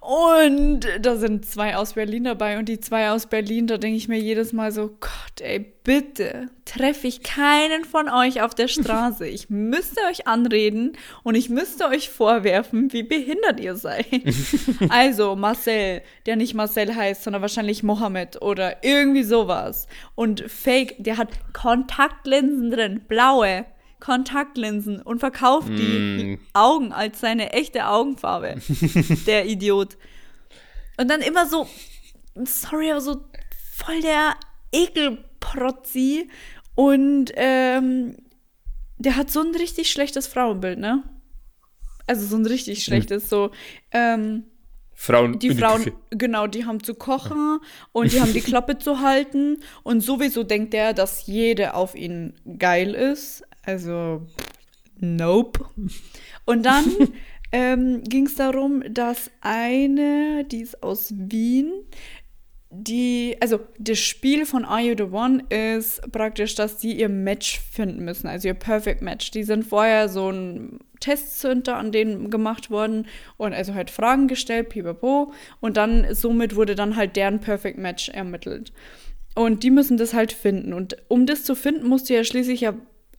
Und 0.00 0.86
da 1.00 1.16
sind 1.16 1.44
zwei 1.44 1.76
aus 1.76 1.94
Berlin 1.94 2.24
dabei 2.24 2.58
und 2.58 2.68
die 2.68 2.78
zwei 2.78 3.10
aus 3.10 3.26
Berlin, 3.26 3.66
da 3.66 3.78
denke 3.78 3.96
ich 3.96 4.08
mir 4.08 4.18
jedes 4.18 4.52
Mal 4.52 4.70
so, 4.70 4.88
Gott, 5.00 5.40
ey, 5.40 5.72
bitte 5.82 6.48
treffe 6.64 7.08
ich 7.08 7.22
keinen 7.22 7.84
von 7.84 8.08
euch 8.08 8.40
auf 8.42 8.54
der 8.54 8.68
Straße. 8.68 9.26
Ich 9.26 9.50
müsste 9.50 10.00
euch 10.08 10.26
anreden 10.26 10.92
und 11.24 11.34
ich 11.34 11.48
müsste 11.48 11.86
euch 11.88 12.10
vorwerfen, 12.10 12.92
wie 12.92 13.02
behindert 13.02 13.58
ihr 13.58 13.74
seid. 13.74 14.06
also 14.88 15.34
Marcel, 15.34 16.02
der 16.26 16.36
nicht 16.36 16.54
Marcel 16.54 16.94
heißt, 16.94 17.24
sondern 17.24 17.42
wahrscheinlich 17.42 17.82
Mohammed 17.82 18.40
oder 18.40 18.84
irgendwie 18.84 19.24
sowas. 19.24 19.88
Und 20.14 20.42
Fake, 20.48 20.96
der 20.98 21.16
hat 21.16 21.30
Kontaktlinsen 21.52 22.70
drin, 22.70 23.00
blaue. 23.08 23.64
Kontaktlinsen 24.00 25.02
und 25.02 25.18
verkauft 25.18 25.68
die 25.70 26.36
Mm. 26.36 26.38
Augen 26.52 26.92
als 26.92 27.20
seine 27.20 27.52
echte 27.52 27.86
Augenfarbe. 27.88 28.56
der 29.26 29.46
Idiot. 29.46 29.96
Und 30.98 31.08
dann 31.08 31.20
immer 31.20 31.46
so, 31.46 31.68
sorry, 32.44 32.90
aber 32.90 33.00
so 33.00 33.24
voll 33.74 34.00
der 34.00 34.36
Ekelprotzi. 34.72 36.28
Und 36.74 37.32
ähm, 37.34 38.16
der 38.98 39.16
hat 39.16 39.30
so 39.30 39.40
ein 39.40 39.54
richtig 39.54 39.90
schlechtes 39.90 40.26
Frauenbild, 40.26 40.78
ne? 40.78 41.02
Also 42.06 42.26
so 42.26 42.36
ein 42.36 42.46
richtig 42.46 42.84
schlechtes, 42.84 43.28
so, 43.28 43.50
ähm, 43.90 44.44
Frauen 44.94 45.38
die 45.38 45.54
Frauen, 45.54 45.84
Küche. 45.84 45.96
genau, 46.10 46.48
die 46.48 46.64
haben 46.64 46.82
zu 46.82 46.94
kochen 46.94 47.60
und 47.92 48.12
die 48.12 48.20
haben 48.20 48.32
die 48.32 48.40
Klappe 48.50 48.78
zu 48.78 48.98
halten. 49.00 49.58
Und 49.84 50.00
sowieso 50.00 50.42
denkt 50.42 50.74
er, 50.74 50.92
dass 50.92 51.26
jede 51.26 51.74
auf 51.74 51.94
ihn 51.94 52.34
geil 52.58 52.94
ist. 52.94 53.44
Also, 53.68 54.22
nope. 54.98 55.60
Und 56.46 56.64
dann 56.64 56.86
ähm, 57.52 58.02
ging 58.02 58.24
es 58.24 58.34
darum, 58.36 58.82
dass 58.90 59.30
eine, 59.42 60.46
die 60.50 60.62
ist 60.62 60.82
aus 60.82 61.12
Wien, 61.14 61.70
die, 62.70 63.36
also 63.42 63.60
das 63.78 63.98
Spiel 63.98 64.46
von 64.46 64.64
Are 64.64 64.80
You 64.80 64.94
the 64.96 65.12
One 65.12 65.44
ist 65.50 66.00
praktisch, 66.12 66.54
dass 66.54 66.78
die 66.78 66.98
ihr 66.98 67.10
Match 67.10 67.60
finden 67.60 68.06
müssen, 68.06 68.26
also 68.26 68.48
ihr 68.48 68.54
Perfect 68.54 69.02
Match. 69.02 69.32
Die 69.32 69.42
sind 69.42 69.66
vorher 69.66 70.08
so 70.08 70.30
ein 70.30 70.78
Testcenter 71.00 71.76
an 71.76 71.92
denen 71.92 72.30
gemacht 72.30 72.70
worden 72.70 73.06
und 73.36 73.52
also 73.52 73.74
halt 73.74 73.90
Fragen 73.90 74.28
gestellt, 74.28 74.70
pipapo, 74.70 75.34
und 75.60 75.76
dann 75.76 76.14
somit 76.14 76.56
wurde 76.56 76.74
dann 76.74 76.96
halt 76.96 77.16
deren 77.16 77.40
Perfect 77.40 77.76
Match 77.76 78.08
ermittelt. 78.08 78.72
Und 79.34 79.62
die 79.62 79.70
müssen 79.70 79.98
das 79.98 80.14
halt 80.14 80.32
finden. 80.32 80.72
Und 80.72 80.96
um 81.08 81.26
das 81.26 81.44
zu 81.44 81.54
finden, 81.54 81.86
musst 81.86 82.08
du 82.08 82.14
ja 82.14 82.24
schließlich 82.24 82.62
ja 82.62 82.72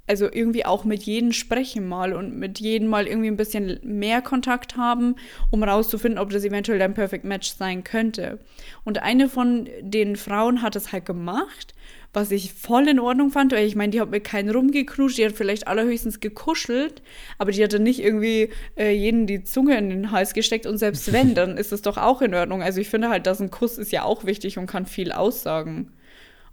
also 0.10 0.28
irgendwie 0.32 0.66
auch 0.66 0.86
mit 0.86 1.03
jedem 1.03 1.32
sprechen 1.32 1.88
mal 1.88 2.14
und 2.14 2.36
mit 2.36 2.60
jedem 2.60 2.88
mal 2.88 3.05
irgendwie 3.05 3.28
ein 3.28 3.38
bisschen 3.38 3.80
mehr 3.84 4.24
Kontakt 4.24 4.76
haben, 4.76 5.16
um 5.51 5.64
rauszufinden, 5.64 6.20
ob 6.20 6.32
das 6.32 6.43
eventuell 6.43 6.80
dein 6.80 6.95
Perfect 6.95 7.26
Match 7.26 7.53
sein 7.55 7.84
könnte. 7.84 8.39
Und 8.84 9.03
eine 9.03 9.30
von 9.30 9.70
den 9.82 10.16
Frauen 10.16 10.64
hat 10.64 10.76
es 10.76 10.91
halt 10.91 11.05
gemacht, 11.05 11.76
was 12.12 12.32
ich 12.32 12.53
voll 12.53 12.88
in 12.88 12.99
Ordnung 12.99 13.30
fand, 13.30 13.51
weil 13.51 13.68
ich 13.68 13.76
meine, 13.76 13.91
die 13.91 14.01
hat 14.01 14.10
mit 14.10 14.24
keinen 14.24 14.49
rumgeknutscht, 14.49 15.20
die 15.20 15.26
hat 15.26 15.34
vielleicht 15.34 15.68
allerhöchstens 15.68 16.20
gekuschelt, 16.20 17.03
aber 17.38 17.51
die 17.51 17.64
hatte 17.64 17.80
nicht 17.80 17.99
irgendwie 17.99 18.49
äh, 18.78 18.91
jeden 18.91 19.28
die 19.28 19.43
Zunge 19.43 19.78
in 19.78 19.91
den 19.91 20.12
Hals 20.12 20.34
gesteckt 20.34 20.66
und 20.66 20.80
selbst 20.80 21.14
wenn, 21.14 21.36
dann 21.36 21.55
ist 21.55 21.72
es 21.72 21.84
doch 21.84 21.97
auch 21.97 22.24
in 22.24 22.34
Ordnung. 22.34 22.64
Also 22.64 22.82
ich 22.82 22.89
finde 22.89 23.10
halt, 23.10 23.28
dass 23.28 23.39
ein 23.39 23.51
Kuss 23.51 23.78
ist 23.78 23.91
ja 23.91 24.05
auch 24.05 24.26
wichtig 24.26 24.57
und 24.57 24.66
kann 24.66 24.88
viel 24.88 25.12
aussagen. 25.12 25.91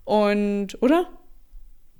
Und, 0.05 0.77
oder? 0.83 1.09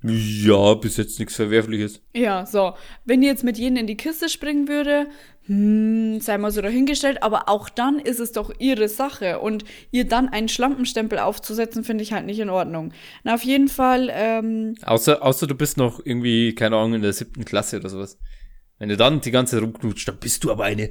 Ja, 0.09 0.73
bis 0.75 0.97
jetzt 0.97 1.19
nichts 1.19 1.35
Verwerfliches. 1.35 2.01
Ja, 2.15 2.45
so. 2.45 2.73
Wenn 3.05 3.21
die 3.21 3.27
jetzt 3.27 3.43
mit 3.43 3.57
jenen 3.57 3.77
in 3.77 3.87
die 3.87 3.97
Kiste 3.97 4.29
springen 4.29 4.67
würde, 4.67 5.07
hm, 5.47 6.19
sei 6.19 6.37
mal 6.37 6.51
so 6.51 6.61
dahingestellt, 6.61 7.23
aber 7.23 7.47
auch 7.47 7.69
dann 7.69 7.99
ist 7.99 8.19
es 8.19 8.33
doch 8.33 8.51
ihre 8.59 8.89
Sache. 8.89 9.39
Und 9.39 9.63
ihr 9.91 10.05
dann 10.07 10.29
einen 10.29 10.49
Schlampenstempel 10.49 11.19
aufzusetzen, 11.19 11.83
finde 11.83 12.03
ich 12.03 12.13
halt 12.13 12.25
nicht 12.25 12.39
in 12.39 12.49
Ordnung. 12.49 12.93
Na, 13.23 13.35
auf 13.35 13.43
jeden 13.43 13.69
Fall, 13.69 14.09
ähm, 14.11 14.75
Außer, 14.83 15.23
außer 15.23 15.47
du 15.47 15.55
bist 15.55 15.77
noch 15.77 15.99
irgendwie, 16.03 16.53
keine 16.53 16.75
Ahnung, 16.75 16.95
in 16.95 17.01
der 17.01 17.13
siebten 17.13 17.45
Klasse 17.45 17.77
oder 17.77 17.89
sowas. 17.89 18.19
Wenn 18.77 18.89
du 18.89 18.97
dann 18.97 19.21
die 19.21 19.31
ganze 19.31 19.55
Zeit 19.55 19.63
rumknutscht, 19.63 20.07
dann 20.07 20.17
bist 20.19 20.43
du 20.43 20.51
aber 20.51 20.65
eine 20.65 20.89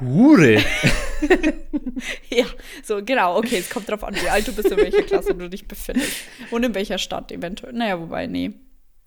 Hure. 0.00 0.58
ja, 2.30 2.44
so, 2.84 3.02
genau, 3.04 3.36
okay, 3.38 3.58
es 3.58 3.68
kommt 3.70 3.88
drauf 3.88 4.04
an, 4.04 4.14
wie 4.14 4.28
alt 4.28 4.46
du 4.46 4.52
bist, 4.52 4.70
in 4.70 4.76
welcher 4.76 5.02
Klasse 5.02 5.34
du 5.34 5.48
dich 5.48 5.66
befindest. 5.66 6.12
Und 6.50 6.64
in 6.64 6.74
welcher 6.74 6.98
Stadt 6.98 7.32
eventuell. 7.32 7.72
Naja, 7.72 8.00
wobei, 8.00 8.26
nee. 8.26 8.52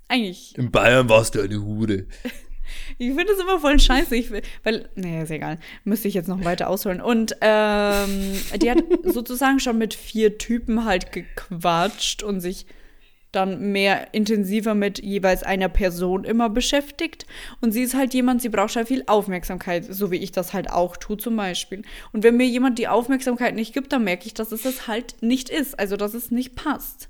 Eigentlich. 0.08 0.58
In 0.58 0.72
Bayern 0.72 1.08
warst 1.10 1.36
du 1.36 1.42
eine 1.42 1.62
Hure. 1.62 2.06
Ich 2.98 3.10
finde 3.14 3.34
es 3.34 3.40
immer 3.40 3.60
voll 3.60 3.78
scheiße, 3.80 4.16
ich, 4.16 4.32
will- 4.32 4.44
weil, 4.64 4.88
naja, 4.96 5.24
ist 5.24 5.32
egal, 5.32 5.60
müsste 5.84 6.08
ich 6.08 6.14
jetzt 6.14 6.30
noch 6.30 6.46
weiter 6.46 6.70
ausholen. 6.70 7.02
Und 7.02 7.36
ähm, 7.42 8.34
die 8.62 8.72
hat 8.72 8.78
sozusagen 9.04 9.60
schon 9.60 9.78
mit 9.78 9.94
vier 9.94 10.38
Typen 10.38 10.86
halt 10.86 11.12
gequatscht 11.12 12.24
und 12.24 12.40
sich 12.40 12.66
dann 13.32 13.72
mehr 13.72 14.14
intensiver 14.14 14.76
mit 14.76 15.02
jeweils 15.02 15.44
einer 15.44 15.70
Person 15.70 16.24
immer 16.24 16.50
beschäftigt. 16.50 17.26
Und 17.62 17.72
sie 17.72 17.84
ist 17.84 17.94
halt 17.94 18.14
jemand, 18.14 18.42
sie 18.42 18.50
braucht 18.50 18.76
halt 18.76 18.88
viel 18.88 19.04
Aufmerksamkeit, 19.08 19.86
so 19.90 20.12
wie 20.12 20.18
ich 20.18 20.32
das 20.32 20.54
halt 20.54 20.70
auch 20.70 20.98
tue 20.98 21.18
zum 21.18 21.38
Beispiel. 21.38 21.84
Und 22.12 22.24
wenn 22.24 22.38
mir 22.38 22.48
jemand 22.48 22.78
die 22.78 22.88
Aufmerksamkeit 22.88 23.56
nicht 23.56 23.74
gibt, 23.74 23.94
dann 23.94 24.04
merke 24.04 24.26
ich, 24.28 24.34
dass 24.34 24.52
es 24.52 24.64
das 24.64 24.88
halt 24.88 25.16
nicht 25.22 25.50
ist, 25.50 25.80
also 25.80 25.98
dass 25.98 26.14
es 26.14 26.32
nicht 26.32 26.56
passt. 26.56 27.08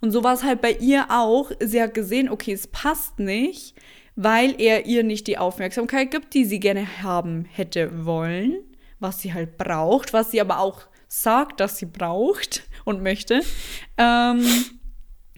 Und 0.00 0.12
so 0.12 0.22
war 0.22 0.34
es 0.34 0.44
halt 0.44 0.60
bei 0.60 0.72
ihr 0.72 1.06
auch. 1.10 1.50
Sie 1.60 1.82
hat 1.82 1.94
gesehen, 1.94 2.28
okay, 2.28 2.52
es 2.52 2.68
passt 2.68 3.18
nicht, 3.18 3.74
weil 4.16 4.60
er 4.60 4.86
ihr 4.86 5.02
nicht 5.02 5.26
die 5.26 5.38
Aufmerksamkeit 5.38 6.10
gibt, 6.10 6.34
die 6.34 6.44
sie 6.44 6.60
gerne 6.60 7.02
haben 7.02 7.44
hätte 7.50 8.04
wollen, 8.04 8.58
was 9.00 9.20
sie 9.20 9.34
halt 9.34 9.56
braucht, 9.58 10.12
was 10.12 10.30
sie 10.30 10.40
aber 10.40 10.60
auch 10.60 10.82
sagt, 11.08 11.60
dass 11.60 11.78
sie 11.78 11.86
braucht 11.86 12.62
und 12.84 13.02
möchte. 13.02 13.40
Ähm, 13.96 14.44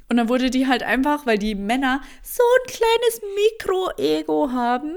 und 0.09 0.17
dann 0.19 0.29
wurde 0.29 0.51
die 0.51 0.67
halt 0.69 0.83
einfach, 0.85 1.27
weil 1.27 1.39
die 1.39 1.55
Männer 1.55 2.01
so 2.23 2.43
ein 2.43 2.73
kleines 2.73 3.21
Mikro-Ego 3.35 4.51
haben, 4.53 4.95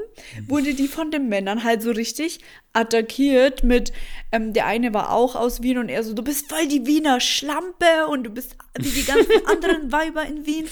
wurde 0.47 0.76
die 0.76 0.88
von 0.88 1.10
den 1.10 1.30
Männern 1.30 1.64
halt 1.64 1.82
so 1.82 1.91
richtig 1.91 2.39
attackiert 2.74 3.64
mit, 3.64 3.91
ähm, 4.32 4.53
der 4.53 4.68
eine 4.68 4.93
war 4.93 5.12
auch 5.12 5.36
aus 5.36 5.64
Wien 5.64 5.80
und 5.80 5.89
er 5.89 6.03
so, 6.03 6.14
du 6.14 6.24
bist 6.24 6.47
voll 6.49 6.68
die 6.68 6.86
Wiener 6.86 7.20
Schlampe 7.20 8.07
und 8.10 8.24
du 8.24 8.30
bist 8.30 8.55
wie 8.78 8.89
die 8.89 9.03
ganzen 9.05 9.32
anderen 9.47 9.91
Weiber 9.91 10.26
in 10.26 10.45
Wien. 10.45 10.68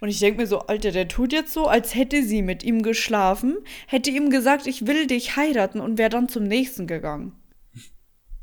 Und 0.00 0.10
ich 0.10 0.20
denke 0.20 0.42
mir 0.42 0.46
so, 0.46 0.60
Alter, 0.60 0.92
der 0.92 1.08
tut 1.08 1.32
jetzt 1.32 1.52
so, 1.52 1.66
als 1.66 1.94
hätte 1.94 2.22
sie 2.22 2.42
mit 2.42 2.62
ihm 2.62 2.82
geschlafen, 2.82 3.56
hätte 3.86 4.10
ihm 4.10 4.30
gesagt, 4.30 4.66
ich 4.66 4.86
will 4.86 5.06
dich 5.06 5.36
heiraten 5.36 5.80
und 5.80 5.98
wäre 5.98 6.10
dann 6.10 6.28
zum 6.28 6.44
nächsten 6.44 6.86
gegangen. 6.86 7.32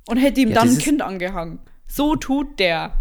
Und 0.07 0.17
hätte 0.17 0.41
ihm 0.41 0.49
Ja, 0.49 0.55
dann 0.55 0.69
ein 0.69 0.77
Kind 0.77 1.01
angehangen. 1.01 1.59
So 1.87 2.15
tut 2.15 2.59
der. 2.59 2.99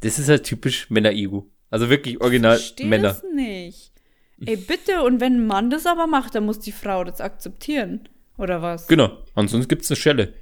Das 0.00 0.18
ist 0.18 0.28
halt 0.28 0.44
typisch 0.44 0.90
Männer-Ego. 0.90 1.48
Also 1.72 1.88
wirklich 1.90 2.20
original 2.20 2.56
verstehe 2.56 2.86
Männer. 2.86 3.08
das 3.08 3.22
nicht. 3.34 3.92
Ey, 4.44 4.56
bitte, 4.56 5.02
und 5.04 5.20
wenn 5.20 5.36
ein 5.36 5.46
Mann 5.46 5.70
das 5.70 5.86
aber 5.86 6.06
macht, 6.06 6.34
dann 6.34 6.44
muss 6.44 6.60
die 6.60 6.72
Frau 6.72 7.02
das 7.04 7.20
akzeptieren. 7.20 8.08
Oder 8.38 8.60
was? 8.60 8.88
Genau. 8.88 9.18
Ansonsten 9.34 9.68
gibt's 9.68 9.90
eine 9.90 9.96
Schelle. 9.96 10.34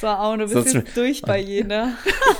So, 0.00 0.06
Au, 0.08 0.36
du 0.36 0.42
bist 0.44 0.52
Sonst- 0.54 0.74
jetzt 0.74 0.96
durch 0.96 1.22
bei 1.22 1.38
jeder. 1.38 1.94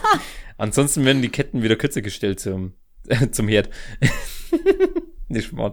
Ansonsten 0.58 1.04
werden 1.04 1.22
die 1.22 1.28
Ketten 1.28 1.62
wieder 1.62 1.76
kürzer 1.76 2.02
gestellt 2.02 2.40
zum, 2.40 2.74
zum 3.32 3.48
Herd. 3.48 3.70
Nicht 5.28 5.48
schmarrn. 5.48 5.72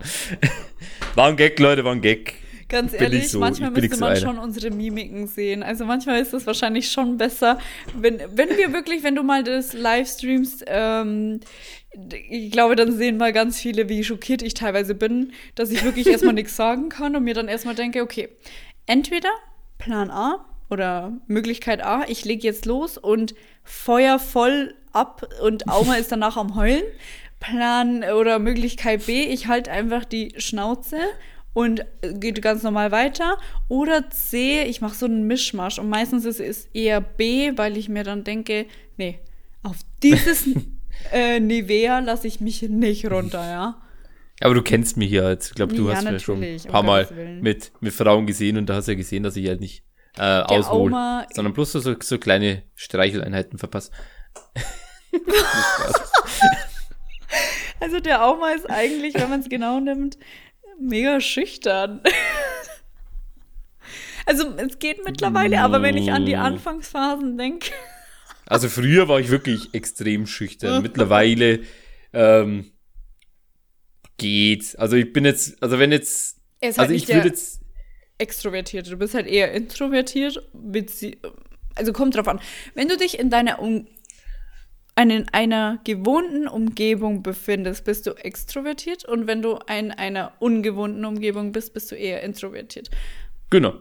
War 1.16 1.28
ein 1.30 1.36
Gag, 1.38 1.60
Leute, 1.60 1.84
war 1.84 1.92
ein 1.94 2.02
Gag. 2.02 2.36
Ganz 2.70 2.94
ehrlich, 2.94 3.24
ich 3.26 3.32
so- 3.32 3.40
manchmal 3.40 3.72
müsste 3.72 3.96
so 3.96 4.00
man 4.02 4.10
einer. 4.12 4.20
schon 4.20 4.38
unsere 4.38 4.72
Mimiken 4.72 5.28
sehen. 5.28 5.64
Also 5.64 5.86
manchmal 5.86 6.22
ist 6.22 6.34
es 6.34 6.46
wahrscheinlich 6.46 6.92
schon 6.92 7.18
besser, 7.18 7.60
wenn, 7.96 8.20
wenn 8.34 8.50
wir 8.58 8.74
wirklich, 8.74 9.04
wenn 9.04 9.16
du 9.16 9.24
mal 9.24 9.44
das 9.44 9.74
Livestreamst, 9.74 10.66
ähm, 10.68 11.40
ich 12.30 12.52
glaube, 12.52 12.76
dann 12.76 12.92
sehen 12.92 13.18
mal 13.18 13.32
ganz 13.34 13.60
viele, 13.60 13.88
wie 13.90 14.04
schockiert 14.04 14.42
ich 14.42 14.54
teilweise 14.54 14.96
bin, 14.96 15.32
dass 15.56 15.72
ich 15.72 15.84
wirklich 15.84 16.08
erstmal 16.08 16.34
nichts 16.36 16.56
sagen 16.56 16.90
kann 16.90 17.16
und 17.16 17.24
mir 17.24 17.34
dann 17.34 17.48
erstmal 17.48 17.76
denke, 17.76 18.02
okay, 18.02 18.30
entweder 18.86 19.30
Plan 19.78 20.12
A 20.12 20.46
oder 20.70 21.14
Möglichkeit 21.28 21.82
A, 21.84 22.04
ich 22.08 22.26
lege 22.26 22.46
jetzt 22.46 22.66
los 22.66 22.98
und 22.98 23.34
feuer 23.64 24.20
voll 24.20 24.76
ab 24.92 25.28
und 25.42 25.70
Auma 25.70 25.96
ist 25.96 26.12
danach 26.12 26.36
am 26.38 26.56
Heulen. 26.56 26.84
Plan 27.40 28.04
oder 28.04 28.40
Möglichkeit 28.40 29.06
B, 29.06 29.24
ich 29.24 29.48
halte 29.48 29.72
einfach 29.72 30.06
die 30.06 30.34
Schnauze 30.38 30.98
und 31.54 31.86
geht 32.20 32.42
ganz 32.42 32.64
normal 32.64 32.92
weiter. 32.92 33.38
Oder 33.68 34.10
C, 34.10 34.64
ich 34.64 34.82
mache 34.82 34.96
so 34.96 35.06
einen 35.06 35.26
Mischmasch 35.28 35.80
und 35.80 35.90
meistens 35.90 36.26
ist 36.26 36.40
es 36.40 36.66
eher 36.74 37.02
B, 37.02 37.54
weil 37.56 37.78
ich 37.78 37.90
mir 37.90 38.04
dann 38.04 38.24
denke, 38.24 38.66
nee, 38.98 39.20
auf 39.64 39.78
dieses 40.04 40.46
äh, 41.12 41.40
Nivea 41.40 42.00
lasse 42.00 42.28
ich 42.28 42.40
mich 42.42 42.62
nicht 42.64 43.10
runter, 43.10 43.42
ja. 43.50 43.82
Aber 44.42 44.54
du 44.54 44.62
kennst 44.62 44.98
mich 44.98 45.10
ja 45.10 45.30
jetzt. 45.32 45.48
Ich 45.50 45.56
glaube, 45.56 45.74
du 45.74 45.90
Ja, 45.90 45.96
hast 45.96 46.10
mich 46.12 46.22
schon 46.22 46.44
ein 46.44 46.60
um 46.66 46.72
paar 46.72 46.84
Mal 46.84 47.08
mit, 47.42 47.72
mit 47.82 47.92
Frauen 47.94 48.28
gesehen 48.28 48.58
und 48.58 48.68
da 48.68 48.76
hast 48.76 48.88
du 48.88 48.92
ja 48.92 48.98
gesehen, 48.98 49.24
dass 49.24 49.36
ich 49.36 49.48
halt 49.48 49.62
nicht 49.62 49.84
äh, 50.20 50.42
aushole, 50.42 50.94
Oma- 50.94 51.26
sondern 51.34 51.54
bloß 51.54 51.72
so, 51.72 51.96
so 52.00 52.18
kleine 52.20 52.62
Streicheleinheiten 52.76 53.58
verpasse. 53.58 53.92
Also 57.80 58.00
der 58.00 58.26
Auma 58.26 58.52
ist 58.52 58.68
eigentlich, 58.70 59.14
wenn 59.14 59.30
man 59.30 59.40
es 59.42 59.50
genau 59.50 59.80
nimmt, 59.80 60.18
mega 60.80 61.20
schüchtern. 61.22 62.02
Also 64.30 64.58
es 64.58 64.78
geht 64.80 65.06
mittlerweile, 65.06 65.62
aber 65.62 65.82
wenn 65.82 65.96
ich 65.96 66.12
an 66.12 66.26
die 66.26 66.36
Anfangsphasen 66.36 67.38
denke, 67.38 67.72
Also 68.46 68.68
früher 68.68 69.08
war 69.08 69.22
ich 69.22 69.30
wirklich 69.30 69.74
extrem 69.74 70.28
schüchtern. 70.28 70.82
Mittlerweile 70.84 71.62
ähm, 72.12 72.72
geht's. 74.18 74.76
Also 74.76 74.98
ich 74.98 75.14
bin 75.14 75.24
jetzt, 75.24 75.62
also 75.64 75.80
wenn 75.80 75.94
jetzt, 75.94 76.42
er 76.60 76.70
ist 76.72 76.78
halt 76.78 76.90
also 76.90 76.94
nicht 76.94 77.08
ich 77.08 77.16
würde 77.16 77.30
jetzt, 77.30 77.62
Extrovertierte. 78.20 78.90
Du 78.90 78.98
bist 78.98 79.14
halt 79.14 79.28
eher 79.28 79.52
introvertiert. 79.52 80.42
Also 81.76 81.94
kommt 81.94 82.16
drauf 82.16 82.28
an. 82.28 82.40
Wenn 82.74 82.88
du 82.88 82.98
dich 82.98 83.20
in 83.20 83.30
deiner 83.30 83.60
um 83.60 83.88
in 84.98 85.30
einer 85.32 85.80
gewohnten 85.84 86.48
Umgebung 86.48 87.24
befindest, 87.24 87.86
bist 87.86 88.08
du 88.08 88.12
extrovertiert 88.12 89.06
und 89.06 89.28
wenn 89.28 89.42
du 89.42 89.60
in 89.70 89.92
einer 89.92 90.34
ungewohnten 90.40 91.06
Umgebung 91.06 91.52
bist, 91.52 91.74
bist 91.74 91.92
du 91.92 91.96
eher 91.96 92.24
introvertiert. 92.24 92.90
genau. 93.50 93.76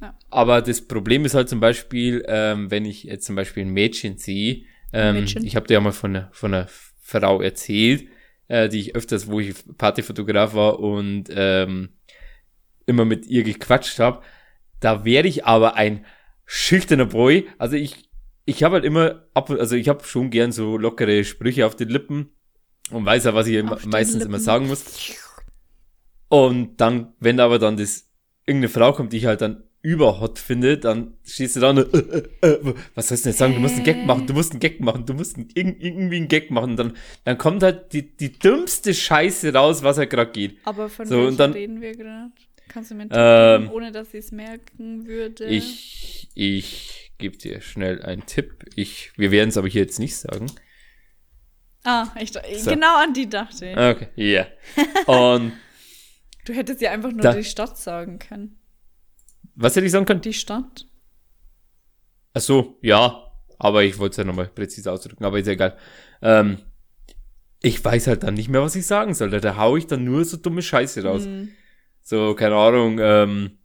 Ja. 0.00 0.16
Aber 0.30 0.62
das 0.62 0.86
Problem 0.86 1.24
ist 1.24 1.34
halt 1.34 1.48
zum 1.48 1.58
Beispiel, 1.58 2.24
ähm, 2.28 2.70
wenn 2.70 2.84
ich 2.84 3.02
jetzt 3.02 3.26
zum 3.26 3.34
Beispiel 3.34 3.64
ein 3.64 3.72
Mädchen 3.72 4.16
sehe, 4.16 4.62
ähm, 4.92 5.16
Mädchen. 5.16 5.44
ich 5.44 5.56
habe 5.56 5.66
dir 5.66 5.74
ja 5.74 5.80
mal 5.80 5.92
von 5.92 6.14
einer, 6.14 6.28
von 6.32 6.54
einer 6.54 6.68
Frau 7.00 7.40
erzählt, 7.40 8.08
äh, 8.48 8.68
die 8.68 8.80
ich 8.80 8.94
öfters, 8.94 9.28
wo 9.28 9.40
ich 9.40 9.54
Partyfotograf 9.76 10.54
war 10.54 10.78
und 10.78 11.24
ähm, 11.30 11.90
immer 12.86 13.04
mit 13.04 13.26
ihr 13.26 13.42
gequatscht 13.42 13.98
habe, 13.98 14.22
da 14.80 15.04
wäre 15.04 15.26
ich 15.26 15.44
aber 15.44 15.74
ein 15.74 16.06
schüchterner 16.46 17.06
Boy. 17.06 17.48
Also 17.58 17.76
ich, 17.76 18.07
ich 18.48 18.62
habe 18.62 18.74
halt 18.76 18.84
immer 18.84 19.26
ab, 19.34 19.50
also 19.50 19.76
ich 19.76 19.88
habe 19.88 20.04
schon 20.04 20.30
gern 20.30 20.52
so 20.52 20.76
lockere 20.78 21.22
Sprüche 21.24 21.66
auf 21.66 21.76
den 21.76 21.88
Lippen 21.90 22.30
und 22.90 23.04
weiß 23.04 23.24
ja, 23.24 23.34
was 23.34 23.46
ich 23.46 23.54
immer, 23.56 23.78
meistens 23.86 24.22
immer 24.24 24.32
Lippen. 24.38 24.44
sagen 24.44 24.68
muss. 24.68 24.84
Und 26.28 26.80
dann, 26.80 27.12
wenn 27.20 27.40
aber 27.40 27.58
dann 27.58 27.76
das 27.76 28.08
irgendeine 28.46 28.70
Frau 28.70 28.92
kommt, 28.92 29.12
die 29.12 29.18
ich 29.18 29.26
halt 29.26 29.40
dann 29.40 29.64
überhot 29.80 30.38
finde, 30.38 30.76
dann 30.78 31.14
stehst 31.24 31.56
du 31.56 31.60
da 31.60 31.70
und, 31.70 31.78
äh, 31.94 32.22
äh, 32.42 32.46
äh, 32.48 32.74
was 32.94 33.08
sollst 33.08 33.24
du 33.24 33.28
denn 33.28 33.30
jetzt 33.32 33.38
sagen? 33.38 33.54
Du 33.54 33.60
musst 33.60 33.76
einen 33.76 33.84
Gag 33.84 34.04
machen, 34.06 34.26
du 34.26 34.32
musst 34.34 34.50
einen 34.52 34.60
Gag 34.60 34.80
machen, 34.80 35.06
du 35.06 35.14
musst 35.14 35.36
einen, 35.36 35.48
irg- 35.48 35.76
irgendwie 35.78 36.16
einen 36.16 36.28
Gag 36.28 36.50
machen. 36.50 36.76
Dann, 36.76 36.96
dann 37.24 37.38
kommt 37.38 37.62
halt 37.62 37.92
die, 37.92 38.16
die 38.16 38.32
dümmste 38.38 38.92
Scheiße 38.92 39.52
raus, 39.54 39.82
was 39.82 39.98
halt 39.98 40.10
gerade 40.10 40.32
geht. 40.32 40.58
Aber 40.64 40.88
von 40.88 41.06
So, 41.06 41.20
und 41.20 41.38
dann- 41.38 41.52
reden 41.52 41.80
wir 41.80 41.92
gerade? 41.94 42.30
Kannst 42.68 42.90
du 42.90 42.96
mir 42.96 43.02
einen 43.02 43.10
Ähm, 43.14 43.62
geben, 43.62 43.72
ohne 43.74 43.92
dass 43.92 44.08
ich 44.12 44.24
es 44.26 44.32
merken 44.32 45.06
würde? 45.06 45.44
Ich, 45.46 46.28
ich 46.34 47.07
gebe 47.18 47.36
dir 47.36 47.60
schnell 47.60 48.02
einen 48.02 48.26
Tipp. 48.26 48.64
Ich, 48.76 49.12
wir 49.16 49.30
werden 49.30 49.48
es 49.50 49.56
aber 49.56 49.68
hier 49.68 49.82
jetzt 49.82 49.98
nicht 49.98 50.16
sagen. 50.16 50.46
Ah, 51.84 52.08
ich, 52.20 52.32
So. 52.32 52.70
genau 52.70 52.96
an 53.02 53.14
die 53.14 53.28
dachte 53.28 53.66
ich. 53.66 53.76
Okay, 53.76 54.08
ja. 54.16 54.46
Und 55.06 55.52
Du 56.44 56.52
hättest 56.54 56.80
ja 56.80 56.90
einfach 56.92 57.10
nur 57.12 57.20
Da- 57.20 57.34
die 57.34 57.44
Stadt 57.44 57.76
sagen 57.78 58.18
können. 58.18 58.58
was 59.54 59.76
hätte 59.76 59.86
ich 59.86 59.92
sagen 59.92 60.06
können? 60.06 60.20
Die 60.22 60.32
Stadt? 60.32 60.86
Ach 62.34 62.40
so, 62.40 62.78
ja. 62.82 63.24
Aber 63.58 63.82
ich 63.82 63.98
wollte 63.98 64.12
es 64.12 64.16
ja 64.18 64.24
nochmal 64.24 64.46
präzise 64.46 64.90
ausdrücken, 64.92 65.24
aber 65.24 65.38
ist 65.40 65.46
ja 65.46 65.52
egal. 65.54 65.76
Ähm, 66.22 66.58
ich 67.60 67.84
weiß 67.84 68.06
halt 68.06 68.22
dann 68.22 68.34
nicht 68.34 68.48
mehr, 68.48 68.62
was 68.62 68.76
ich 68.76 68.86
sagen 68.86 69.14
soll. 69.14 69.30
Da 69.30 69.56
hau 69.56 69.76
ich 69.76 69.86
dann 69.88 70.04
nur 70.04 70.24
so 70.24 70.36
dumme 70.36 70.62
Scheiße 70.62 71.02
raus. 71.02 71.24
Hm. 71.24 71.48
So, 72.02 72.34
keine 72.36 72.54
Ahnung, 72.54 72.98
ähm, 73.00 73.58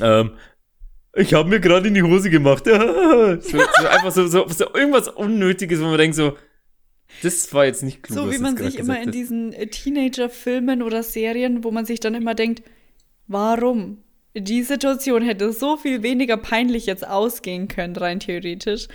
ähm, 0.00 0.36
ich 1.14 1.34
habe 1.34 1.48
mir 1.48 1.60
gerade 1.60 1.88
in 1.88 1.94
die 1.94 2.02
Hose 2.02 2.30
gemacht. 2.30 2.64
so, 2.66 3.40
so 3.40 3.58
einfach 3.88 4.12
so, 4.12 4.26
so, 4.26 4.46
so 4.48 4.74
irgendwas 4.74 5.08
Unnötiges, 5.08 5.80
wo 5.80 5.84
man 5.84 5.98
denkt 5.98 6.16
so, 6.16 6.36
das 7.22 7.52
war 7.52 7.66
jetzt 7.66 7.82
nicht 7.82 8.02
klug. 8.02 8.18
So 8.18 8.32
wie 8.32 8.38
man 8.38 8.56
sich 8.56 8.78
immer 8.78 9.00
in 9.00 9.10
diesen 9.10 9.52
äh, 9.52 9.66
Teenager-Filmen 9.66 10.82
oder 10.82 11.02
Serien, 11.02 11.62
wo 11.64 11.70
man 11.70 11.84
sich 11.84 12.00
dann 12.00 12.14
immer 12.14 12.34
denkt, 12.34 12.62
warum? 13.26 13.98
Die 14.34 14.62
Situation 14.62 15.22
hätte 15.22 15.52
so 15.52 15.76
viel 15.76 16.02
weniger 16.02 16.38
peinlich 16.38 16.86
jetzt 16.86 17.06
ausgehen 17.06 17.68
können, 17.68 17.94
rein 17.96 18.18
theoretisch. 18.18 18.88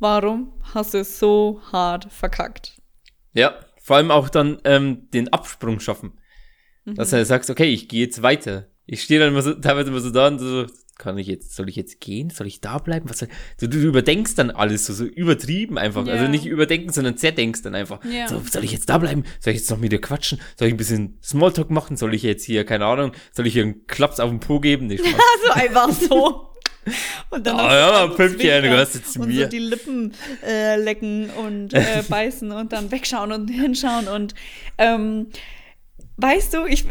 Warum 0.00 0.52
hast 0.74 0.94
du 0.94 0.98
es 0.98 1.18
so 1.20 1.60
hart 1.72 2.12
verkackt? 2.12 2.76
Ja, 3.32 3.54
vor 3.80 3.96
allem 3.96 4.10
auch 4.10 4.28
dann 4.28 4.58
ähm, 4.64 5.08
den 5.14 5.32
Absprung 5.32 5.78
schaffen. 5.78 6.12
Dass 6.84 7.12
Mhm. 7.12 7.18
du 7.18 7.24
sagst, 7.24 7.50
okay, 7.50 7.66
ich 7.66 7.88
gehe 7.88 8.04
jetzt 8.04 8.22
weiter. 8.22 8.66
Ich 8.86 9.02
stehe 9.02 9.20
dann 9.20 9.30
immer 9.30 9.42
so, 9.42 9.54
teilweise 9.54 9.90
immer 9.90 10.00
so 10.00 10.10
da 10.10 10.28
und 10.28 10.38
so, 10.40 10.66
kann 10.98 11.18
ich 11.18 11.26
jetzt, 11.26 11.54
soll 11.54 11.68
ich 11.68 11.76
jetzt 11.76 12.00
gehen? 12.00 12.30
Soll 12.30 12.46
ich 12.46 12.60
da 12.60 12.78
bleiben? 12.78 13.08
Was 13.08 13.18
soll, 13.18 13.28
du, 13.60 13.68
du 13.68 13.78
überdenkst 13.78 14.34
dann 14.34 14.50
alles 14.50 14.86
so, 14.86 14.92
so 14.92 15.04
übertrieben 15.04 15.78
einfach. 15.78 16.06
Ja. 16.06 16.14
Also 16.14 16.26
nicht 16.26 16.46
überdenken, 16.46 16.92
sondern 16.92 17.16
zerdenkst 17.16 17.62
dann 17.62 17.74
einfach. 17.74 18.04
Ja. 18.04 18.28
So, 18.28 18.40
soll 18.50 18.64
ich 18.64 18.72
jetzt 18.72 18.88
da 18.88 18.98
bleiben? 18.98 19.24
Soll 19.40 19.52
ich 19.52 19.60
jetzt 19.60 19.70
noch 19.70 19.78
mit 19.78 19.92
dir 19.92 20.00
quatschen? 20.00 20.40
Soll 20.58 20.68
ich 20.68 20.74
ein 20.74 20.78
bisschen 20.78 21.18
Smalltalk 21.22 21.70
machen? 21.70 21.96
Soll 21.96 22.14
ich 22.14 22.22
jetzt 22.22 22.44
hier, 22.44 22.64
keine 22.64 22.86
Ahnung, 22.86 23.12
soll 23.32 23.46
ich 23.46 23.52
hier 23.52 23.64
einen 23.64 23.86
Klaps 23.86 24.20
auf 24.20 24.30
den 24.30 24.40
Po 24.40 24.60
geben? 24.60 24.86
Nee, 24.86 24.98
Spaß. 24.98 25.14
Also 25.44 25.60
einfach 25.60 25.90
so. 25.90 26.52
Und 27.30 27.46
dann 27.46 27.56
hast 27.56 27.68
du 27.68 27.74
ja, 27.74 27.90
also 27.90 28.14
zwinkern 28.14 28.62
du 28.62 28.70
gehörst 28.70 28.94
jetzt 28.94 29.16
und 29.16 29.28
mir. 29.28 29.44
so 29.44 29.50
die 29.50 29.58
Lippen 29.58 30.14
äh, 30.46 30.76
lecken 30.76 31.30
und 31.30 31.74
äh, 31.74 32.02
beißen 32.08 32.52
und 32.52 32.72
dann 32.72 32.90
wegschauen 32.90 33.32
und 33.32 33.48
hinschauen 33.48 34.06
und 34.06 34.34
ähm, 34.78 35.26
weißt 36.16 36.54
du, 36.54 36.64
ich 36.66 36.84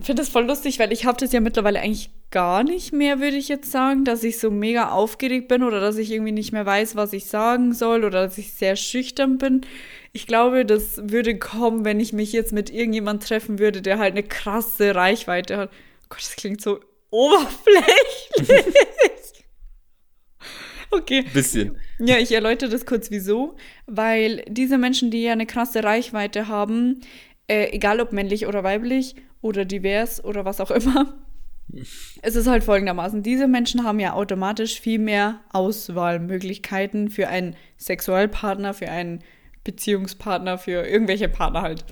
finde 0.00 0.22
das 0.22 0.28
voll 0.28 0.44
lustig, 0.46 0.78
weil 0.78 0.92
ich 0.92 1.04
habe 1.06 1.18
das 1.18 1.32
ja 1.32 1.40
mittlerweile 1.40 1.80
eigentlich 1.80 2.10
gar 2.30 2.62
nicht 2.62 2.92
mehr, 2.92 3.20
würde 3.20 3.36
ich 3.36 3.48
jetzt 3.48 3.70
sagen, 3.70 4.04
dass 4.04 4.22
ich 4.22 4.38
so 4.38 4.50
mega 4.50 4.90
aufgeregt 4.90 5.48
bin 5.48 5.62
oder 5.62 5.80
dass 5.80 5.96
ich 5.96 6.10
irgendwie 6.10 6.32
nicht 6.32 6.52
mehr 6.52 6.66
weiß, 6.66 6.94
was 6.96 7.12
ich 7.12 7.26
sagen 7.26 7.72
soll 7.72 8.04
oder 8.04 8.26
dass 8.26 8.38
ich 8.38 8.52
sehr 8.52 8.76
schüchtern 8.76 9.38
bin. 9.38 9.62
Ich 10.12 10.26
glaube, 10.26 10.66
das 10.66 11.00
würde 11.02 11.38
kommen, 11.38 11.84
wenn 11.84 12.00
ich 12.00 12.12
mich 12.12 12.32
jetzt 12.32 12.52
mit 12.52 12.70
irgendjemand 12.70 13.22
treffen 13.22 13.58
würde, 13.58 13.82
der 13.82 13.98
halt 13.98 14.12
eine 14.12 14.22
krasse 14.22 14.94
Reichweite 14.94 15.56
hat. 15.56 15.70
Oh 15.70 16.06
Gott, 16.10 16.20
das 16.20 16.36
klingt 16.36 16.60
so 16.60 16.80
oberflächlich. 17.10 17.88
okay. 20.90 21.24
Bisschen. 21.32 21.78
Ja, 21.98 22.18
ich 22.18 22.32
erläutere 22.32 22.70
das 22.70 22.86
kurz 22.86 23.10
wieso. 23.10 23.56
Weil 23.86 24.44
diese 24.48 24.78
Menschen, 24.78 25.10
die 25.10 25.22
ja 25.22 25.32
eine 25.32 25.46
krasse 25.46 25.82
Reichweite 25.82 26.48
haben, 26.48 27.00
äh, 27.48 27.70
egal 27.72 28.00
ob 28.00 28.12
männlich 28.12 28.46
oder 28.46 28.62
weiblich 28.62 29.16
oder 29.40 29.64
divers 29.64 30.22
oder 30.22 30.44
was 30.44 30.60
auch 30.60 30.70
immer, 30.70 31.18
es 32.22 32.34
ist 32.34 32.46
halt 32.46 32.64
folgendermaßen. 32.64 33.22
Diese 33.22 33.46
Menschen 33.46 33.84
haben 33.84 34.00
ja 34.00 34.14
automatisch 34.14 34.80
viel 34.80 34.98
mehr 34.98 35.40
Auswahlmöglichkeiten 35.52 37.10
für 37.10 37.28
einen 37.28 37.56
Sexualpartner, 37.76 38.72
für 38.72 38.88
einen 38.88 39.22
Beziehungspartner, 39.64 40.56
für 40.58 40.86
irgendwelche 40.86 41.28
Partner 41.28 41.62
halt. 41.62 41.84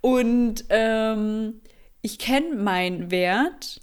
Und 0.00 0.64
ähm, 0.68 1.60
ich 2.02 2.18
kenne 2.18 2.56
meinen 2.56 3.10
Wert, 3.10 3.80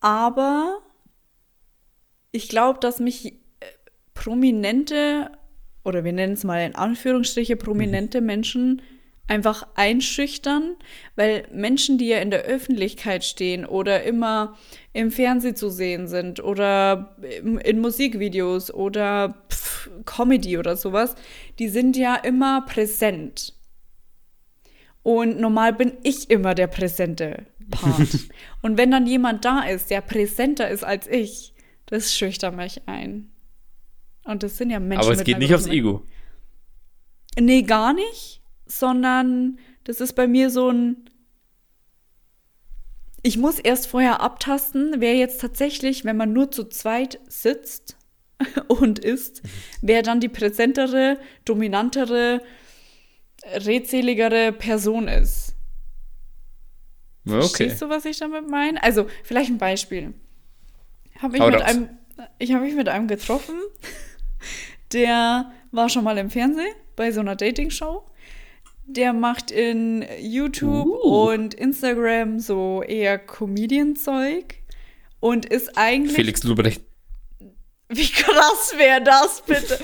aber 0.00 0.78
ich 2.30 2.48
glaube, 2.48 2.78
dass 2.78 3.00
mich 3.00 3.32
äh, 3.32 3.66
prominente, 4.14 5.32
oder 5.84 6.04
wir 6.04 6.12
nennen 6.12 6.34
es 6.34 6.44
mal 6.44 6.64
in 6.64 6.76
Anführungsstriche 6.76 7.56
prominente 7.56 8.20
Menschen, 8.20 8.82
einfach 9.28 9.66
einschüchtern, 9.74 10.76
weil 11.14 11.46
Menschen, 11.52 11.98
die 11.98 12.08
ja 12.08 12.18
in 12.18 12.30
der 12.30 12.42
Öffentlichkeit 12.42 13.24
stehen 13.24 13.64
oder 13.64 14.02
immer 14.02 14.56
im 14.92 15.10
Fernsehen 15.10 15.54
zu 15.54 15.70
sehen 15.70 16.08
sind 16.08 16.42
oder 16.42 17.16
in 17.62 17.78
Musikvideos 17.80 18.72
oder 18.72 19.44
pff, 19.50 19.90
Comedy 20.06 20.58
oder 20.58 20.76
sowas, 20.76 21.14
die 21.58 21.68
sind 21.68 21.96
ja 21.96 22.16
immer 22.16 22.62
präsent. 22.62 23.54
Und 25.02 25.38
normal 25.38 25.74
bin 25.74 25.92
ich 26.02 26.28
immer 26.30 26.54
der 26.54 26.66
präsente 26.66 27.46
Part. 27.70 28.08
Und 28.62 28.76
wenn 28.78 28.90
dann 28.90 29.06
jemand 29.06 29.44
da 29.44 29.60
ist, 29.60 29.90
der 29.90 30.00
präsenter 30.00 30.68
ist 30.68 30.84
als 30.84 31.06
ich, 31.06 31.54
das 31.86 32.14
schüchtert 32.14 32.56
mich 32.56 32.82
ein. 32.86 33.30
Und 34.24 34.42
das 34.42 34.56
sind 34.56 34.70
ja 34.70 34.80
Menschen. 34.80 35.04
Aber 35.04 35.14
es 35.14 35.24
geht 35.24 35.38
nicht 35.38 35.54
aufs 35.54 35.66
Ego. 35.66 36.04
Nee, 37.40 37.62
gar 37.62 37.92
nicht, 37.92 38.42
sondern 38.68 39.58
das 39.84 40.00
ist 40.00 40.12
bei 40.12 40.28
mir 40.28 40.50
so 40.50 40.70
ein. 40.70 41.10
Ich 43.22 43.36
muss 43.36 43.58
erst 43.58 43.88
vorher 43.88 44.20
abtasten, 44.20 44.96
wer 44.98 45.16
jetzt 45.16 45.40
tatsächlich, 45.40 46.04
wenn 46.04 46.16
man 46.16 46.32
nur 46.32 46.52
zu 46.52 46.64
zweit 46.68 47.18
sitzt 47.26 47.96
und 48.68 49.00
isst, 49.00 49.42
wer 49.82 50.02
dann 50.02 50.20
die 50.20 50.28
präsentere, 50.28 51.18
dominantere, 51.44 52.40
redseligere 53.44 54.52
Person 54.52 55.08
ist. 55.08 55.56
Okay. 57.26 57.40
Verstehst 57.40 57.82
du, 57.82 57.88
was 57.88 58.04
ich 58.04 58.18
damit 58.18 58.48
meine? 58.48 58.82
Also, 58.82 59.06
vielleicht 59.24 59.50
ein 59.50 59.58
Beispiel. 59.58 60.14
Hab 61.20 61.34
ich, 61.34 61.40
mit 61.40 61.62
einem, 61.62 61.88
ich 62.38 62.52
habe 62.52 62.64
mich 62.64 62.74
mit 62.74 62.88
einem 62.88 63.08
getroffen, 63.08 63.56
der 64.92 65.52
war 65.72 65.88
schon 65.88 66.04
mal 66.04 66.16
im 66.18 66.30
Fernsehen 66.30 66.74
bei 66.96 67.10
so 67.10 67.20
einer 67.20 67.36
Dating-Show. 67.36 68.08
Der 68.90 69.12
macht 69.12 69.50
in 69.50 70.04
YouTube 70.18 70.86
Uh. 70.86 71.28
und 71.30 71.52
Instagram 71.52 72.40
so 72.40 72.82
eher 72.82 73.18
Comedian-Zeug 73.18 74.62
und 75.20 75.44
ist 75.44 75.76
eigentlich. 75.76 76.14
Felix 76.16 76.42
Lubrecht. 76.42 76.82
Wie 77.90 78.08
krass 78.08 78.74
wäre 78.78 79.02
das 79.02 79.42
bitte? 79.46 79.78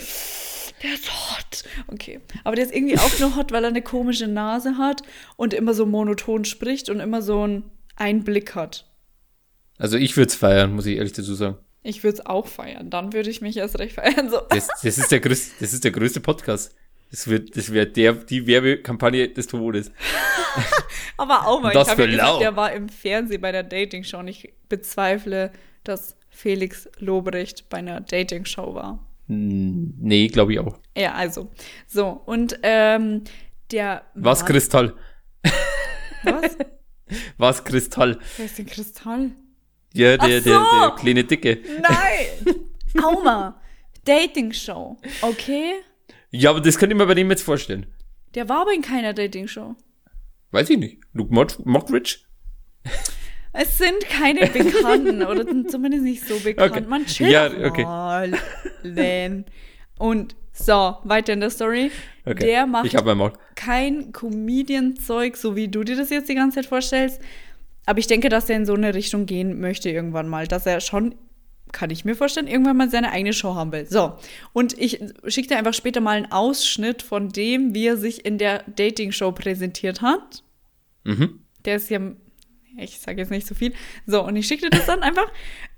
Der 0.82 0.94
ist 0.94 1.10
hot. 1.10 1.64
Okay. 1.88 2.20
Aber 2.44 2.56
der 2.56 2.64
ist 2.64 2.74
irgendwie 2.74 2.98
auch 2.98 3.18
nur 3.18 3.36
hot, 3.36 3.52
weil 3.52 3.64
er 3.64 3.68
eine 3.68 3.82
komische 3.82 4.26
Nase 4.26 4.78
hat 4.78 5.02
und 5.36 5.52
immer 5.52 5.74
so 5.74 5.84
monoton 5.84 6.46
spricht 6.46 6.88
und 6.88 7.00
immer 7.00 7.20
so 7.20 7.42
einen 7.42 7.70
Einblick 7.96 8.54
hat. 8.54 8.90
Also 9.76 9.98
ich 9.98 10.16
würde 10.16 10.28
es 10.28 10.34
feiern, 10.34 10.74
muss 10.74 10.86
ich 10.86 10.96
ehrlich 10.96 11.12
dazu 11.12 11.34
sagen. 11.34 11.58
Ich 11.82 12.02
würde 12.02 12.18
es 12.18 12.26
auch 12.26 12.46
feiern. 12.46 12.88
Dann 12.88 13.12
würde 13.12 13.28
ich 13.28 13.42
mich 13.42 13.58
erst 13.58 13.78
recht 13.78 13.96
feiern. 13.96 14.30
So. 14.30 14.40
Das, 14.48 14.68
das, 14.82 14.98
ist, 14.98 15.12
der 15.12 15.20
größte, 15.20 15.54
das 15.60 15.74
ist 15.74 15.84
der 15.84 15.90
größte 15.90 16.20
Podcast. 16.20 16.74
Das 17.14 17.28
wird, 17.28 17.56
das 17.56 17.70
wird 17.72 17.96
der, 17.96 18.12
die 18.14 18.44
Werbekampagne 18.44 19.28
des 19.28 19.46
Todes. 19.46 19.92
Aber 21.16 21.46
auch 21.46 21.62
mal, 21.62 21.72
Das 21.72 21.86
ich 21.86 21.90
habe 21.92 22.06
ja 22.06 22.10
gesagt, 22.10 22.40
der 22.40 22.56
war 22.56 22.72
im 22.72 22.88
Fernsehen 22.88 23.40
bei 23.40 23.52
der 23.52 23.62
Dating-Show 23.62 24.18
und 24.18 24.26
ich 24.26 24.52
bezweifle, 24.68 25.52
dass 25.84 26.16
Felix 26.28 26.88
Lobrecht 26.98 27.68
bei 27.68 27.78
einer 27.78 28.00
Dating-Show 28.00 28.74
war. 28.74 28.98
Nee, 29.28 30.26
glaube 30.26 30.54
ich 30.54 30.58
auch. 30.58 30.76
Ja, 30.96 31.12
also. 31.12 31.52
So, 31.86 32.20
und 32.26 32.58
ähm, 32.64 33.22
der. 33.70 34.02
Was 34.14 34.40
Mann- 34.40 34.48
Kristall? 34.50 34.94
Was? 36.24 36.58
Was 37.38 37.62
Kristall? 37.62 38.18
Wer 38.38 38.46
ist 38.46 38.58
denn 38.58 38.66
Kristall? 38.66 39.30
Ja, 39.92 40.16
der, 40.16 40.18
Ach 40.20 40.26
der, 40.26 40.40
so. 40.42 40.50
der 40.50 40.94
kleine 40.98 41.22
Dicke. 41.22 41.60
Nein! 41.80 42.56
Auma! 43.04 43.60
Dating-Show. 44.04 44.96
Okay? 45.22 45.74
Ja, 46.36 46.50
aber 46.50 46.60
das 46.60 46.78
könnte 46.78 46.94
ich 46.94 46.98
mir 46.98 47.06
bei 47.06 47.14
dem 47.14 47.30
jetzt 47.30 47.42
vorstellen. 47.42 47.86
Der 48.34 48.48
war 48.48 48.62
aber 48.62 48.72
in 48.72 48.82
keiner 48.82 49.12
Dating-Show. 49.14 49.76
Weiß 50.50 50.68
ich 50.70 50.78
nicht. 50.78 50.98
Luke 51.12 51.32
Mod 51.32 51.64
Mockridge? 51.64 52.18
Es 53.52 53.78
sind 53.78 54.00
keine 54.10 54.46
Bekannten 54.52 55.22
oder 55.22 55.44
zumindest 55.68 56.02
nicht 56.02 56.26
so 56.26 56.36
bekannt. 56.40 56.72
Okay. 56.76 56.84
Man 56.88 57.06
chillt 57.06 57.30
Ja, 57.30 57.46
okay. 57.46 57.84
mal. 57.84 58.32
Len. 58.82 59.44
Und 59.98 60.34
so, 60.52 60.96
weiter 61.04 61.32
in 61.32 61.40
der 61.40 61.50
Story. 61.50 61.90
Okay. 62.24 62.46
Der 62.46 62.66
macht 62.66 62.90
kein 63.54 64.12
Comedian-Zeug, 64.12 65.36
so 65.36 65.54
wie 65.56 65.68
du 65.68 65.84
dir 65.84 65.96
das 65.96 66.10
jetzt 66.10 66.28
die 66.28 66.34
ganze 66.34 66.56
Zeit 66.56 66.66
vorstellst. 66.66 67.20
aber 67.86 67.98
ich 67.98 68.06
denke, 68.08 68.28
dass 68.28 68.50
er 68.50 68.56
in 68.56 68.66
so 68.66 68.74
eine 68.74 68.94
Richtung 68.94 69.26
gehen 69.26 69.60
möchte 69.60 69.90
irgendwann 69.90 70.28
mal, 70.28 70.46
dass 70.48 70.66
er 70.66 70.80
schon, 70.80 71.14
kann 71.74 71.90
ich 71.90 72.06
mir 72.06 72.14
vorstellen, 72.14 72.46
irgendwann 72.46 72.78
mal 72.78 72.88
seine 72.88 73.12
eigene 73.12 73.34
Show 73.34 73.54
haben 73.54 73.72
will. 73.72 73.84
So, 73.84 74.16
und 74.54 74.78
ich 74.78 75.00
schicke 75.26 75.48
dir 75.48 75.58
einfach 75.58 75.74
später 75.74 76.00
mal 76.00 76.16
einen 76.16 76.32
Ausschnitt 76.32 77.02
von 77.02 77.28
dem, 77.28 77.74
wie 77.74 77.86
er 77.86 77.98
sich 77.98 78.24
in 78.24 78.38
der 78.38 78.62
Dating-Show 78.62 79.32
präsentiert 79.32 80.00
hat. 80.00 80.42
Mhm. 81.02 81.40
Der 81.66 81.76
ist 81.76 81.90
ja, 81.90 82.00
ich 82.78 83.00
sage 83.00 83.20
jetzt 83.20 83.30
nicht 83.30 83.46
so 83.46 83.54
viel. 83.54 83.74
So, 84.06 84.24
und 84.24 84.36
ich 84.36 84.46
schicke 84.46 84.70
dir 84.70 84.70
das 84.70 84.86
dann 84.86 85.02
einfach. 85.02 85.30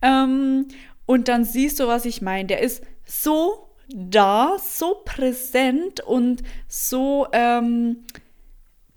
Ähm, 0.03 0.69
und 1.07 1.27
dann 1.27 1.45
siehst 1.45 1.81
du, 1.81 1.89
was 1.89 2.05
ich 2.05 2.23
meine. 2.23 2.47
Der 2.47 2.61
ist 2.61 2.85
so 3.05 3.71
da, 3.89 4.57
so 4.63 5.03
präsent 5.05 6.01
und 6.01 6.43
so 6.69 7.27
ähm, 7.33 8.05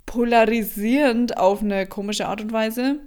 polarisierend 0.05 1.37
auf 1.37 1.61
eine 1.61 1.87
komische 1.87 2.27
Art 2.27 2.41
und 2.41 2.51
Weise, 2.51 2.99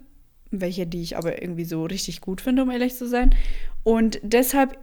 welche 0.61 0.87
die 0.87 1.03
ich 1.03 1.17
aber 1.17 1.43
irgendwie 1.43 1.65
so 1.65 1.85
richtig 1.85 2.21
gut 2.21 2.41
finde, 2.41 2.63
um 2.63 2.71
ehrlich 2.71 2.95
zu 2.95 3.09
sein. 3.09 3.35
Und 3.83 4.21
deshalb 4.23 4.79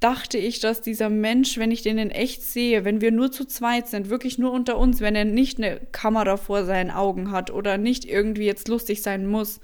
dachte 0.00 0.38
ich, 0.38 0.60
dass 0.60 0.80
dieser 0.80 1.08
Mensch, 1.08 1.58
wenn 1.58 1.70
ich 1.70 1.82
den 1.82 1.98
in 1.98 2.10
echt 2.10 2.42
sehe, 2.42 2.84
wenn 2.84 3.00
wir 3.00 3.12
nur 3.12 3.30
zu 3.30 3.44
zweit 3.44 3.86
sind, 3.86 4.10
wirklich 4.10 4.38
nur 4.38 4.50
unter 4.50 4.76
uns, 4.76 5.00
wenn 5.00 5.14
er 5.14 5.24
nicht 5.24 5.58
eine 5.58 5.80
Kamera 5.92 6.36
vor 6.36 6.64
seinen 6.64 6.90
Augen 6.90 7.30
hat 7.30 7.50
oder 7.50 7.78
nicht 7.78 8.04
irgendwie 8.04 8.46
jetzt 8.46 8.68
lustig 8.68 9.02
sein 9.02 9.26
muss, 9.26 9.60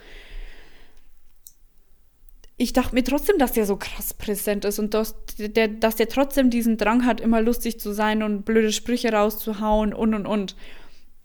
ich 2.58 2.72
dachte 2.72 2.94
mir 2.94 3.04
trotzdem, 3.04 3.38
dass 3.38 3.52
der 3.52 3.66
so 3.66 3.76
krass 3.76 4.14
präsent 4.14 4.64
ist 4.64 4.78
und 4.78 4.94
dass 4.94 5.14
der, 5.36 5.68
dass 5.68 5.96
der 5.96 6.08
trotzdem 6.08 6.48
diesen 6.48 6.78
Drang 6.78 7.04
hat, 7.04 7.20
immer 7.20 7.42
lustig 7.42 7.78
zu 7.78 7.92
sein 7.92 8.22
und 8.22 8.44
blöde 8.44 8.72
Sprüche 8.72 9.12
rauszuhauen 9.12 9.92
und 9.92 10.14
und 10.14 10.26
und. 10.26 10.56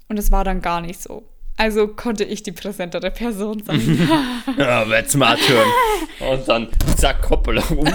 Und 0.10 0.20
es 0.20 0.32
war 0.32 0.44
dann 0.44 0.62
gar 0.62 0.82
nicht 0.82 1.02
so. 1.02 1.24
Also 1.58 1.88
konnte 1.88 2.24
ich 2.24 2.44
die 2.44 2.52
präsentere 2.52 3.12
Person 3.12 3.62
sein. 3.64 4.10
Ja, 4.58 4.86
that's 4.86 5.16
my 5.16 5.36
turn. 5.36 6.32
Und 6.32 6.48
dann 6.48 6.68
zack, 6.98 7.30
hoppala. 7.30 7.64
Uh. 7.70 7.86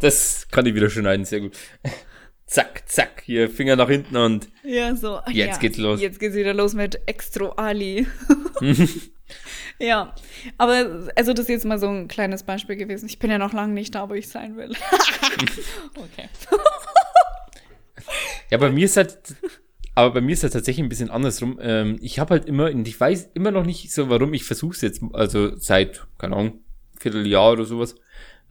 Das 0.00 0.48
kann 0.50 0.66
ich 0.66 0.74
wieder 0.74 0.90
schneiden, 0.90 1.24
sehr 1.24 1.40
gut. 1.40 1.56
Zack, 2.46 2.82
zack, 2.86 3.22
hier 3.24 3.48
Finger 3.48 3.76
nach 3.76 3.88
hinten 3.88 4.16
und 4.16 4.48
ja, 4.64 4.94
so. 4.96 5.20
Jetzt 5.28 5.36
ja, 5.36 5.56
geht's 5.58 5.78
los. 5.78 6.00
Jetzt 6.00 6.18
geht's 6.18 6.34
wieder 6.34 6.52
los 6.52 6.74
mit 6.74 7.00
Extro 7.06 7.50
Ali. 7.50 8.06
ja, 9.78 10.14
aber 10.58 11.08
also 11.16 11.32
das 11.32 11.44
ist 11.44 11.48
jetzt 11.48 11.64
mal 11.64 11.78
so 11.78 11.88
ein 11.88 12.08
kleines 12.08 12.42
Beispiel 12.42 12.76
gewesen. 12.76 13.06
Ich 13.06 13.18
bin 13.18 13.30
ja 13.30 13.38
noch 13.38 13.52
lange 13.52 13.72
nicht 13.74 13.94
da, 13.94 14.08
wo 14.08 14.14
ich 14.14 14.28
sein 14.28 14.56
will. 14.56 14.72
okay. 15.96 16.28
Ja, 18.50 18.58
bei 18.58 18.70
mir 18.70 18.84
ist 18.84 18.96
halt, 18.96 19.18
aber 19.94 20.14
bei 20.14 20.20
mir 20.20 20.32
ist 20.32 20.42
halt 20.42 20.54
tatsächlich 20.54 20.84
ein 20.84 20.88
bisschen 20.88 21.10
andersrum. 21.10 21.58
Ähm, 21.60 21.98
ich 22.00 22.18
habe 22.18 22.34
halt 22.34 22.46
immer, 22.46 22.70
und 22.70 22.88
ich 22.88 22.98
weiß 22.98 23.30
immer 23.34 23.50
noch 23.50 23.64
nicht 23.64 23.92
so, 23.92 24.08
warum 24.08 24.32
ich 24.32 24.44
versuche 24.44 24.74
es 24.74 24.80
jetzt, 24.80 25.02
also 25.12 25.56
seit, 25.56 26.06
keine 26.18 26.36
Ahnung, 26.36 26.60
Vierteljahr 26.98 27.52
oder 27.52 27.64
sowas, 27.64 27.94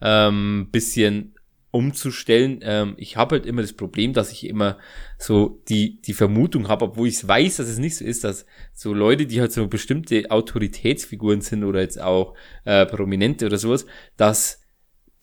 ähm, 0.00 0.68
bisschen 0.70 1.34
umzustellen. 1.72 2.60
Ähm, 2.62 2.94
ich 2.98 3.16
habe 3.16 3.36
halt 3.36 3.46
immer 3.46 3.62
das 3.62 3.72
Problem, 3.72 4.12
dass 4.12 4.30
ich 4.30 4.46
immer 4.46 4.78
so 5.18 5.62
die, 5.68 6.00
die 6.02 6.12
Vermutung 6.12 6.68
habe, 6.68 6.84
obwohl 6.84 7.08
ich 7.08 7.26
weiß, 7.26 7.56
dass 7.56 7.68
es 7.68 7.78
nicht 7.78 7.96
so 7.96 8.04
ist, 8.04 8.24
dass 8.24 8.46
so 8.74 8.92
Leute, 8.92 9.26
die 9.26 9.40
halt 9.40 9.52
so 9.52 9.66
bestimmte 9.66 10.30
Autoritätsfiguren 10.30 11.40
sind 11.40 11.64
oder 11.64 11.80
jetzt 11.80 12.00
auch 12.00 12.34
äh, 12.64 12.86
Prominente 12.86 13.46
oder 13.46 13.58
sowas, 13.58 13.86
dass 14.16 14.60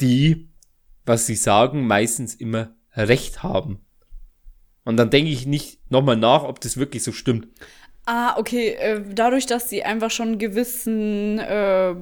die, 0.02 0.50
was 1.06 1.28
sie 1.28 1.36
sagen, 1.36 1.86
meistens 1.86 2.34
immer 2.34 2.76
Recht 2.96 3.44
haben. 3.44 3.86
Und 4.90 4.98
dann 4.98 5.12
denke 5.12 5.30
ich 5.30 5.46
nicht 5.46 5.78
nochmal 5.92 6.18
nach, 6.18 6.44
ob 6.44 6.60
das 6.62 6.78
wirklich 6.78 7.04
so 7.04 7.12
stimmt. 7.12 7.48
Ah, 8.08 8.40
okay. 8.40 8.70
Äh, 8.70 9.04
dadurch, 9.14 9.46
dass 9.46 9.70
sie 9.70 9.84
einfach 9.84 10.10
schon 10.10 10.40
gewissen, 10.40 11.38
äh, 11.38 11.94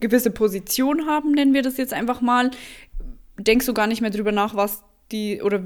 gewisse 0.00 0.30
Position 0.30 1.04
haben, 1.04 1.32
nennen 1.32 1.52
wir 1.52 1.60
das 1.60 1.76
jetzt 1.76 1.92
einfach 1.92 2.22
mal, 2.22 2.50
denkst 3.38 3.66
du 3.66 3.74
gar 3.74 3.86
nicht 3.88 4.00
mehr 4.00 4.08
drüber 4.08 4.32
nach, 4.32 4.54
was 4.54 4.84
die 5.12 5.42
oder 5.42 5.62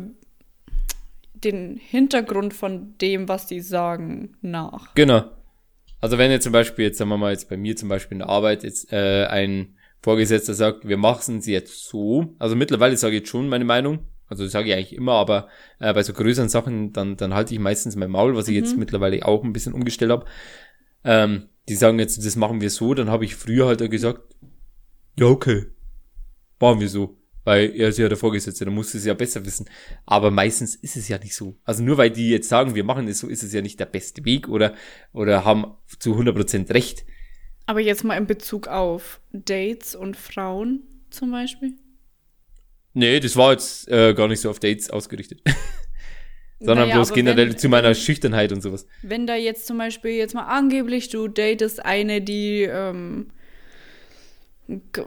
den 1.32 1.76
Hintergrund 1.76 2.54
von 2.54 2.98
dem, 3.00 3.28
was 3.28 3.46
die 3.46 3.60
sagen, 3.60 4.34
nach. 4.42 4.96
Genau. 4.96 5.30
Also 6.00 6.18
wenn 6.18 6.32
jetzt 6.32 6.42
zum 6.42 6.52
Beispiel, 6.52 6.86
jetzt 6.86 6.98
sagen 6.98 7.10
wir 7.10 7.18
mal 7.18 7.30
jetzt 7.30 7.48
bei 7.48 7.56
mir 7.56 7.76
zum 7.76 7.88
Beispiel 7.88 8.16
in 8.16 8.20
der 8.20 8.30
Arbeit 8.30 8.64
jetzt 8.64 8.92
äh, 8.92 9.26
ein 9.26 9.76
Vorgesetzter 10.02 10.54
sagt, 10.54 10.88
wir 10.88 10.96
machen 10.96 11.38
es 11.38 11.46
jetzt 11.46 11.86
so. 11.86 12.34
Also 12.40 12.56
mittlerweile 12.56 12.96
sage 12.96 13.14
ich 13.14 13.20
jetzt 13.20 13.30
schon 13.30 13.48
meine 13.48 13.64
Meinung. 13.64 14.00
Also 14.30 14.44
das 14.44 14.52
sage 14.52 14.68
ich 14.68 14.74
eigentlich 14.74 14.94
immer, 14.94 15.14
aber 15.14 15.48
äh, 15.80 15.92
bei 15.92 16.02
so 16.02 16.12
größeren 16.12 16.48
Sachen, 16.48 16.92
dann, 16.92 17.16
dann 17.16 17.34
halte 17.34 17.52
ich 17.52 17.60
meistens 17.60 17.96
mein 17.96 18.10
Maul, 18.10 18.36
was 18.36 18.48
ich 18.48 18.54
jetzt 18.54 18.76
mittlerweile 18.76 19.26
auch 19.26 19.44
ein 19.44 19.52
bisschen 19.52 19.74
umgestellt 19.74 20.12
habe. 20.12 20.24
Ähm, 21.04 21.48
die 21.68 21.74
sagen 21.74 21.98
jetzt, 21.98 22.24
das 22.24 22.36
machen 22.36 22.60
wir 22.60 22.70
so, 22.70 22.94
dann 22.94 23.10
habe 23.10 23.24
ich 23.24 23.36
früher 23.36 23.66
halt 23.66 23.90
gesagt, 23.90 24.22
ja, 25.18 25.26
okay, 25.26 25.66
machen 26.58 26.80
wir 26.80 26.88
so. 26.88 27.16
Weil 27.44 27.70
er 27.74 27.88
ist 27.88 27.98
ja 27.98 28.08
der 28.08 28.18
Vorgesetzte, 28.18 28.66
dann 28.66 28.74
muss 28.74 28.94
es 28.94 29.04
ja 29.04 29.14
besser 29.14 29.44
wissen. 29.46 29.66
Aber 30.04 30.30
meistens 30.30 30.74
ist 30.74 30.96
es 30.96 31.08
ja 31.08 31.18
nicht 31.18 31.34
so. 31.34 31.56
Also 31.64 31.82
nur 31.82 31.96
weil 31.96 32.10
die 32.10 32.30
jetzt 32.30 32.48
sagen, 32.48 32.74
wir 32.74 32.84
machen 32.84 33.08
es 33.08 33.18
so, 33.18 33.28
ist 33.28 33.42
es 33.42 33.52
ja 33.52 33.62
nicht 33.62 33.80
der 33.80 33.86
beste 33.86 34.24
Weg 34.24 34.48
oder, 34.48 34.74
oder 35.12 35.44
haben 35.44 35.74
zu 35.98 36.14
100% 36.14 36.72
recht. 36.72 37.04
Aber 37.66 37.80
jetzt 37.80 38.04
mal 38.04 38.16
in 38.16 38.26
Bezug 38.26 38.68
auf 38.68 39.20
Dates 39.32 39.94
und 39.94 40.16
Frauen 40.16 40.82
zum 41.08 41.30
Beispiel. 41.30 41.74
Nee, 42.92 43.20
das 43.20 43.36
war 43.36 43.52
jetzt 43.52 43.88
äh, 43.88 44.14
gar 44.14 44.28
nicht 44.28 44.40
so 44.40 44.50
auf 44.50 44.58
Dates 44.60 44.90
ausgerichtet. 44.90 45.40
Sondern 46.58 46.88
Naja, 46.88 46.96
bloß 46.96 47.12
generell 47.12 47.50
wenn- 47.50 47.58
zu 47.58 47.68
meiner 47.68 47.94
Schüchternheit 47.94 48.52
und 48.52 48.60
sowas. 48.62 48.86
Wenn 49.02 49.26
da 49.26 49.34
jetzt 49.34 49.66
zum 49.66 49.78
Beispiel 49.78 50.10
jetzt 50.12 50.34
mal 50.34 50.44
angeblich 50.46 51.08
du 51.08 51.26
datest 51.28 51.84
eine, 51.84 52.20
die 52.20 52.62
ähm, 52.62 53.28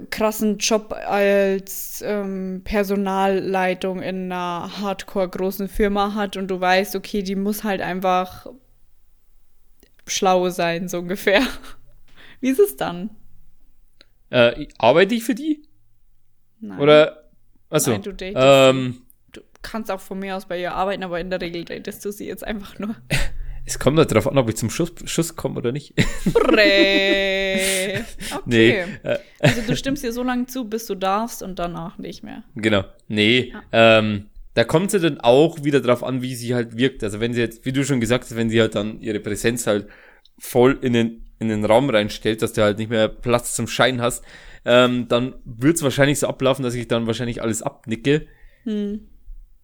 krassen 0.09 0.57
Job 0.57 0.93
als 0.93 2.03
ähm, 2.05 2.61
Personalleitung 2.63 4.01
in 4.01 4.31
einer 4.31 4.71
hardcore 4.81 5.29
großen 5.29 5.67
Firma 5.69 6.15
hat 6.15 6.37
und 6.37 6.47
du 6.49 6.59
weißt, 6.59 6.95
okay, 6.95 7.21
die 7.21 7.35
muss 7.35 7.63
halt 7.63 7.81
einfach 7.81 8.47
schlau 10.07 10.49
sein, 10.49 10.89
so 10.89 10.99
ungefähr. 10.99 11.41
Wie 12.41 12.49
ist 12.49 12.59
es 12.59 12.75
dann? 12.75 13.11
Äh, 14.31 14.67
arbeite 14.79 15.15
ich 15.15 15.23
für 15.23 15.35
die? 15.35 15.63
Nein. 16.59 16.79
Oder, 16.79 17.22
achso, 17.73 17.91
Nein, 17.91 18.01
du 18.01 18.13
datest 18.13 18.37
ähm, 18.39 19.01
du 19.31 19.41
kannst 19.61 19.91
auch 19.91 19.99
von 19.99 20.19
mir 20.19 20.35
aus 20.35 20.45
bei 20.45 20.59
ihr 20.59 20.73
arbeiten, 20.73 21.03
aber 21.03 21.19
in 21.19 21.29
der 21.29 21.41
Regel 21.41 21.65
datest 21.65 22.03
du 22.05 22.11
sie 22.11 22.27
jetzt 22.27 22.43
einfach 22.43 22.79
nur. 22.79 22.95
es 23.65 23.79
kommt 23.79 23.97
halt 23.97 24.11
darauf 24.11 24.27
an, 24.27 24.37
ob 24.37 24.49
ich 24.49 24.57
zum 24.57 24.69
Schuss, 24.69 24.91
Schuss 25.05 25.35
komme 25.35 25.57
oder 25.57 25.71
nicht. 25.71 25.93
Okay. 28.35 28.45
nee, 28.45 28.79
äh, 29.03 29.19
Also 29.39 29.61
du 29.61 29.75
stimmst 29.75 30.03
ihr 30.03 30.11
so 30.11 30.23
lange 30.23 30.47
zu, 30.47 30.65
bis 30.65 30.87
du 30.87 30.95
darfst 30.95 31.43
und 31.43 31.59
danach 31.59 31.97
nicht 31.97 32.23
mehr. 32.23 32.43
Genau. 32.55 32.83
Nee, 33.07 33.53
ähm, 33.71 34.29
da 34.55 34.63
kommt 34.63 34.91
sie 34.91 34.99
dann 34.99 35.19
auch 35.19 35.63
wieder 35.63 35.81
drauf 35.81 36.03
an, 36.03 36.21
wie 36.21 36.35
sie 36.35 36.53
halt 36.53 36.77
wirkt. 36.77 37.03
Also 37.03 37.19
wenn 37.19 37.33
sie 37.33 37.41
jetzt, 37.41 37.65
wie 37.65 37.71
du 37.71 37.83
schon 37.85 37.99
gesagt 37.99 38.25
hast, 38.25 38.35
wenn 38.35 38.49
sie 38.49 38.61
halt 38.61 38.75
dann 38.75 38.99
ihre 38.99 39.19
Präsenz 39.19 39.67
halt 39.67 39.87
voll 40.37 40.77
in 40.81 40.93
den, 40.93 41.25
in 41.39 41.49
den 41.49 41.65
Raum 41.65 41.89
reinstellt, 41.89 42.41
dass 42.41 42.53
du 42.53 42.61
halt 42.63 42.77
nicht 42.77 42.89
mehr 42.89 43.07
Platz 43.07 43.55
zum 43.55 43.67
Schein 43.67 44.01
hast, 44.01 44.23
ähm, 44.65 45.07
dann 45.07 45.35
wird's 45.45 45.83
wahrscheinlich 45.83 46.19
so 46.19 46.27
ablaufen, 46.27 46.63
dass 46.63 46.75
ich 46.75 46.87
dann 46.87 47.07
wahrscheinlich 47.07 47.41
alles 47.41 47.61
abnicke. 47.61 48.27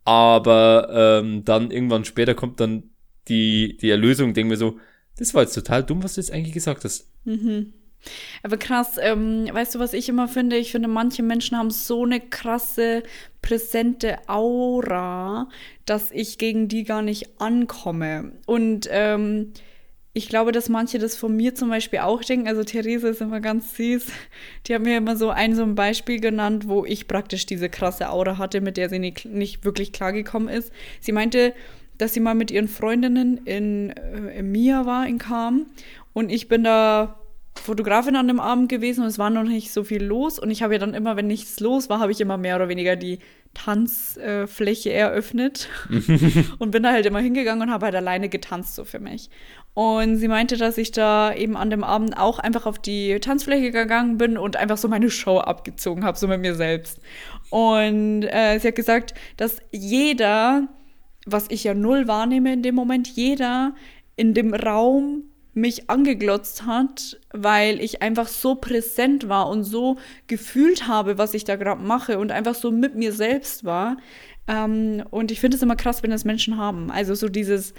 Aber 0.04 0.90
ähm, 1.22 1.46
dann 1.46 1.72
irgendwann 1.72 2.06
später 2.06 2.34
kommt 2.36 2.60
dann 2.60 2.90
die, 3.28 3.78
die 3.78 3.90
Erlösung, 3.90 4.34
denke 4.34 4.50
mir 4.52 4.58
so, 4.58 4.80
das 5.18 5.34
war 5.34 5.44
jetzt 5.44 5.54
total 5.54 5.84
dumm, 5.84 6.04
was 6.04 6.16
du 6.16 6.22
jetzt 6.22 6.32
eigentlich 6.32 6.54
gesagt 6.54 6.84
hast. 6.84 7.10
Aber 8.44 8.58
krass, 8.58 8.98
ähm, 9.02 9.50
weißt 9.52 9.76
du, 9.76 9.80
was 9.80 9.94
ich 9.94 10.08
immer 10.10 10.28
finde? 10.30 10.56
Ich 10.58 10.72
finde, 10.72 10.88
manche 10.88 11.22
Menschen 11.22 11.58
haben 11.58 11.70
so 11.70 12.06
eine 12.06 12.22
krasse, 12.22 13.04
präsente 13.42 14.18
Aura, 14.28 15.50
dass 15.86 16.10
ich 16.12 16.38
gegen 16.38 16.70
die 16.70 16.86
gar 16.86 17.02
nicht 17.02 17.42
ankomme. 17.42 18.32
Und 18.46 18.88
ähm, 18.90 19.52
ich 20.14 20.28
glaube, 20.28 20.52
dass 20.52 20.70
manche 20.70 20.98
das 20.98 21.16
von 21.16 21.36
mir 21.36 21.54
zum 21.54 21.70
Beispiel 21.70 22.00
auch 22.00 22.24
denken. 22.24 22.48
Also 22.48 22.64
Therese 22.64 23.10
ist 23.10 23.22
immer 23.22 23.40
ganz 23.42 23.76
süß. 23.76 24.08
Die 24.66 24.74
hat 24.74 24.82
mir 24.82 24.98
immer 24.98 25.16
so 25.16 25.30
ein 25.30 25.56
so 25.56 25.64
ein 25.64 25.76
Beispiel 25.76 26.20
genannt, 26.20 26.68
wo 26.68 26.84
ich 26.84 27.08
praktisch 27.08 27.46
diese 27.46 27.70
krasse 27.70 28.10
Aura 28.10 28.38
hatte, 28.38 28.60
mit 28.62 28.78
der 28.78 28.90
sie 28.90 29.00
nicht, 29.00 29.26
nicht 29.26 29.64
wirklich 29.64 29.94
klargekommen 29.94 30.50
ist. 30.50 30.72
Sie 31.00 31.12
meinte, 31.12 31.54
dass 32.00 32.14
sie 32.14 32.22
mal 32.22 32.34
mit 32.34 32.50
ihren 32.50 32.68
Freundinnen 32.68 33.38
in, 33.46 33.92
äh, 33.92 34.40
in 34.40 34.52
Mia 34.52 34.86
war, 34.86 35.08
in 35.08 35.20
Kam. 35.20 35.68
Und 36.14 36.32
ich 36.32 36.48
bin 36.48 36.64
da 36.64 37.20
Fotografin 37.56 38.16
an 38.16 38.28
dem 38.28 38.40
Abend 38.40 38.70
gewesen 38.70 39.02
und 39.02 39.08
es 39.08 39.20
war 39.20 39.30
noch 39.30 39.44
nicht 39.44 39.72
so 39.72 39.84
viel 39.84 40.04
los. 40.04 40.40
Und 40.40 40.50
ich 40.50 40.64
habe 40.64 40.74
ja 40.74 40.80
dann 40.80 40.94
immer, 40.94 41.18
wenn 41.18 41.28
nichts 41.28 41.60
los 41.60 41.90
war, 41.90 42.00
habe 42.00 42.12
ich 42.12 42.22
immer 42.22 42.38
mehr 42.38 42.56
oder 42.56 42.70
weniger 42.70 42.96
die 42.96 43.20
Tanzfläche 43.54 44.94
eröffnet 44.94 45.68
und 46.60 46.72
bin 46.72 46.84
da 46.84 46.92
halt 46.92 47.06
immer 47.06 47.20
hingegangen 47.20 47.64
und 47.64 47.74
habe 47.74 47.86
halt 47.86 47.96
alleine 47.96 48.30
getanzt 48.30 48.76
so 48.76 48.86
für 48.86 49.00
mich. 49.00 49.30
Und 49.74 50.18
sie 50.18 50.28
meinte, 50.28 50.58
dass 50.58 50.78
ich 50.78 50.92
da 50.92 51.34
eben 51.34 51.56
an 51.56 51.70
dem 51.70 51.84
Abend 51.84 52.18
auch 52.18 52.40
einfach 52.40 52.66
auf 52.66 52.80
die 52.80 53.20
Tanzfläche 53.20 53.72
gegangen 53.72 54.18
bin 54.18 54.38
und 54.38 54.56
einfach 54.56 54.78
so 54.78 54.88
meine 54.88 55.10
Show 55.10 55.40
abgezogen 55.40 56.04
habe, 56.04 56.18
so 56.18 56.28
mit 56.28 56.42
mir 56.42 56.56
selbst. 56.56 57.00
Und 57.50 58.24
äh, 58.24 58.60
sie 58.60 58.68
hat 58.68 58.76
gesagt, 58.76 59.14
dass 59.38 59.58
jeder, 59.72 60.68
was 61.26 61.46
ich 61.50 61.64
ja 61.64 61.74
null 61.74 62.08
wahrnehme 62.08 62.54
in 62.54 62.62
dem 62.62 62.76
Moment, 62.76 63.08
jeder 63.08 63.74
in 64.16 64.34
dem 64.34 64.54
Raum 64.54 65.29
mich 65.54 65.90
angeglotzt 65.90 66.66
hat, 66.66 67.20
weil 67.32 67.82
ich 67.82 68.02
einfach 68.02 68.28
so 68.28 68.56
präsent 68.56 69.30
war 69.30 69.50
und 69.50 69.64
so 69.64 69.98
gefühlt 70.28 70.88
habe, 70.88 71.18
was 71.18 71.34
ich 71.34 71.44
da 71.44 71.56
gerade 71.56 71.82
mache 71.82 72.20
und 72.20 72.32
einfach 72.32 72.56
so 72.56 72.72
mit 72.72 72.96
mir 72.96 73.14
selbst 73.14 73.66
war. 73.66 73.98
Ähm, 74.48 75.04
und 75.10 75.32
ich 75.32 75.40
finde 75.40 75.58
es 75.58 75.64
immer 75.64 75.76
krass, 75.76 76.04
wenn 76.04 76.12
das 76.12 76.26
Menschen 76.26 76.58
haben. 76.58 76.92
Also 76.92 77.16
so 77.16 77.30
dieses, 77.30 77.74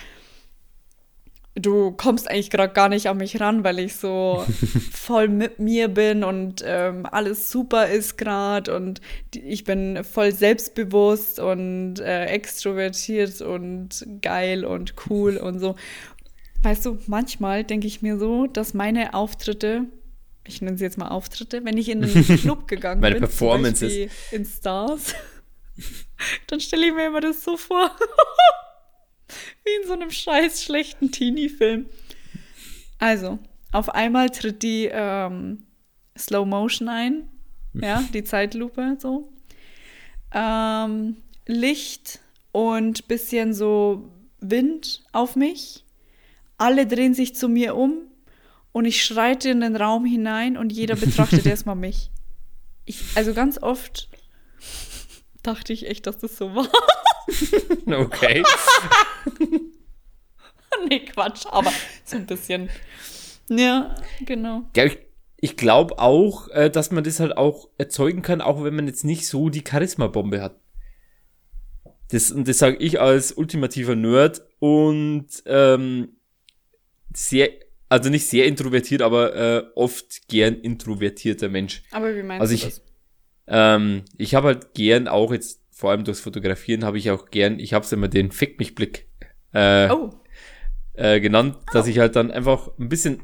du 1.55 1.93
kommst 1.93 2.31
eigentlich 2.31 2.51
gerade 2.51 2.73
gar 2.73 2.89
nicht 2.89 3.09
an 3.09 3.17
mich 3.17 3.41
ran, 3.41 3.65
weil 3.65 3.79
ich 3.79 3.97
so 3.97 4.45
voll 4.93 5.29
mit 5.29 5.59
mir 5.59 5.89
bin 5.89 6.25
und 6.25 6.63
ähm, 6.65 7.07
alles 7.11 7.51
super 7.51 7.89
ist 7.89 8.19
gerade 8.19 8.75
und 8.75 9.01
ich 9.35 9.65
bin 9.65 10.05
voll 10.05 10.33
selbstbewusst 10.33 11.41
und 11.41 12.01
äh, 12.01 12.27
extrovertiert 12.27 13.41
und 13.43 14.07
geil 14.23 14.65
und 14.65 14.95
cool 15.09 15.37
und 15.37 15.59
so. 15.59 15.75
Weißt 16.63 16.85
du, 16.85 16.99
manchmal 17.07 17.65
denke 17.65 17.87
ich 17.87 18.03
mir 18.03 18.19
so, 18.19 18.47
dass 18.47 18.75
meine 18.75 19.15
Auftritte, 19.15 19.87
ich 20.47 20.61
nenne 20.61 20.77
sie 20.77 20.85
jetzt 20.85 20.99
mal 20.99 21.09
Auftritte, 21.09 21.65
wenn 21.65 21.79
ich 21.79 21.89
in 21.89 22.05
einen 22.05 22.25
Club 22.39 22.69
gegangen 22.69 23.01
Meine 23.01 23.15
bin, 23.15 23.23
zum 23.25 23.31
Performances. 23.31 23.89
Beispiel 23.89 24.11
in 24.31 24.45
Stars, 24.45 25.15
dann 26.49 26.61
stelle 26.61 26.87
ich 26.89 26.95
mir 26.95 27.07
immer 27.07 27.21
das 27.21 27.43
so 27.43 27.57
vor. 27.57 27.91
Wie 29.65 29.83
in 29.83 29.87
so 29.87 29.95
einem 29.95 30.11
scheiß 30.11 30.63
schlechten 30.63 31.13
Teenie-Film. 31.13 31.87
Also, 32.99 33.39
auf 33.73 33.89
einmal 33.95 34.29
tritt 34.31 34.63
die 34.63 34.91
ähm, 34.93 35.67
Slow 36.19 36.45
Motion 36.45 36.89
ein. 36.89 37.29
Ja, 37.73 38.03
die 38.13 38.25
Zeitlupe 38.25 38.97
so. 38.99 39.33
Ähm, 40.35 41.17
Licht 41.47 42.21
und 42.53 43.07
bisschen 43.09 43.55
so 43.55 44.11
Wind 44.41 45.03
auf 45.13 45.37
mich. 45.37 45.85
Alle 46.61 46.87
drehen 46.87 47.15
sich 47.15 47.35
zu 47.35 47.49
mir 47.49 47.75
um 47.75 47.95
und 48.73 48.85
ich 48.85 49.03
schreite 49.03 49.49
in 49.49 49.63
den 49.63 49.77
Raum 49.77 50.05
hinein 50.05 50.59
und 50.59 50.73
jeder 50.73 50.95
betrachtet 50.95 51.47
erstmal 51.47 51.75
mich. 51.75 52.11
Ich, 52.85 53.03
also 53.15 53.33
ganz 53.33 53.57
oft 53.63 54.11
dachte 55.43 55.73
ich 55.73 55.89
echt, 55.89 56.07
dass 56.07 56.19
das 56.19 56.37
so 56.37 56.55
war. 56.55 56.69
Okay. 57.87 58.43
nee, 60.89 61.01
Quatsch, 61.01 61.47
aber 61.49 61.73
so 62.05 62.17
ein 62.17 62.27
bisschen. 62.27 62.69
Ja, 63.49 63.95
genau. 64.27 64.63
Ja, 64.75 64.85
ich 64.85 64.99
ich 65.41 65.57
glaube 65.57 65.99
auch, 65.99 66.49
äh, 66.49 66.71
dass 66.71 66.91
man 66.91 67.05
das 67.05 67.21
halt 67.21 67.37
auch 67.37 67.69
erzeugen 67.79 68.23
kann, 68.23 68.41
auch 68.41 68.63
wenn 68.63 68.75
man 68.75 68.87
jetzt 68.87 69.05
nicht 69.05 69.27
so 69.27 69.49
die 69.49 69.65
Charisma-Bombe 69.67 70.43
hat. 70.43 70.61
Das, 72.11 72.31
und 72.31 72.47
das 72.49 72.59
sage 72.59 72.77
ich 72.79 73.01
als 73.01 73.33
ultimativer 73.33 73.95
Nerd 73.95 74.43
und 74.59 75.29
ähm, 75.47 76.17
sehr, 77.15 77.51
also 77.89 78.09
nicht 78.11 78.27
sehr 78.27 78.47
introvertiert, 78.47 79.03
aber 79.03 79.35
äh, 79.35 79.65
oft 79.75 80.29
gern 80.29 80.55
introvertierter 80.55 81.49
Mensch. 81.49 81.83
Aber 81.91 82.15
wie 82.15 82.23
meinst 82.23 82.41
Also 82.41 82.53
du 82.53 82.57
ich- 82.57 82.65
das? 82.65 82.83
Ähm, 83.53 84.05
ich 84.17 84.35
habe 84.37 84.49
halt 84.49 84.75
gern 84.75 85.09
auch 85.09 85.33
jetzt, 85.33 85.61
vor 85.73 85.91
allem 85.91 86.05
durchs 86.05 86.21
Fotografieren, 86.21 86.85
habe 86.85 86.99
ich 86.99 87.11
auch 87.11 87.31
gern, 87.31 87.59
ich 87.59 87.73
habe 87.73 87.85
es 87.85 87.91
immer 87.93 88.07
den 88.09 88.31
Fick 88.31 88.59
mich 88.61 88.75
Blick 88.77 89.09
äh, 89.53 89.89
Oh, 89.91 90.11
äh, 90.95 91.21
genannt, 91.21 91.57
dass 91.73 91.89
ich 91.89 91.99
halt 91.99 92.15
dann 92.15 92.31
einfach 92.31 92.71
ein 92.79 92.89
bisschen, 92.89 93.23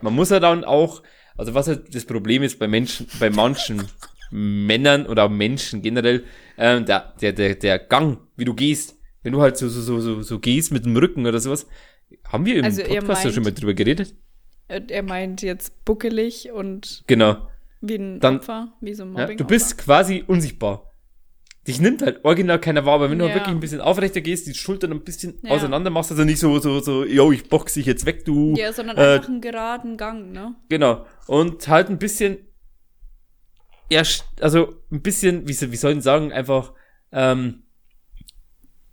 man 0.00 0.14
muss 0.14 0.32
halt 0.32 0.42
dann 0.42 0.64
auch, 0.64 1.02
also 1.36 1.54
was 1.54 1.68
halt 1.68 1.94
das 1.94 2.04
Problem 2.06 2.42
ist 2.42 2.58
bei 2.58 2.66
Menschen, 2.66 3.06
bei 3.20 3.30
manchen 3.30 3.84
Männern 4.32 5.06
oder 5.06 5.24
auch 5.24 5.30
Menschen 5.30 5.82
generell, 5.82 6.24
ähm, 6.58 6.84
der, 6.86 7.14
der, 7.20 7.32
der, 7.32 7.54
der 7.54 7.78
Gang, 7.78 8.18
wie 8.36 8.44
du 8.46 8.54
gehst, 8.54 8.96
wenn 9.22 9.32
du 9.32 9.42
halt 9.42 9.56
so, 9.58 9.68
so, 9.68 9.80
so, 9.80 10.00
so, 10.00 10.22
so 10.22 10.38
gehst 10.40 10.72
mit 10.72 10.84
dem 10.86 10.96
Rücken 10.96 11.26
oder 11.26 11.38
sowas, 11.38 11.66
haben 12.28 12.44
wir 12.46 12.56
im 12.56 12.64
Also 12.64 12.82
Podcast 12.82 13.24
ja 13.24 13.28
meint- 13.28 13.34
schon 13.34 13.44
mal 13.44 13.52
drüber 13.52 13.74
geredet? 13.74 14.14
er 14.68 15.02
meint 15.02 15.42
jetzt 15.42 15.84
buckelig 15.84 16.50
und 16.52 17.02
Genau. 17.06 17.48
wie 17.82 17.96
ein 17.96 18.20
Dann- 18.20 18.36
Opfer, 18.36 18.72
wie 18.80 18.94
so 18.94 19.02
ein 19.04 19.14
Ja, 19.14 19.22
Mobbing. 19.22 19.36
du 19.36 19.44
bist 19.44 19.76
quasi 19.76 20.24
unsichtbar. 20.26 20.88
Dich 21.68 21.78
nimmt 21.80 22.02
halt 22.02 22.24
original 22.24 22.58
keiner 22.58 22.84
wahr, 22.86 22.94
aber 22.94 23.10
wenn 23.10 23.18
du 23.18 23.26
Ja. 23.26 23.34
wirklich 23.34 23.54
ein 23.54 23.60
bisschen 23.60 23.80
aufrechter 23.80 24.20
gehst, 24.20 24.46
die 24.48 24.54
Schultern 24.54 24.90
ein 24.92 25.04
bisschen 25.04 25.38
Ja. 25.42 25.50
auseinander 25.52 25.90
machst, 25.90 26.10
also 26.10 26.24
nicht 26.24 26.38
so, 26.38 26.58
so, 26.58 26.80
so, 26.80 27.04
yo, 27.04 27.30
ich 27.32 27.48
box 27.48 27.74
dich 27.74 27.86
jetzt 27.86 28.04
weg, 28.06 28.24
du. 28.24 28.54
Ja, 28.56 28.72
sondern 28.72 28.96
äh, 28.96 29.00
einfach 29.00 29.28
einen 29.28 29.40
geraden 29.40 29.96
Gang, 29.96 30.32
ne? 30.32 30.56
Genau. 30.70 31.06
Und 31.28 31.68
halt 31.68 31.88
ein 31.88 31.98
bisschen, 31.98 32.38
erst, 33.90 34.24
also 34.40 34.74
ein 34.90 35.02
bisschen, 35.02 35.42
wie, 35.46 35.70
wie 35.70 35.76
soll 35.76 35.92
ich 35.96 36.02
sagen, 36.02 36.32
einfach, 36.32 36.72
ähm, 37.12 37.62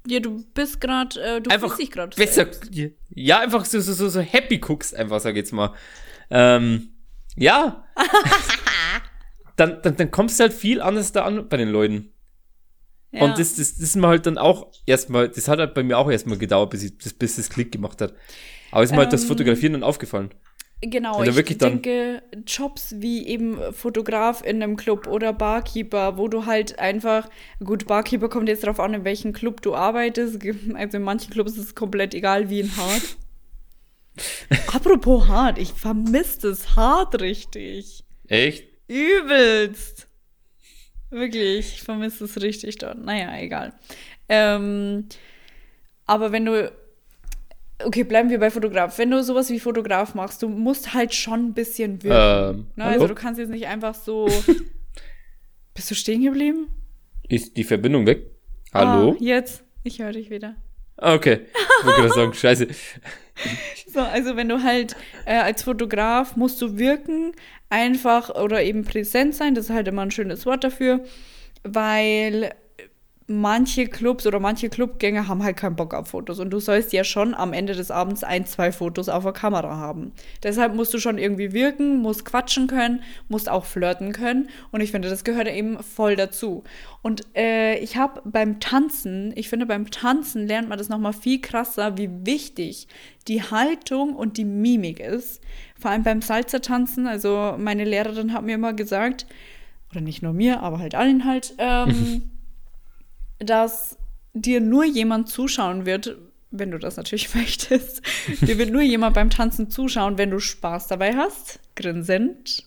Ja, 0.08 0.20
du 0.20 0.43
bist 0.54 0.80
gerade, 0.82 1.20
äh, 1.22 1.41
du 1.41 1.50
einfach 1.50 1.68
fühlst 1.68 1.82
dich 1.82 1.91
gerade 1.91 2.16
besser, 2.16 2.47
ja, 3.10 3.39
einfach 3.39 3.66
so, 3.66 3.80
so, 3.80 3.93
so, 3.93 4.10
so 4.10 4.20
happy 4.22 4.58
guckst, 4.58 4.95
einfach, 4.95 5.20
sag 5.20 5.32
ich 5.32 5.38
jetzt 5.38 5.52
mal. 5.52 5.74
Ähm, 6.30 6.93
ja. 7.36 7.86
dann, 9.56 9.82
dann, 9.82 9.95
dann 9.97 10.12
kommst 10.12 10.39
du 10.39 10.43
halt 10.43 10.54
viel 10.54 10.82
anders 10.82 11.12
da 11.12 11.26
an 11.26 11.50
bei 11.50 11.58
den 11.58 11.70
Leuten. 11.70 12.14
Ja. 13.12 13.24
Und 13.24 13.39
das, 13.39 13.56
das, 13.56 13.74
das 13.74 13.82
ist 13.82 13.95
mir 13.95 14.08
halt 14.08 14.26
dann 14.26 14.38
auch 14.38 14.72
erstmal, 14.86 15.30
das 15.30 15.47
hat 15.47 15.60
halt 15.60 15.74
bei 15.74 15.84
mir 15.84 15.97
auch 15.97 16.10
erstmal 16.10 16.38
gedauert, 16.38 16.70
bis, 16.70 16.84
ich, 16.84 16.97
bis, 16.97 17.14
bis 17.14 17.36
das 17.38 17.50
Klick 17.50 17.72
gemacht 17.72 18.02
hat. 18.02 18.14
Aber 18.72 18.84
ist 18.84 18.91
mir 18.91 18.97
halt 18.97 19.14
das 19.14 19.24
Ähm, 19.24 19.28
Fotografieren 19.30 19.74
dann 19.74 19.84
aufgefallen. 19.84 20.30
Genau, 20.82 21.22
ich 21.22 21.36
wirklich 21.36 21.58
denke, 21.58 22.24
Jobs 22.48 22.96
wie 23.00 23.28
eben 23.28 23.74
Fotograf 23.74 24.42
in 24.44 24.64
einem 24.64 24.78
Club 24.78 25.08
oder 25.08 25.34
Barkeeper, 25.34 26.18
wo 26.18 26.30
du 26.30 26.46
halt 26.46 26.80
einfach, 26.80 27.30
gut, 27.62 27.86
Barkeeper 27.86 28.30
kommt 28.30 28.48
jetzt 28.48 28.64
darauf 28.64 28.80
an, 28.80 28.94
in 28.94 29.04
welchem 29.04 29.34
Club 29.34 29.62
du 29.62 29.76
arbeitest. 29.76 30.40
Also 30.76 30.98
in 30.98 31.04
manchen 31.04 31.32
Clubs 31.32 31.54
ist 31.54 31.58
es 31.58 31.76
komplett 31.76 32.14
egal, 32.14 32.50
wie 32.50 32.62
in 32.62 32.78
Hart. 32.78 33.18
Apropos 34.74 35.28
Hart, 35.28 35.58
ich 35.58 35.74
vermisse 35.74 36.50
das 36.50 36.78
Hart 36.78 37.20
richtig. 37.22 38.04
Echt? 38.28 38.66
Übelst. 38.88 40.08
Wirklich, 41.10 41.74
ich 41.74 41.82
vermisse 41.82 42.26
es 42.26 42.42
richtig 42.42 42.78
dort. 42.78 43.04
Naja, 43.04 43.38
egal. 43.38 43.74
Ähm, 44.30 45.10
aber 46.06 46.32
wenn 46.32 46.46
du. 46.46 46.72
Okay, 47.84 48.04
bleiben 48.04 48.30
wir 48.30 48.40
bei 48.40 48.52
Fotograf. 48.52 48.98
Wenn 48.98 49.12
du 49.12 49.24
sowas 49.24 49.50
wie 49.50 49.60
Fotograf 49.60 50.14
machst, 50.14 50.42
du 50.44 50.50
musst 50.50 50.94
halt 50.94 51.14
schon 51.14 51.48
ein 51.48 51.54
bisschen 51.54 52.04
wirken. 52.04 52.58
Ähm, 52.58 52.68
ne? 52.76 52.84
Also 52.84 53.08
du 53.08 53.16
kannst 53.16 53.40
jetzt 53.40 53.50
nicht 53.50 53.68
einfach 53.68 53.96
so. 53.96 54.28
Bist 55.74 55.90
du 55.90 55.96
stehen 55.96 56.22
geblieben? 56.22 56.68
Ist 57.30 57.56
die 57.56 57.64
Verbindung 57.64 58.06
weg? 58.06 58.32
Hallo? 58.74 59.12
Ah, 59.12 59.24
jetzt. 59.24 59.64
Ich 59.84 60.00
höre 60.02 60.12
dich 60.12 60.30
wieder. 60.30 60.56
Ah, 60.98 61.14
okay. 61.14 61.42
Ich 61.80 61.86
wollte 61.86 62.02
gerade 62.02 62.14
sagen, 62.14 62.34
scheiße. 62.36 62.68
So, 63.88 64.02
also 64.02 64.36
wenn 64.36 64.50
du 64.50 64.62
halt 64.62 64.98
äh, 65.26 65.38
als 65.38 65.64
Fotograf 65.64 66.36
musst 66.36 66.62
du 66.62 66.78
wirken, 66.78 67.34
einfach 67.70 68.30
oder 68.36 68.62
eben 68.62 68.84
präsent 68.84 69.36
sein, 69.36 69.56
das 69.56 69.66
ist 69.66 69.72
halt 69.76 69.88
immer 69.88 70.02
ein 70.02 70.12
schönes 70.12 70.46
Wort 70.46 70.64
dafür, 70.64 71.06
weil 71.64 72.54
manche 73.30 73.88
Clubs 73.88 74.26
oder 74.26 74.40
manche 74.40 74.70
Clubgänger 74.70 75.28
haben 75.28 75.44
halt 75.44 75.58
keinen 75.58 75.76
Bock 75.76 75.94
auf 75.94 76.10
Fotos 76.10 76.40
und 76.40 76.50
du 76.50 76.60
sollst 76.60 76.92
ja 76.94 77.04
schon 77.04 77.34
am 77.34 77.54
Ende 77.54 77.74
des 77.74 77.92
Abends 77.92 78.24
ein, 78.24 78.46
zwei 78.46 78.72
Fotos 78.72 79.08
auf 79.08 79.24
der 79.24 79.34
Kamera 79.34 79.78
haben. 79.78 80.12
Deshalb 80.44 80.76
musst 80.76 80.94
du 80.94 81.00
schon 81.00 81.18
irgendwie 81.18 81.54
wirken, 81.54 81.98
musst 82.00 82.26
quatschen 82.26 82.68
können, 82.68 83.02
musst 83.28 83.50
auch 83.50 83.66
flirten 83.66 84.12
können 84.12 84.50
und 84.72 84.82
ich 84.82 84.92
finde, 84.92 85.10
das 85.10 85.24
gehört 85.24 85.48
eben 85.48 85.82
voll 85.84 86.16
dazu. 86.16 86.64
Und 87.02 87.24
äh, 87.36 87.78
ich 87.80 87.98
habe 87.98 88.22
beim 88.26 88.60
Tanzen, 88.60 89.32
ich 89.36 89.48
finde, 89.48 89.66
beim 89.66 89.90
Tanzen 89.92 90.48
lernt 90.48 90.68
man 90.68 90.78
das 90.78 90.90
nochmal 90.90 91.14
viel 91.14 91.40
krasser, 91.40 91.98
wie 91.98 92.10
wichtig 92.26 92.88
die 93.28 93.44
Haltung 93.44 94.16
und 94.16 94.38
die 94.38 94.46
Mimik 94.46 95.00
ist. 95.00 95.42
Vor 95.80 95.92
allem 95.92 96.04
beim 96.04 96.22
Salsa-Tanzen, 96.22 97.08
also 97.08 97.56
meine 97.58 97.86
Lehrerin 97.86 98.34
hat 98.34 98.44
mir 98.44 98.56
immer 98.56 98.74
gesagt, 98.74 99.28
oder 99.92 100.02
nicht 100.02 100.22
nur 100.22 100.34
mir, 100.34 100.62
aber 100.62 100.80
halt 100.80 100.96
allen 100.96 101.26
halt, 101.26 101.54
ähm, 101.58 102.24
dass 103.40 103.98
dir 104.34 104.62
nur 104.62 104.86
jemand 104.86 105.30
zuschauen 105.30 105.86
wird, 105.86 106.18
wenn 106.52 106.72
du 106.72 106.78
das 106.78 106.98
natürlich 106.98 107.34
möchtest. 107.36 108.02
Dir 108.42 108.58
wird 108.58 108.72
nur 108.72 108.82
jemand 108.82 109.16
beim 109.16 109.30
Tanzen 109.30 109.70
zuschauen, 109.70 110.18
wenn 110.18 110.32
du 110.32 110.40
Spaß 110.40 110.88
dabei 110.88 111.16
hast, 111.16 111.60
grinsend. 111.76 112.64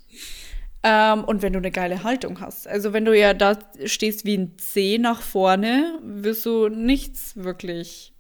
Ähm, 0.83 1.25
und 1.25 1.43
wenn 1.43 1.53
du 1.53 1.59
eine 1.59 1.71
geile 1.71 2.03
Haltung 2.03 2.41
hast. 2.41 2.67
Also 2.67 2.93
wenn 2.93 3.05
du 3.05 3.17
ja 3.17 3.35
da 3.35 3.59
stehst 3.85 4.25
wie 4.25 4.37
ein 4.37 4.59
C 4.59 4.99
nach 4.99 5.23
vorne, 5.23 5.99
wirst 6.03 6.45
du 6.45 6.69
nichts 6.69 7.37
wirklich, 7.37 8.13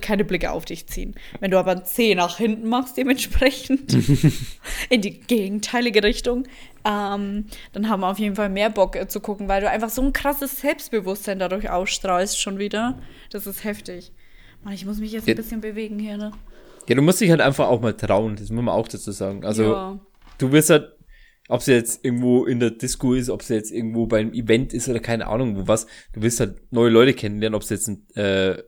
keine 0.00 0.24
Blicke 0.24 0.50
auf 0.50 0.64
dich 0.64 0.86
ziehen. 0.86 1.14
Wenn 1.40 1.50
du 1.50 1.58
aber 1.58 1.72
ein 1.72 1.84
C 1.84 2.14
nach 2.14 2.38
hinten 2.38 2.68
machst, 2.68 2.96
dementsprechend 2.96 3.92
in 4.88 5.02
die 5.02 5.20
gegenteilige 5.20 6.02
Richtung, 6.02 6.44
ähm, 6.84 7.46
dann 7.72 7.88
haben 7.88 8.00
wir 8.00 8.10
auf 8.10 8.18
jeden 8.18 8.36
Fall 8.36 8.48
mehr 8.48 8.70
Bock 8.70 8.96
äh, 8.96 9.08
zu 9.08 9.20
gucken, 9.20 9.48
weil 9.48 9.60
du 9.60 9.70
einfach 9.70 9.90
so 9.90 10.02
ein 10.02 10.12
krasses 10.12 10.60
Selbstbewusstsein 10.60 11.38
dadurch 11.38 11.70
ausstrahlst 11.70 12.40
schon 12.40 12.58
wieder. 12.58 12.98
Das 13.30 13.46
ist 13.46 13.64
heftig. 13.64 14.12
Mann, 14.62 14.74
ich 14.74 14.84
muss 14.86 14.98
mich 14.98 15.12
jetzt 15.12 15.26
Ja. 15.26 15.34
ein 15.34 15.36
bisschen 15.36 15.60
bewegen 15.60 15.98
hier, 15.98 16.16
ne? 16.16 16.32
Ja, 16.88 16.94
du 16.94 17.02
musst 17.02 17.20
dich 17.20 17.30
halt 17.30 17.40
einfach 17.40 17.68
auch 17.68 17.80
mal 17.80 17.94
trauen, 17.94 18.36
das 18.36 18.50
muss 18.50 18.62
man 18.64 18.74
auch 18.74 18.88
dazu 18.88 19.10
sagen. 19.12 19.44
Also, 19.44 19.62
ja. 19.72 19.98
du 20.38 20.52
wirst 20.52 20.68
halt, 20.70 20.92
ob 21.48 21.62
sie 21.62 21.72
jetzt 21.72 22.04
irgendwo 22.04 22.44
in 22.44 22.60
der 22.60 22.70
Disco 22.70 23.14
ist, 23.14 23.30
ob 23.30 23.42
sie 23.42 23.54
jetzt 23.54 23.70
irgendwo 23.70 24.06
beim 24.06 24.32
Event 24.32 24.72
ist 24.74 24.88
oder 24.88 25.00
keine 25.00 25.26
Ahnung 25.26 25.56
wo 25.56 25.68
was, 25.68 25.86
du 26.12 26.22
wirst 26.22 26.40
halt 26.40 26.60
neue 26.72 26.90
Leute 26.90 27.14
kennenlernen, 27.14 27.54
ob 27.54 27.62
es 27.62 27.70
jetzt 27.70 27.88
ein, 27.88 28.06
äh, 28.16 28.62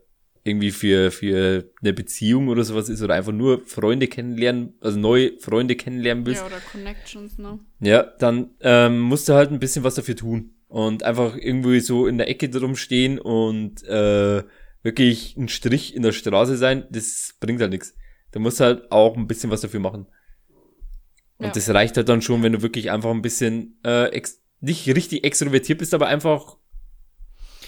irgendwie 0.46 0.70
für, 0.70 1.10
für 1.10 1.70
eine 1.80 1.92
Beziehung 1.92 2.48
oder 2.48 2.64
sowas 2.64 2.88
ist 2.88 3.02
oder 3.02 3.14
einfach 3.14 3.32
nur 3.32 3.64
Freunde 3.66 4.06
kennenlernen, 4.08 4.74
also 4.80 4.98
neue 4.98 5.38
Freunde 5.40 5.76
kennenlernen 5.76 6.24
willst, 6.26 6.40
Ja, 6.42 6.46
oder 6.46 6.60
Connections, 6.60 7.38
ne? 7.38 7.58
ja, 7.80 8.02
dann 8.18 8.50
ähm, 8.60 9.00
musst 9.00 9.28
du 9.28 9.34
halt 9.34 9.50
ein 9.50 9.58
bisschen 9.58 9.84
was 9.84 9.94
dafür 9.96 10.16
tun. 10.16 10.52
Und 10.68 11.04
einfach 11.04 11.36
irgendwie 11.36 11.80
so 11.80 12.06
in 12.08 12.18
der 12.18 12.28
Ecke 12.28 12.48
drum 12.48 12.74
stehen 12.74 13.18
und 13.20 13.84
äh, 13.84 14.42
wirklich 14.82 15.36
ein 15.36 15.48
Strich 15.48 15.94
in 15.94 16.02
der 16.02 16.12
Straße 16.12 16.56
sein, 16.56 16.86
das 16.90 17.36
bringt 17.40 17.60
halt 17.60 17.70
nichts. 17.70 17.94
Du 18.32 18.40
musst 18.40 18.60
halt 18.60 18.90
auch 18.90 19.16
ein 19.16 19.26
bisschen 19.28 19.50
was 19.50 19.60
dafür 19.60 19.80
machen. 19.80 20.06
Und 21.38 21.46
Ja. 21.46 21.52
das 21.52 21.68
reicht 21.70 21.96
halt 21.96 22.08
dann 22.08 22.20
schon, 22.22 22.42
wenn 22.42 22.52
du 22.52 22.62
wirklich 22.62 22.90
einfach 22.90 23.10
ein 23.10 23.22
bisschen 23.22 23.78
äh, 23.84 24.06
ex 24.08 24.42
nicht 24.60 24.88
richtig 24.88 25.22
extrovertiert 25.24 25.78
bist, 25.78 25.94
aber 25.94 26.06
einfach 26.08 26.56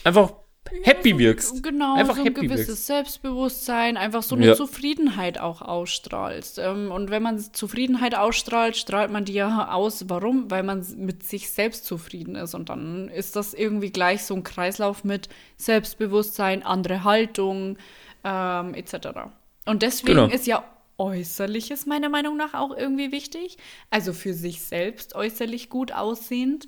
einfach 0.05 0.33
happy 0.83 1.11
so, 1.13 1.19
wirkst. 1.19 1.63
Genau, 1.63 1.95
Einfach 1.97 2.15
so 2.17 2.21
ein 2.23 2.27
happy 2.27 2.47
gewisses 2.47 2.69
wirkst. 2.69 2.87
Selbstbewusstsein, 2.87 3.97
einfach 3.97 4.23
so 4.23 4.35
eine 4.37 4.47
Ja. 4.49 4.55
Zufriedenheit 4.55 5.39
auch 5.41 5.63
ausstrahlst. 5.63 6.59
Ähm, 6.59 6.91
Und 6.91 7.11
wenn 7.11 7.23
man 7.23 7.39
Zufriedenheit 7.39 8.15
ausstrahlt, 8.15 8.77
strahlt 8.77 9.11
man 9.11 9.25
die 9.25 9.35
ja 9.35 9.73
aus. 9.73 10.09
Warum? 10.09 10.51
Weil 10.51 10.63
man 10.63 10.87
mit 10.97 11.23
sich 11.25 11.51
selbst 11.51 11.85
zufrieden 11.85 12.35
ist. 12.37 12.55
Und 12.55 12.69
dann 12.69 13.09
ist 13.09 13.37
das 13.37 13.55
irgendwie 13.55 13.91
gleich 13.91 14.25
so 14.25 14.35
ein 14.35 14.43
Kreislauf 14.43 15.05
mit 15.05 15.29
Selbstbewusstsein, 15.57 16.63
andere 16.63 17.05
Haltung 17.05 17.79
ähm, 18.25 18.75
etc. 18.75 19.09
Und 19.67 19.83
deswegen 19.83 20.17
Genau. 20.19 20.27
ist 20.35 20.47
ja 20.47 20.65
Äußerliches 21.01 21.87
meiner 21.87 22.09
Meinung 22.09 22.37
nach 22.37 22.55
auch 22.55 22.77
irgendwie 22.77 23.13
wichtig. 23.13 23.57
Also 23.91 24.13
für 24.13 24.35
sich 24.35 24.63
selbst 24.63 25.15
äußerlich 25.15 25.69
gut 25.71 25.93
aussehend. 25.93 26.67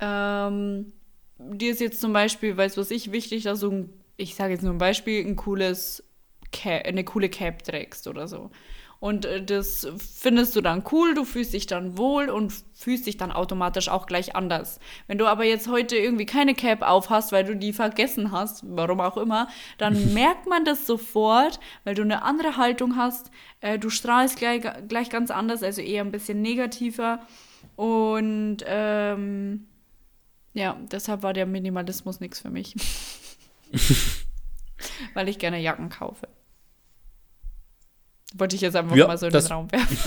Ähm, 0.00 0.92
dir 1.38 1.72
ist 1.72 1.80
jetzt 1.80 2.00
zum 2.00 2.12
Beispiel, 2.12 2.56
weißt 2.56 2.76
du 2.76 2.80
was 2.80 2.90
ich, 2.90 3.12
wichtig, 3.12 3.44
dass 3.44 3.60
du, 3.60 3.70
ein, 3.70 3.92
ich 4.16 4.34
sage 4.34 4.52
jetzt 4.52 4.62
nur 4.62 4.72
ein 4.72 4.78
Beispiel, 4.78 5.24
ein 5.26 5.36
cooles 5.36 6.04
Cap, 6.52 6.86
eine 6.86 7.04
coole 7.04 7.28
Cap 7.28 7.62
trägst 7.62 8.06
oder 8.06 8.28
so. 8.28 8.50
Und 8.98 9.26
äh, 9.26 9.44
das 9.44 9.86
findest 9.98 10.56
du 10.56 10.62
dann 10.62 10.82
cool, 10.90 11.14
du 11.14 11.24
fühlst 11.24 11.52
dich 11.52 11.66
dann 11.66 11.98
wohl 11.98 12.30
und 12.30 12.52
fühlst 12.74 13.06
dich 13.06 13.18
dann 13.18 13.30
automatisch 13.30 13.88
auch 13.88 14.06
gleich 14.06 14.34
anders. 14.34 14.80
Wenn 15.06 15.18
du 15.18 15.26
aber 15.26 15.44
jetzt 15.44 15.68
heute 15.68 15.96
irgendwie 15.96 16.24
keine 16.26 16.54
Cap 16.54 16.82
auf 16.82 17.10
hast, 17.10 17.30
weil 17.30 17.44
du 17.44 17.56
die 17.56 17.74
vergessen 17.74 18.32
hast, 18.32 18.64
warum 18.66 19.00
auch 19.00 19.18
immer, 19.18 19.48
dann 19.78 20.14
merkt 20.14 20.46
man 20.46 20.64
das 20.64 20.86
sofort, 20.86 21.60
weil 21.84 21.94
du 21.94 22.02
eine 22.02 22.22
andere 22.22 22.56
Haltung 22.56 22.96
hast. 22.96 23.30
Äh, 23.60 23.78
du 23.78 23.90
strahlst 23.90 24.38
gleich, 24.38 24.62
gleich 24.88 25.10
ganz 25.10 25.30
anders, 25.30 25.62
also 25.62 25.82
eher 25.82 26.02
ein 26.02 26.12
bisschen 26.12 26.40
negativer. 26.40 27.20
Und 27.76 28.58
ähm, 28.66 29.66
ja, 30.56 30.76
deshalb 30.90 31.22
war 31.22 31.32
der 31.34 31.46
Minimalismus 31.46 32.18
nichts 32.20 32.40
für 32.40 32.50
mich. 32.50 32.74
Weil 35.14 35.28
ich 35.28 35.38
gerne 35.38 35.60
Jacken 35.60 35.88
kaufe. 35.90 36.28
Wollte 38.34 38.56
ich 38.56 38.62
jetzt 38.62 38.74
einfach 38.76 38.96
Ja, 38.96 39.06
mal 39.06 39.18
so 39.18 39.26
in 39.26 39.32
den 39.32 39.46
Raum 39.46 39.70
werfen. 39.70 39.98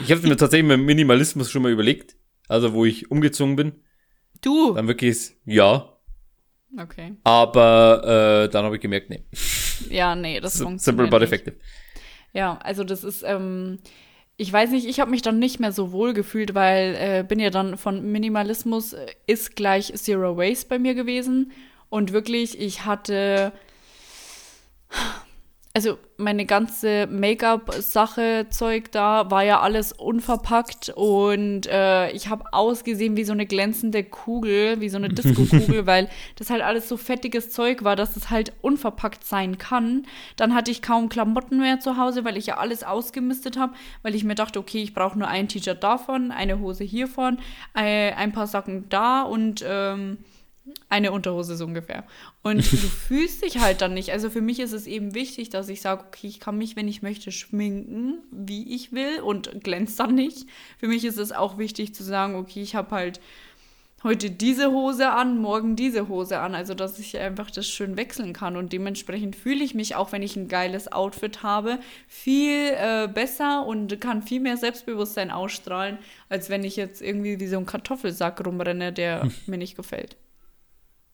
Ich 0.00 0.10
habe 0.10 0.22
mir 0.26 0.36
tatsächlich 0.36 0.66
mit 0.66 0.80
Minimalismus 0.80 1.50
schon 1.50 1.62
mal 1.62 1.70
überlegt, 1.72 2.16
also 2.48 2.72
wo 2.72 2.84
ich 2.84 3.10
umgezogen 3.10 3.56
bin, 3.56 3.82
Du! 4.40 4.72
dann 4.74 4.88
wirklich 4.88 5.36
ja, 5.44 5.88
Okay. 6.78 7.16
aber 7.22 8.44
äh, 8.46 8.48
dann 8.48 8.64
habe 8.64 8.76
ich 8.76 8.80
gemerkt, 8.80 9.10
nee, 9.10 9.24
Ja, 9.90 10.14
nee, 10.14 10.40
das 10.40 10.54
simple 10.54 10.66
funktioniert 10.70 11.10
but 11.10 11.20
nicht. 11.20 11.32
effective. 11.32 11.56
Ja, 12.32 12.56
also 12.58 12.82
das 12.84 13.04
ist, 13.04 13.22
ähm, 13.24 13.78
ich 14.36 14.52
weiß 14.52 14.70
nicht, 14.70 14.86
ich 14.86 15.00
habe 15.00 15.10
mich 15.10 15.22
dann 15.22 15.38
nicht 15.38 15.60
mehr 15.60 15.72
so 15.72 15.92
wohl 15.92 16.14
gefühlt, 16.14 16.54
weil 16.54 16.94
äh, 16.98 17.24
bin 17.26 17.38
ja 17.38 17.50
dann 17.50 17.76
von 17.76 18.10
Minimalismus 18.10 18.92
äh, 18.92 19.06
ist 19.26 19.56
gleich 19.56 19.92
Zero 19.94 20.36
Waste 20.36 20.66
bei 20.68 20.78
mir 20.78 20.94
gewesen. 20.94 21.52
Und 21.88 22.12
wirklich, 22.12 22.58
ich 22.58 22.84
hatte, 22.84 23.52
also 25.74 25.98
meine 26.18 26.44
ganze 26.44 27.06
Make-up-Sache, 27.06 28.46
Zeug 28.50 28.92
da, 28.92 29.30
war 29.30 29.42
ja 29.42 29.60
alles 29.60 29.92
unverpackt 29.92 30.92
und 30.94 31.66
äh, 31.66 32.10
ich 32.10 32.28
habe 32.28 32.44
ausgesehen 32.52 33.16
wie 33.16 33.24
so 33.24 33.32
eine 33.32 33.46
glänzende 33.46 34.04
Kugel, 34.04 34.80
wie 34.80 34.90
so 34.90 34.98
eine 34.98 35.08
Disco-Kugel, 35.10 35.86
weil 35.86 36.10
das 36.36 36.50
halt 36.50 36.62
alles 36.62 36.88
so 36.90 36.98
fettiges 36.98 37.50
Zeug 37.50 37.84
war, 37.84 37.96
dass 37.96 38.16
es 38.16 38.28
halt 38.28 38.52
unverpackt 38.60 39.24
sein 39.24 39.56
kann. 39.56 40.06
Dann 40.36 40.54
hatte 40.54 40.70
ich 40.70 40.82
kaum 40.82 41.08
Klamotten 41.08 41.58
mehr 41.58 41.80
zu 41.80 41.96
Hause, 41.96 42.24
weil 42.24 42.36
ich 42.36 42.46
ja 42.46 42.58
alles 42.58 42.84
ausgemistet 42.84 43.56
habe, 43.56 43.72
weil 44.02 44.14
ich 44.14 44.24
mir 44.24 44.34
dachte, 44.34 44.58
okay, 44.58 44.82
ich 44.82 44.92
brauche 44.92 45.18
nur 45.18 45.28
ein 45.28 45.48
T-Shirt 45.48 45.82
davon, 45.82 46.32
eine 46.32 46.60
Hose 46.60 46.84
hiervon, 46.84 47.38
äh, 47.74 48.12
ein 48.12 48.32
paar 48.32 48.46
Socken 48.46 48.90
da 48.90 49.22
und 49.22 49.64
ähm, 49.66 50.18
eine 50.88 51.12
Unterhose 51.12 51.56
so 51.56 51.64
ungefähr. 51.64 52.04
Und 52.42 52.58
du 52.72 52.76
fühlst 52.76 53.44
dich 53.44 53.58
halt 53.58 53.80
dann 53.80 53.94
nicht. 53.94 54.10
Also 54.10 54.30
für 54.30 54.40
mich 54.40 54.60
ist 54.60 54.72
es 54.72 54.86
eben 54.86 55.14
wichtig, 55.14 55.50
dass 55.50 55.68
ich 55.68 55.80
sage, 55.80 56.04
okay, 56.06 56.26
ich 56.26 56.40
kann 56.40 56.58
mich, 56.58 56.76
wenn 56.76 56.88
ich 56.88 57.02
möchte, 57.02 57.32
schminken, 57.32 58.18
wie 58.30 58.74
ich 58.74 58.92
will 58.92 59.20
und 59.20 59.62
glänzt 59.62 59.98
dann 59.98 60.14
nicht. 60.14 60.46
Für 60.78 60.88
mich 60.88 61.04
ist 61.04 61.18
es 61.18 61.32
auch 61.32 61.58
wichtig 61.58 61.94
zu 61.94 62.04
sagen, 62.04 62.34
okay, 62.36 62.62
ich 62.62 62.74
habe 62.74 62.90
halt 62.92 63.20
heute 64.04 64.30
diese 64.30 64.72
Hose 64.72 65.10
an, 65.10 65.38
morgen 65.38 65.76
diese 65.76 66.08
Hose 66.08 66.38
an. 66.40 66.54
Also 66.54 66.74
dass 66.74 66.98
ich 66.98 67.18
einfach 67.18 67.50
das 67.50 67.66
schön 67.66 67.96
wechseln 67.96 68.32
kann. 68.32 68.56
Und 68.56 68.72
dementsprechend 68.72 69.34
fühle 69.34 69.64
ich 69.64 69.74
mich, 69.74 69.96
auch 69.96 70.12
wenn 70.12 70.22
ich 70.22 70.36
ein 70.36 70.48
geiles 70.48 70.92
Outfit 70.92 71.42
habe, 71.42 71.78
viel 72.06 72.72
äh, 72.76 73.08
besser 73.12 73.66
und 73.66 74.00
kann 74.00 74.22
viel 74.22 74.40
mehr 74.40 74.56
Selbstbewusstsein 74.56 75.30
ausstrahlen, 75.30 75.98
als 76.28 76.50
wenn 76.50 76.64
ich 76.64 76.76
jetzt 76.76 77.02
irgendwie 77.02 77.40
wie 77.40 77.46
so 77.46 77.58
ein 77.58 77.66
Kartoffelsack 77.66 78.44
rumrenne, 78.46 78.92
der 78.92 79.28
mir 79.46 79.58
nicht 79.58 79.76
gefällt. 79.76 80.16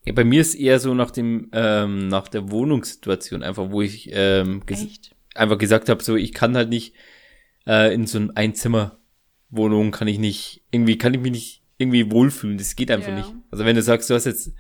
Ja, 0.08 0.14
bei 0.14 0.24
mir 0.24 0.40
ist 0.40 0.54
eher 0.54 0.80
so 0.80 0.94
nach 0.94 1.10
dem, 1.10 1.48
ähm, 1.52 2.08
nach 2.08 2.28
der 2.28 2.50
Wohnungssituation 2.50 3.42
einfach, 3.42 3.70
wo 3.70 3.82
ich 3.82 4.08
ähm, 4.12 4.62
ges 4.66 4.82
Echt? 4.84 5.14
einfach 5.34 5.58
gesagt 5.58 5.88
habe, 5.88 6.02
so 6.02 6.16
ich 6.16 6.32
kann 6.32 6.56
halt 6.56 6.70
nicht 6.70 6.94
äh, 7.66 7.92
in 7.94 8.06
so 8.06 8.18
einem 8.18 8.32
Einzimmerwohnung 8.34 9.90
kann 9.90 10.08
ich 10.08 10.18
nicht, 10.18 10.62
irgendwie 10.70 10.98
kann 10.98 11.14
ich 11.14 11.20
mich 11.20 11.32
nicht 11.32 11.62
irgendwie 11.76 12.10
wohlfühlen. 12.10 12.58
Das 12.58 12.74
geht 12.74 12.90
einfach 12.90 13.10
Ja. 13.10 13.16
nicht. 13.16 13.32
Also 13.50 13.64
wenn 13.64 13.76
du 13.76 13.82
sagst, 13.82 14.10
du 14.10 14.14
hast 14.14 14.24
jetzt 14.24 14.52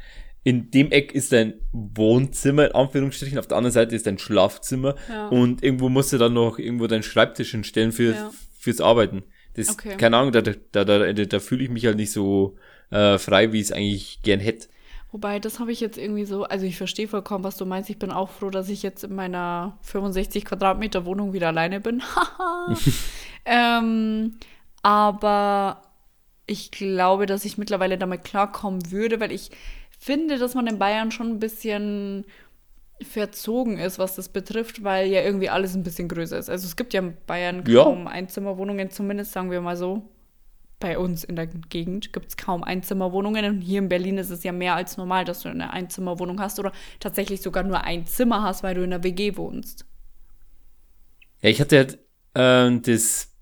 in 0.44 0.70
dem 0.70 0.90
Eck 0.92 1.12
ist 1.12 1.32
dein 1.32 1.54
Wohnzimmer, 1.72 2.66
in 2.66 2.72
Anführungsstrichen, 2.74 3.38
auf 3.38 3.48
der 3.48 3.56
anderen 3.56 3.72
Seite 3.72 3.96
ist 3.96 4.06
dein 4.06 4.18
Schlafzimmer 4.18 4.94
Ja. 5.08 5.28
und 5.28 5.62
irgendwo 5.62 5.88
musst 5.88 6.12
du 6.12 6.18
dann 6.18 6.34
noch 6.34 6.58
irgendwo 6.58 6.86
deinen 6.86 7.02
Schreibtisch 7.02 7.50
hinstellen 7.50 7.92
für, 7.92 8.12
Ja. 8.12 8.30
fürs 8.58 8.80
Arbeiten. 8.80 9.24
Das, 9.54 9.70
Okay. 9.70 9.96
keine 9.96 10.16
Ahnung, 10.18 10.32
da, 10.32 10.40
da, 10.42 10.52
da, 10.72 10.84
da, 10.84 11.12
da 11.12 11.38
fühle 11.40 11.64
ich 11.64 11.70
mich 11.70 11.86
halt 11.86 11.96
nicht 11.96 12.12
so 12.12 12.56
äh, 12.90 13.18
frei, 13.18 13.52
wie 13.52 13.58
ich 13.58 13.64
es 13.64 13.72
eigentlich 13.72 14.20
gern 14.22 14.40
hätte. 14.40 14.68
Wobei, 15.10 15.38
das 15.38 15.58
habe 15.58 15.72
ich 15.72 15.80
jetzt 15.80 15.96
irgendwie 15.96 16.26
so, 16.26 16.44
also 16.44 16.66
ich 16.66 16.76
verstehe 16.76 17.08
vollkommen, 17.08 17.42
was 17.44 17.56
du 17.56 17.64
meinst. 17.64 17.88
Ich 17.88 17.98
bin 17.98 18.10
auch 18.10 18.28
froh, 18.28 18.50
dass 18.50 18.68
ich 18.68 18.82
jetzt 18.82 19.04
in 19.04 19.14
meiner 19.14 19.78
65 19.80 20.44
Quadratmeter 20.44 21.06
Wohnung 21.06 21.32
wieder 21.32 21.48
alleine 21.48 21.80
bin. 21.80 22.02
Ähm, 23.50 24.34
aber 24.82 25.82
ich 26.46 26.70
glaube, 26.70 27.24
dass 27.24 27.46
ich 27.46 27.56
mittlerweile 27.56 27.96
damit 27.96 28.24
klarkommen 28.24 28.90
würde, 28.90 29.20
weil 29.20 29.32
ich 29.32 29.50
finde, 29.98 30.38
dass 30.38 30.54
man 30.54 30.66
in 30.66 30.78
Bayern 30.78 31.10
schon 31.10 31.28
ein 31.28 31.38
bisschen 31.38 32.26
verzogen 33.00 33.78
ist, 33.78 33.98
was 33.98 34.16
das 34.16 34.28
betrifft, 34.28 34.84
weil 34.84 35.08
ja 35.08 35.22
irgendwie 35.22 35.48
alles 35.48 35.74
ein 35.74 35.82
bisschen 35.82 36.08
größer 36.08 36.36
ist. 36.38 36.50
Also 36.50 36.66
es 36.66 36.76
gibt 36.76 36.92
ja 36.92 37.00
in 37.00 37.16
Bayern 37.26 37.64
Ja. 37.66 37.84
kaum 37.84 38.06
Einzimmerwohnungen, 38.06 38.90
zumindest 38.90 39.32
sagen 39.32 39.50
wir 39.50 39.60
mal 39.60 39.76
so. 39.76 40.02
Bei 40.80 40.96
uns 40.96 41.24
in 41.24 41.34
der 41.34 41.46
Gegend 41.46 42.12
gibt 42.12 42.28
es 42.28 42.36
kaum 42.36 42.62
Einzimmerwohnungen 42.62 43.44
und 43.46 43.60
hier 43.60 43.80
in 43.80 43.88
Berlin 43.88 44.16
ist 44.16 44.30
es 44.30 44.44
ja 44.44 44.52
mehr 44.52 44.76
als 44.76 44.96
normal, 44.96 45.24
dass 45.24 45.42
du 45.42 45.48
eine 45.48 45.72
Einzimmerwohnung 45.72 46.40
hast 46.40 46.60
oder 46.60 46.72
tatsächlich 47.00 47.42
sogar 47.42 47.64
nur 47.64 47.82
ein 47.82 48.06
Zimmer 48.06 48.42
hast, 48.42 48.62
weil 48.62 48.76
du 48.76 48.84
in 48.84 48.90
der 48.90 49.02
WG 49.02 49.36
wohnst. 49.36 49.86
Ja, 51.42 51.50
ich 51.50 51.60
hatte 51.60 51.76
halt 51.76 51.98
ähm, 52.36 52.82
das, 52.82 53.34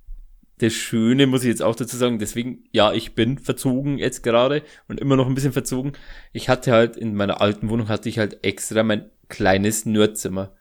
das 0.59 0.73
Schöne, 0.73 1.27
muss 1.27 1.43
ich 1.43 1.49
jetzt 1.49 1.63
auch 1.63 1.77
dazu 1.77 1.97
sagen, 1.99 2.19
deswegen, 2.19 2.65
ja, 2.73 2.93
ich 2.93 3.15
bin 3.15 3.39
verzogen 3.39 3.99
jetzt 3.99 4.23
gerade 4.23 4.63
und 4.89 4.99
immer 4.99 5.17
noch 5.17 5.27
ein 5.27 5.35
bisschen 5.35 5.53
verzogen. 5.53 5.93
Ich 6.33 6.49
hatte 6.49 6.73
halt 6.73 6.97
in 6.97 7.15
meiner 7.15 7.43
alten 7.43 7.69
Wohnung 7.69 7.89
hatte 7.89 8.09
ich 8.09 8.19
halt 8.19 8.45
extra 8.45 8.83
mein 8.83 9.11
kleines 9.29 9.85
Nerdzimmer, 9.85 10.55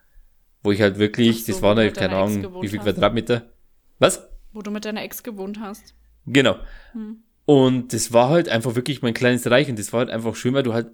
wo 0.62 0.72
ich 0.72 0.82
halt 0.82 1.00
wirklich, 1.00 1.46
so, 1.46 1.54
das 1.54 1.62
waren 1.62 1.78
halt, 1.78 1.96
keine 1.96 2.18
Ahnung, 2.18 2.62
wie 2.62 2.68
viel 2.68 2.80
hast. 2.80 2.86
Quadratmeter. 2.86 3.54
Was? 4.00 4.28
Wo 4.52 4.62
du 4.62 4.72
mit 4.72 4.84
deiner 4.84 5.04
Ex 5.04 5.24
gewohnt 5.24 5.60
hast. 5.62 5.96
Genau. 6.26 6.58
Hm. 6.94 7.18
Und 7.46 7.94
das 7.94 8.12
war 8.14 8.30
halt 8.30 8.50
einfach 8.50 8.76
wirklich 8.76 9.02
mein 9.02 9.14
kleines 9.14 9.50
Reich 9.50 9.70
und 9.70 9.78
das 9.78 9.94
war 9.94 10.00
halt 10.00 10.10
einfach 10.10 10.36
schön, 10.36 10.54
weil 10.54 10.64
du 10.64 10.74
halt 10.74 10.88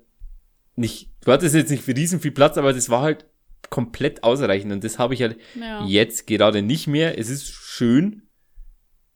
nicht, 0.75 1.09
du 1.23 1.31
hattest 1.31 1.55
jetzt 1.55 1.69
nicht 1.71 1.83
für 1.83 1.95
riesen 1.95 2.19
viel 2.19 2.31
Platz, 2.31 2.57
aber 2.57 2.73
das 2.73 2.89
war 2.89 3.01
halt 3.01 3.25
komplett 3.69 4.23
ausreichend 4.23 4.73
und 4.73 4.83
das 4.83 4.99
habe 4.99 5.13
ich 5.13 5.21
halt 5.21 5.37
Ja. 5.59 5.85
jetzt 5.85 6.27
gerade 6.27 6.61
nicht 6.61 6.87
mehr. 6.87 7.17
Es 7.17 7.29
ist 7.29 7.45
schön, 7.47 8.23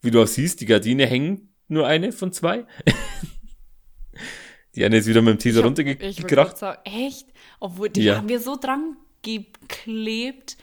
wie 0.01 0.11
du 0.11 0.21
auch 0.21 0.27
siehst, 0.27 0.61
die 0.61 0.65
Gardine 0.65 1.05
hängen 1.07 1.53
nur 1.67 1.87
eine 1.87 2.11
von 2.11 2.31
zwei. 2.31 2.65
die 4.75 4.85
eine 4.85 4.97
ist 4.97 5.07
wieder 5.07 5.21
mit 5.21 5.33
dem 5.33 5.39
Teaser 5.39 5.63
runtergekracht. 5.63 6.57
echt? 6.85 7.27
Obwohl, 7.59 7.89
die 7.89 8.03
Ja. 8.03 8.17
haben 8.17 8.29
wir 8.29 8.39
so 8.39 8.55
dran 8.57 8.97
geklebt. 9.23 10.57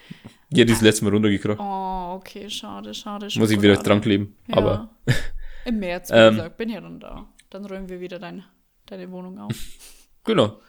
Ja, 0.55 0.65
die 0.65 0.73
ist 0.73 0.83
letztes 0.83 1.03
Mal 1.03 1.11
runtergekracht. 1.13 1.59
Oh, 1.61 2.15
okay, 2.19 2.49
schade, 2.51 2.93
schade. 2.95 3.29
Muss 3.37 3.51
ich 3.51 3.61
wieder 3.61 3.77
dran 3.77 4.01
kleben. 4.01 4.37
Ja. 4.49 4.57
Aber 4.57 4.91
Im 5.65 5.79
März, 5.79 6.11
wie 6.11 6.15
Ähm. 6.15 6.35
gesagt, 6.37 6.57
bin 6.57 6.69
ja 6.71 6.81
dann 6.81 7.01
da. 7.01 7.29
Dann 7.51 7.65
räumen 7.67 7.89
wir 7.89 8.01
wieder 8.01 8.19
dein, 8.19 8.45
deine 8.87 9.11
Wohnung 9.11 9.39
auf. 9.39 9.55
genau. 10.25 10.61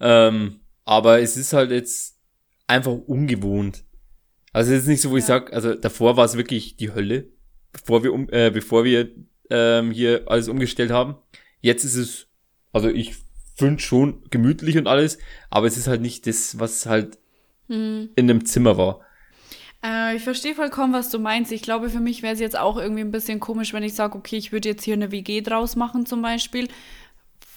Ähm, 0.00 0.60
Aber 0.86 1.20
es 1.20 1.36
ist 1.36 1.52
halt 1.54 1.70
jetzt 1.70 2.18
einfach 2.66 2.92
ungewohnt. 2.92 3.84
Also 4.52 4.72
es 4.72 4.82
ist 4.82 4.88
nicht 4.88 5.00
so, 5.00 5.10
wo 5.10 5.16
ich 5.16 5.22
Ja. 5.24 5.28
sag, 5.28 5.52
also 5.52 5.74
davor 5.74 6.16
war 6.16 6.24
es 6.26 6.36
wirklich 6.36 6.76
die 6.76 6.92
Hölle, 6.92 7.28
bevor 7.72 8.02
wir 8.04 8.12
um, 8.12 8.28
äh, 8.30 8.50
bevor 8.50 8.84
wir 8.84 9.10
ähm, 9.50 9.90
hier 9.90 10.24
alles 10.26 10.48
umgestellt 10.48 10.90
haben. 10.90 11.16
Jetzt 11.60 11.84
ist 11.84 11.96
es, 11.96 12.26
also 12.72 12.88
ich 12.88 13.14
finde 13.56 13.80
schon 13.80 14.22
gemütlich 14.30 14.76
und 14.78 14.86
alles, 14.86 15.18
aber 15.50 15.66
es 15.66 15.76
ist 15.76 15.86
halt 15.88 16.00
nicht 16.02 16.26
das, 16.26 16.58
was 16.58 16.86
halt 16.86 17.18
Hm. 17.68 18.10
in 18.14 18.28
einem 18.30 18.44
Zimmer 18.44 18.76
war. 18.76 19.00
Äh, 19.84 20.16
ich 20.16 20.22
verstehe 20.22 20.54
vollkommen, 20.54 20.92
was 20.92 21.10
du 21.10 21.18
meinst. 21.18 21.52
Ich 21.52 21.62
glaube, 21.62 21.90
für 21.90 22.00
mich 22.00 22.22
wäre 22.22 22.32
es 22.34 22.40
jetzt 22.40 22.58
auch 22.58 22.76
irgendwie 22.76 23.02
ein 23.02 23.10
bisschen 23.10 23.38
komisch, 23.40 23.72
wenn 23.72 23.82
ich 23.82 23.94
sage, 23.94 24.16
okay, 24.16 24.36
ich 24.36 24.50
würde 24.52 24.68
jetzt 24.70 24.84
hier 24.84 24.94
eine 24.94 25.12
WG 25.12 25.42
draus 25.42 25.76
machen 25.76 26.06
zum 26.06 26.22
Beispiel. 26.22 26.68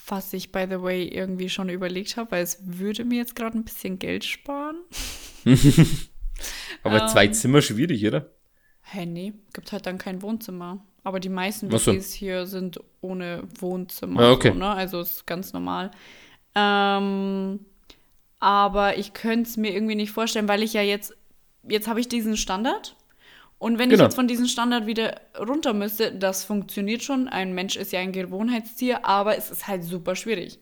Was 0.07 0.32
ich, 0.34 0.51
by 0.51 0.65
the 0.69 0.82
way, 0.82 1.05
irgendwie 1.07 1.49
schon 1.49 1.69
überlegt 1.69 2.17
habe, 2.17 2.32
weil 2.32 2.43
es 2.43 2.59
würde 2.61 3.03
mir 3.05 3.17
jetzt 3.17 3.36
gerade 3.36 3.57
ein 3.57 3.63
bisschen 3.63 3.99
Geld 3.99 4.23
sparen. 4.25 4.78
Aber 6.84 7.01
Ähm. 7.01 7.07
zwei 7.07 7.28
Zimmer 7.28 7.61
schwierig, 7.61 8.05
oder? 8.05 8.30
Hä, 8.84 9.05
nee, 9.05 9.34
gibt 9.53 9.71
halt 9.71 9.86
dann 9.86 9.97
kein 9.97 10.21
Wohnzimmer. 10.21 10.80
Aber 11.03 11.19
die 11.19 11.30
meisten 11.30 11.73
Ach 11.73 11.80
so. 11.80 11.93
WGs 11.93 12.13
hier 12.13 12.45
sind 12.45 12.80
ohne 13.01 13.43
Wohnzimmer. 13.59 14.21
Ah, 14.21 14.32
okay. 14.32 14.49
so, 14.49 14.53
ne? 14.55 14.69
Also 14.69 15.01
ist 15.01 15.25
ganz 15.28 15.51
normal. 15.53 15.91
Ähm, 16.55 17.65
aber 18.39 18.97
ich 18.97 19.13
könnte 19.13 19.49
es 19.49 19.57
mir 19.57 19.73
irgendwie 19.73 19.95
nicht 19.95 20.11
vorstellen, 20.11 20.47
weil 20.47 20.63
ich 20.63 20.73
ja 20.73 20.82
jetzt, 20.82 21.15
jetzt 21.70 21.88
habe 21.88 21.99
ich 21.99 22.07
diesen 22.07 22.38
Standard. 22.38 22.95
Und 23.59 23.80
wenn 23.80 23.89
Genau. 23.89 24.03
ich 24.03 24.07
jetzt 24.07 24.15
von 24.15 24.28
diesem 24.28 24.45
Standard 24.45 24.86
wieder 24.86 25.20
runter 25.39 25.74
müsste, 25.74 26.11
das 26.11 26.43
funktioniert 26.43 27.01
schon. 27.01 27.28
Ein 27.28 27.53
Mensch 27.55 27.76
ist 27.76 27.91
ja 27.91 27.99
ein 27.99 28.11
Gewohnheitstier, 28.11 29.03
aber 29.05 29.36
es 29.38 29.49
ist 29.49 29.68
halt 29.68 29.84
super 29.84 30.15
schwierig. 30.15 30.59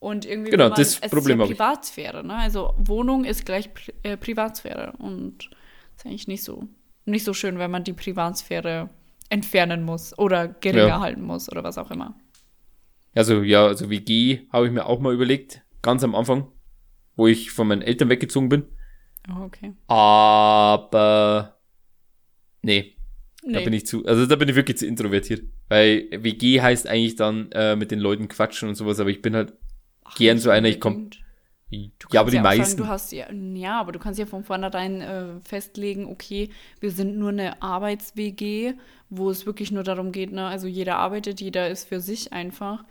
Und 0.00 0.24
irgendwie 0.24 0.50
Genau, 0.50 0.64
man, 0.70 0.74
das 0.78 0.98
es 1.00 1.10
Problem 1.10 1.40
ist 1.40 1.48
ja. 1.48 1.54
Privatsphäre, 1.54 2.26
ne? 2.26 2.34
Also 2.34 2.74
Wohnung 2.76 3.24
ist 3.24 3.46
gleich 3.46 3.72
Pri 3.72 3.92
äh, 4.02 4.16
Privatsphäre 4.16 4.94
und 4.98 5.50
ist 5.96 6.04
eigentlich 6.04 6.26
nicht 6.26 6.42
so 6.42 6.66
nicht 7.04 7.24
so 7.24 7.34
schön, 7.34 7.58
wenn 7.58 7.70
man 7.70 7.84
die 7.84 7.92
Privatsphäre 7.92 8.88
entfernen 9.28 9.84
muss 9.84 10.16
oder 10.18 10.48
geringer 10.48 10.86
Ja. 10.88 11.00
halten 11.00 11.22
muss 11.22 11.48
oder 11.50 11.62
was 11.62 11.78
auch 11.78 11.90
immer. 11.92 12.14
Also 13.14 13.42
ja, 13.42 13.66
also 13.66 13.90
WG 13.90 14.40
habe 14.52 14.66
ich 14.66 14.72
mir 14.72 14.86
auch 14.86 14.98
mal 15.00 15.12
überlegt, 15.14 15.62
ganz 15.82 16.02
am 16.02 16.14
Anfang, 16.16 16.48
wo 17.16 17.26
ich 17.28 17.50
von 17.52 17.68
meinen 17.68 17.82
Eltern 17.82 18.08
weggezogen 18.08 18.48
bin. 18.48 18.64
Oh, 19.30 19.42
okay. 19.44 19.72
Aber 19.86 21.56
nee, 22.62 22.96
da 23.50 23.60
Nee. 23.60 23.64
bin 23.64 23.72
ich 23.72 23.86
zu, 23.86 24.04
also 24.06 24.26
da 24.26 24.36
bin 24.36 24.48
ich 24.48 24.54
wirklich 24.54 24.78
zu 24.78 24.86
introvertiert. 24.86 25.42
Weil 25.68 26.08
WG 26.12 26.60
heißt 26.60 26.86
eigentlich 26.86 27.16
dann 27.16 27.50
äh, 27.52 27.76
mit 27.76 27.90
den 27.90 27.98
Leuten 28.00 28.28
quatschen 28.28 28.68
und 28.68 28.74
sowas, 28.74 29.00
aber 29.00 29.10
ich 29.10 29.22
bin 29.22 29.34
halt 29.34 29.54
Ach, 30.04 30.16
gern 30.16 30.38
so 30.38 30.50
einer, 30.50 30.68
ich 30.68 30.80
komm- 30.80 30.94
unbedingt. 30.96 31.22
Du 31.98 32.08
ja, 32.12 32.20
aber 32.20 32.30
die 32.30 32.36
sagen, 32.36 32.42
meisten. 32.42 32.76
du 32.76 32.86
hast 32.86 33.12
ja, 33.12 33.32
ja, 33.32 33.80
aber 33.80 33.92
du 33.92 33.98
kannst 33.98 34.18
ja 34.20 34.26
von 34.26 34.44
vornherein 34.44 35.00
äh, 35.00 35.40
festlegen, 35.40 36.06
okay, 36.06 36.50
wir 36.80 36.90
sind 36.90 37.16
nur 37.16 37.30
eine 37.30 37.62
Arbeits-WG, 37.62 38.74
wo 39.08 39.30
es 39.30 39.46
wirklich 39.46 39.72
nur 39.72 39.82
darum 39.82 40.12
geht, 40.12 40.32
ne, 40.32 40.46
also 40.46 40.66
jeder 40.66 40.98
arbeitet, 40.98 41.40
jeder 41.40 41.70
ist 41.70 41.88
für 41.88 42.00
sich 42.00 42.32
einfach. 42.34 42.84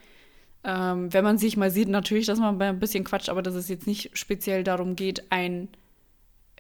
Ähm, 0.64 1.14
wenn 1.14 1.24
man 1.24 1.38
sich 1.40 1.58
mal 1.58 1.72
sieht, 1.72 1.90
natürlich, 1.90 2.28
dass 2.28 2.40
man 2.40 2.62
ein 2.62 2.80
bisschen 2.80 3.04
quatscht, 3.04 3.30
aber 3.30 3.42
dass 3.42 3.56
es 3.56 3.70
jetzt 3.70 3.88
nicht 3.88 4.12
speziell 4.18 4.64
darum 4.64 4.96
geht, 4.96 5.32
ein 5.32 5.70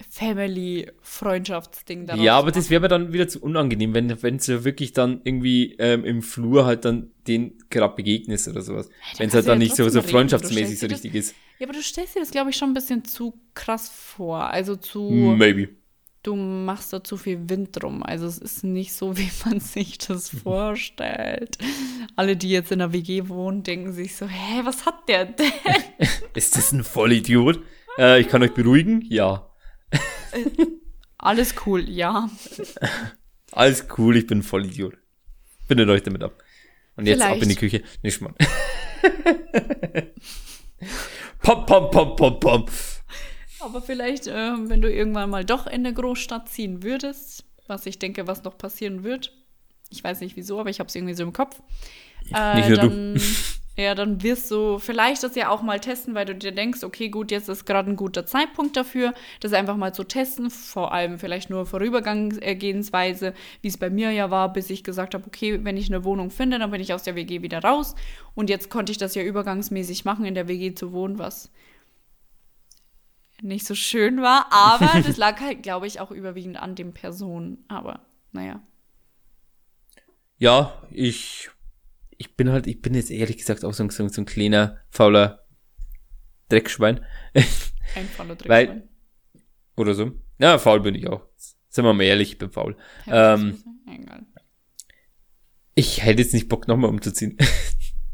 Family-Freundschaftsding 0.09 2.05
daraus 2.07 2.23
ja, 2.23 2.37
aber 2.37 2.51
das 2.51 2.69
wäre 2.69 2.81
mir 2.81 2.87
dann 2.87 3.13
wieder 3.13 3.27
zu 3.27 3.41
unangenehm, 3.41 3.93
wenn 3.93 4.21
wenn 4.23 4.37
du 4.37 4.63
wirklich 4.63 4.93
dann 4.93 5.21
irgendwie 5.23 5.75
ähm, 5.79 6.03
im 6.05 6.21
Flur 6.21 6.65
halt 6.65 6.85
dann 6.85 7.11
den 7.27 7.57
gerade 7.69 7.95
begegnest 7.95 8.47
oder 8.47 8.61
sowas. 8.61 8.89
Wenn 9.17 9.27
es 9.29 9.33
halt 9.35 9.47
dann 9.47 9.59
ja 9.59 9.65
nicht 9.65 9.75
so, 9.75 9.87
so 9.89 10.01
freundschaftsmäßig 10.01 10.79
so 10.79 10.87
dir 10.87 10.93
das- 10.95 11.03
richtig 11.03 11.15
ist. 11.15 11.35
Ja, 11.59 11.67
aber 11.67 11.73
du 11.73 11.81
stellst 11.83 12.15
dir 12.15 12.19
das, 12.21 12.31
glaube 12.31 12.49
ich, 12.49 12.57
schon 12.57 12.71
ein 12.71 12.73
bisschen 12.73 13.05
zu 13.05 13.33
krass 13.53 13.89
vor. 13.89 14.49
Also 14.49 14.75
zu, 14.75 15.11
Maybe. 15.11 15.69
du 16.23 16.35
machst 16.35 16.91
da 16.91 17.03
zu 17.03 17.17
viel 17.17 17.47
Wind 17.49 17.69
drum. 17.73 18.01
Also 18.01 18.25
es 18.25 18.39
ist 18.39 18.63
nicht 18.63 18.93
so, 18.93 19.15
wie 19.17 19.29
man 19.45 19.59
sich 19.59 19.99
das 19.99 20.29
vorstellt. 20.43 21.57
Alle, 22.15 22.35
die 22.35 22.49
jetzt 22.49 22.71
in 22.71 22.79
der 22.79 22.93
WG 22.93 23.27
wohnen, 23.29 23.61
denken 23.63 23.93
sich 23.93 24.15
so, 24.15 24.25
hä, 24.25 24.61
was 24.63 24.85
hat 24.87 25.07
der 25.07 25.25
denn? 25.25 25.51
Ist 26.33 26.57
das 26.57 26.71
ein 26.71 26.83
Vollidiot? 26.83 27.59
Äh, 27.97 28.21
ich 28.21 28.27
kann 28.27 28.41
euch 28.41 28.53
beruhigen? 28.53 29.05
Ja. 29.09 29.47
Alles 31.17 31.55
cool, 31.65 31.87
ja. 31.89 32.29
Alles 33.51 33.85
cool, 33.97 34.17
ich 34.17 34.27
bin 34.27 34.39
ein 34.39 34.43
Vollidiot. 34.43 34.95
Bindet 35.67 35.89
euch 35.89 36.03
damit 36.03 36.23
ab. 36.23 36.41
Und 36.95 37.05
jetzt 37.05 37.21
ab 37.21 37.33
in 37.33 37.49
die 37.49 37.55
Vielleicht. 37.55 37.59
Küche. 37.59 37.83
Nicht 38.01 38.21
mal. 38.21 38.33
pom, 41.41 41.65
pom, 41.65 41.91
pom, 41.91 42.15
pom, 42.15 42.39
pom. 42.39 42.65
Aber 43.59 43.81
vielleicht, 43.81 44.27
ähm, 44.27 44.69
wenn 44.69 44.81
du 44.81 44.91
irgendwann 44.91 45.29
mal 45.29 45.45
doch 45.45 45.67
in 45.67 45.85
eine 45.85 45.93
Großstadt 45.93 46.49
ziehen 46.49 46.81
würdest, 46.83 47.45
was 47.67 47.85
ich 47.85 47.99
denke, 47.99 48.27
was 48.27 48.43
noch 48.43 48.57
passieren 48.57 49.03
wird. 49.03 49.33
Ich 49.89 50.03
weiß 50.03 50.21
nicht 50.21 50.35
wieso, 50.35 50.59
aber 50.59 50.69
ich 50.69 50.79
habe 50.79 50.87
es 50.87 50.95
irgendwie 50.95 51.13
so 51.13 51.23
im 51.23 51.33
Kopf. 51.33 51.61
Äh, 52.33 52.55
Nicht 52.55 52.69
nur 52.69 52.77
du. 52.77 53.21
Ja, 53.77 53.95
dann 53.95 54.21
wirst 54.21 54.51
du 54.51 54.79
vielleicht 54.79 55.23
das 55.23 55.35
ja 55.35 55.49
auch 55.49 55.61
mal 55.61 55.79
testen, 55.79 56.13
weil 56.13 56.25
du 56.25 56.35
dir 56.35 56.51
denkst, 56.51 56.83
okay, 56.83 57.07
gut, 57.07 57.31
jetzt 57.31 57.47
ist 57.47 57.65
gerade 57.65 57.89
ein 57.89 57.95
guter 57.95 58.25
Zeitpunkt 58.25 58.75
dafür, 58.75 59.13
das 59.39 59.53
einfach 59.53 59.77
mal 59.77 59.93
zu 59.93 60.03
testen, 60.03 60.49
vor 60.49 60.93
allem 60.93 61.19
vielleicht 61.19 61.49
nur 61.49 61.65
Vorübergehensweise, 61.65 63.33
wie 63.61 63.67
es 63.69 63.77
bei 63.77 63.89
mir 63.89 64.11
ja 64.11 64.29
war, 64.29 64.51
bis 64.51 64.69
ich 64.69 64.83
gesagt 64.83 65.13
habe, 65.13 65.25
okay, 65.25 65.63
wenn 65.63 65.77
ich 65.77 65.89
eine 65.89 66.03
Wohnung 66.03 66.31
finde, 66.31 66.59
dann 66.59 66.71
bin 66.71 66.81
ich 66.81 66.93
aus 66.93 67.03
der 67.03 67.15
WG 67.15 67.41
wieder 67.43 67.63
raus. 67.63 67.95
Und 68.35 68.49
jetzt 68.49 68.69
konnte 68.69 68.91
ich 68.91 68.97
das 68.97 69.15
ja 69.15 69.23
übergangsmäßig 69.23 70.03
machen, 70.03 70.25
in 70.25 70.35
der 70.35 70.49
WG 70.49 70.73
zu 70.73 70.91
wohnen, 70.91 71.17
was 71.17 71.49
nicht 73.41 73.65
so 73.65 73.73
schön 73.73 74.21
war, 74.21 74.47
aber 74.51 75.01
das 75.05 75.15
lag 75.15 75.39
halt, 75.39 75.63
glaube 75.63 75.87
ich, 75.87 76.01
auch 76.01 76.11
überwiegend 76.11 76.57
an 76.57 76.75
den 76.75 76.93
Personen. 76.93 77.63
Aber 77.69 78.01
naja. 78.33 78.61
Ja, 80.37 80.73
ich, 80.91 81.49
ich 82.21 82.35
bin 82.35 82.51
halt, 82.51 82.67
ich 82.67 82.81
bin 82.83 82.93
jetzt 82.93 83.09
ehrlich 83.09 83.37
gesagt 83.37 83.65
auch 83.65 83.73
so, 83.73 83.83
ein- 83.83 83.89
so, 83.89 84.03
ein- 84.03 84.25
kleiner, 84.25 84.77
fauler 84.91 85.43
Dreckschwein. 86.49 87.03
Ein 87.95 88.05
voller 88.15 88.37
Weil- 88.45 88.67
Drecksmann. 88.67 88.89
Oder 89.75 89.95
so. 89.95 90.11
Ja, 90.37 90.59
faul 90.59 90.81
bin 90.81 90.93
ich 90.95 91.07
auch. 91.07 91.25
Sind 91.69 91.83
wir 91.85 91.93
mal 91.93 92.03
ehrlich, 92.03 92.33
ich 92.33 92.37
bin 92.37 92.51
faul. 92.51 92.77
Ähm. 93.07 93.63
Ich 95.73 96.03
hätte 96.03 96.21
jetzt 96.21 96.33
nicht 96.33 96.47
Bock, 96.49 96.67
nochmal 96.67 96.89
umzuziehen. 96.91 97.37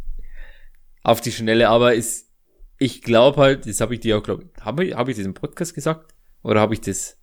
Auf 1.04 1.20
die 1.22 1.32
Schnelle, 1.32 1.68
aber 1.70 1.94
ist, 1.96 2.32
ich 2.78 3.02
glaube 3.02 3.42
halt, 3.42 3.66
das 3.66 3.82
habe 3.82 3.96
ich 3.96 4.00
dir 4.00 4.18
auch, 4.18 4.24
glaube 4.24 4.50
habe 4.62 4.86
ich, 4.86 4.94
hab 4.96 5.10
ich 5.10 5.18
das 5.18 5.26
im 5.26 5.34
Podcast 5.34 5.74
gesagt? 5.74 6.14
Oder 6.44 6.62
habe 6.62 6.74
ich 6.76 6.82
das 6.82 7.18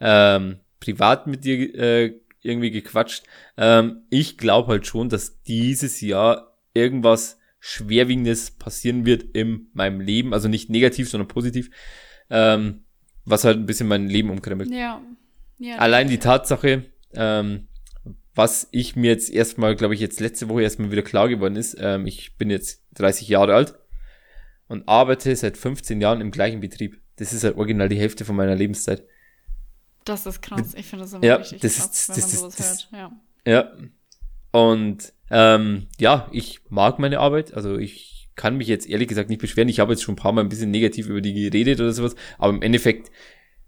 ähm, 0.00 0.60
privat 0.80 1.26
mit 1.26 1.44
dir 1.44 1.74
äh, 1.74 2.20
irgendwie 2.44 2.70
gequatscht? 2.70 3.24
Ähm, 3.56 4.02
ich 4.10 4.38
glaube 4.38 4.68
halt 4.72 4.86
schon, 4.86 5.08
dass 5.08 5.42
dieses 5.42 6.00
Jahr 6.00 6.58
irgendwas 6.74 7.38
Schwerwiegendes 7.60 8.50
passieren 8.50 9.06
wird 9.06 9.22
in 9.22 9.68
meinem 9.72 10.00
Leben. 10.00 10.34
Also 10.34 10.48
nicht 10.48 10.68
negativ, 10.68 11.08
sondern 11.08 11.28
positiv. 11.28 11.70
Ähm, 12.28 12.84
was 13.24 13.44
halt 13.44 13.56
ein 13.56 13.66
bisschen 13.66 13.88
mein 13.88 14.08
Leben 14.08 14.30
umkrempelt. 14.30 14.70
Ja. 14.70 15.00
ja 15.58 15.76
Allein 15.76 16.08
die 16.08 16.18
Tatsache, 16.18 16.84
ähm, 17.14 17.68
was 18.34 18.68
ich 18.70 18.96
mir 18.96 19.10
jetzt 19.10 19.32
erstmal, 19.32 19.76
glaube 19.76 19.94
ich, 19.94 20.00
jetzt 20.00 20.20
letzte 20.20 20.48
Woche 20.48 20.62
erstmal 20.62 20.90
wieder 20.90 21.02
klar 21.02 21.28
geworden 21.28 21.56
ist, 21.56 21.76
ähm, 21.80 22.06
ich 22.06 22.36
bin 22.36 22.50
jetzt 22.50 22.82
30 22.94 23.28
Jahre 23.28 23.54
alt 23.54 23.74
und 24.68 24.88
arbeite 24.88 25.34
seit 25.34 25.56
15 25.56 26.00
Jahren 26.00 26.20
im 26.20 26.30
gleichen 26.30 26.60
Betrieb. 26.60 27.00
Das 27.16 27.32
ist 27.32 27.44
halt 27.44 27.56
original 27.56 27.88
die 27.88 27.98
Hälfte 27.98 28.24
von 28.24 28.36
meiner 28.36 28.56
Lebenszeit. 28.56 29.06
Das 30.04 30.26
ist 30.26 30.42
krass. 30.42 30.74
Ich 30.74 30.86
finde 30.86 31.04
das 31.04 31.12
immer 31.14 31.24
Ja, 31.24 31.36
richtig 31.36 31.60
das 31.62 31.76
krass, 31.78 31.90
ist- 31.92 32.08
wenn 32.10 32.16
das 32.16 32.32
man 32.32 32.40
sowas 32.40 32.56
das- 32.56 32.88
hört. 32.92 33.12
Ja. 33.46 33.52
Ja. 33.52 33.72
Und 34.52 35.12
ähm, 35.30 35.86
ja, 35.98 36.28
ich 36.32 36.60
mag 36.68 36.98
meine 36.98 37.18
Arbeit. 37.20 37.54
Also 37.54 37.76
ich 37.78 38.30
kann 38.36 38.56
mich 38.56 38.68
jetzt 38.68 38.88
ehrlich 38.88 39.08
gesagt 39.08 39.30
nicht 39.30 39.40
beschweren. 39.40 39.68
Ich 39.68 39.80
habe 39.80 39.92
jetzt 39.92 40.02
schon 40.02 40.14
ein 40.14 40.16
paar 40.16 40.32
Mal 40.32 40.42
ein 40.42 40.48
bisschen 40.48 40.70
negativ 40.70 41.08
über 41.08 41.20
die 41.20 41.32
geredet 41.34 41.80
oder 41.80 41.92
sowas, 41.92 42.14
aber 42.38 42.52
im 42.52 42.62
Endeffekt 42.62 43.10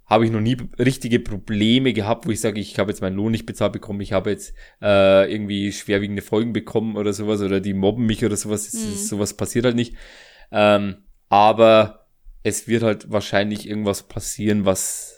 habe 0.05 0.25
ich 0.25 0.31
noch 0.31 0.41
nie 0.41 0.57
richtige 0.79 1.19
Probleme 1.19 1.93
gehabt, 1.93 2.27
wo 2.27 2.31
ich 2.31 2.41
sage, 2.41 2.61
ich 2.61 2.79
habe 2.79 2.91
jetzt 2.93 3.01
meinen 3.01 3.17
Lohn 3.17 3.33
nicht 3.33 3.47
bezahlt 3.47 3.73
bekommen, 3.73 4.01
ich 4.01 4.13
habe 4.13 4.31
jetzt 4.31 4.55
äh, 4.81 5.33
irgendwie 5.33 5.73
schwerwiegende 5.73 6.23
Folgen 6.23 6.53
bekommen 6.53 6.97
oder 6.97 7.13
sowas 7.13 7.41
oder 7.41 7.59
die 7.61 7.75
mobben 7.75 8.07
mich 8.07 8.25
oder 8.25 8.37
sowas. 8.37 8.73
Mhm. 8.73 8.81
ist, 8.93 9.09
sowas 9.09 9.35
passiert 9.35 9.65
halt 9.65 9.75
nicht. 9.75 9.95
Ähm, 10.53 10.99
aber 11.29 12.07
es 12.45 12.69
wird 12.69 12.85
halt 12.85 13.11
wahrscheinlich 13.11 13.69
irgendwas 13.69 14.05
passieren, 14.05 14.65
was 14.65 15.16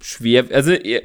schwer, 0.00 0.46
also 0.52 0.72
eher, 0.72 1.02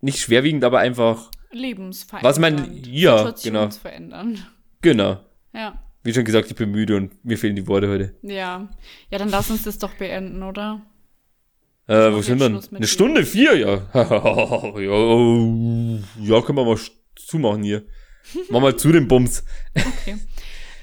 nicht 0.00 0.18
schwerwiegend, 0.18 0.64
aber 0.64 0.78
einfach 0.80 1.30
Lebensverändernd. 1.50 2.24
Was 2.24 2.38
mein- 2.40 2.82
ja, 2.84 3.16
genau. 3.16 3.34
Situationsverändernd. 3.36 4.50
Genau. 4.82 5.20
Ja. 5.52 5.80
Wie 6.02 6.12
schon 6.12 6.24
gesagt, 6.24 6.48
ich 6.50 6.56
bin 6.56 6.70
müde 6.70 6.96
und 6.96 7.24
mir 7.24 7.38
fehlen 7.38 7.56
die 7.56 7.66
Worte 7.66 7.88
heute. 7.88 8.14
Ja. 8.22 8.68
Ja, 9.10 9.18
dann 9.18 9.30
lass 9.30 9.50
uns 9.50 9.62
das 9.62 9.78
doch 9.78 9.94
beenden, 9.94 10.42
oder? 10.42 10.82
Äh, 11.86 12.12
wo 12.12 12.20
sind 12.22 12.38
mit 12.40 12.70
Eine 12.70 12.80
dir. 12.80 12.86
Stunde 12.86 13.24
vier, 13.24 13.56
ja. 13.56 13.86
ja, 13.94 14.90
oh, 14.90 15.98
ja, 16.20 16.40
können 16.42 16.58
wir 16.58 16.64
mal 16.64 16.78
zumachen 17.16 17.62
hier. 17.62 17.84
Mach 18.50 18.60
mal 18.60 18.76
zu 18.76 18.90
den 18.90 19.06
Bums. 19.06 19.44
Okay. 19.74 20.16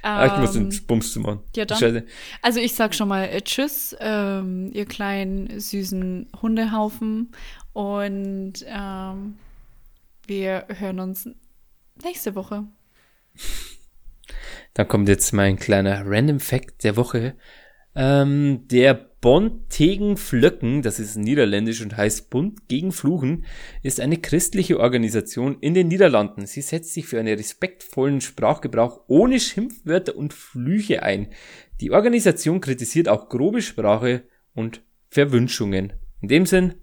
Ah, 0.03 0.25
ich 0.25 0.37
muss 0.37 0.55
Ähm, 0.55 0.69
den 0.69 0.85
Bums 0.87 1.11
zu 1.13 1.19
machen. 1.19 1.41
ja, 1.55 1.65
dann. 1.65 1.77
Scheiße. 1.77 2.05
Also 2.41 2.59
ich 2.59 2.73
sag 2.75 2.95
schon 2.95 3.07
mal 3.07 3.25
äh, 3.25 3.41
Tschüss, 3.41 3.95
ähm, 3.99 4.71
ihr 4.73 4.85
kleinen 4.85 5.59
süßen 5.59 6.29
Hundehaufen. 6.41 7.31
Und 7.73 8.65
ähm, 8.67 9.35
wir 10.27 10.65
hören 10.69 10.99
uns 10.99 11.29
nächste 12.03 12.35
Woche. 12.35 12.63
Dann 14.73 14.87
kommt 14.87 15.09
jetzt 15.09 15.33
mein 15.33 15.57
kleiner 15.57 16.03
Random 16.05 16.39
Fact 16.39 16.83
der 16.83 16.95
Woche. 16.97 17.35
Ähm, 17.95 18.67
der 18.69 19.10
Bond 19.21 19.69
tegen 19.69 20.17
Flöcken, 20.17 20.81
das 20.81 20.99
ist 20.99 21.15
niederländisch 21.15 21.81
und 21.81 21.95
heißt 21.95 22.31
Bund 22.31 22.67
gegen 22.67 22.91
Fluchen, 22.91 23.45
ist 23.83 23.99
eine 23.99 24.17
christliche 24.17 24.79
Organisation 24.79 25.59
in 25.61 25.75
den 25.75 25.89
Niederlanden. 25.89 26.47
Sie 26.47 26.61
setzt 26.61 26.95
sich 26.95 27.05
für 27.05 27.19
einen 27.19 27.37
respektvollen 27.37 28.19
Sprachgebrauch 28.19 29.01
ohne 29.07 29.39
Schimpfwörter 29.39 30.15
und 30.15 30.33
Flüche 30.33 31.03
ein. 31.03 31.27
Die 31.81 31.91
Organisation 31.91 32.61
kritisiert 32.61 33.07
auch 33.07 33.29
grobe 33.29 33.61
Sprache 33.61 34.23
und 34.55 34.81
Verwünschungen. 35.09 35.93
In 36.21 36.27
dem 36.27 36.47
Sinn, 36.47 36.73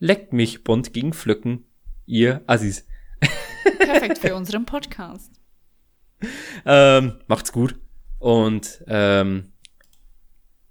leckt 0.00 0.32
mich 0.32 0.64
Bond 0.64 0.92
gegen 0.92 1.12
Flöcken, 1.12 1.64
ihr 2.06 2.42
Assis. 2.48 2.88
Perfekt 3.78 4.18
für 4.18 4.34
unseren 4.36 4.66
Podcast. 4.66 5.30
Ähm, 6.66 7.20
macht's 7.28 7.52
gut 7.52 7.76
und 8.18 8.82
ähm, 8.88 9.53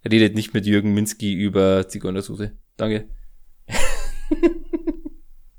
Redet 0.10 0.36
nicht 0.36 0.54
mit 0.54 0.66
Jürgen 0.66 0.94
Minsky 0.94 1.34
über 1.34 1.88
Zigeunersoße. 1.88 2.52
Danke. 2.78 3.08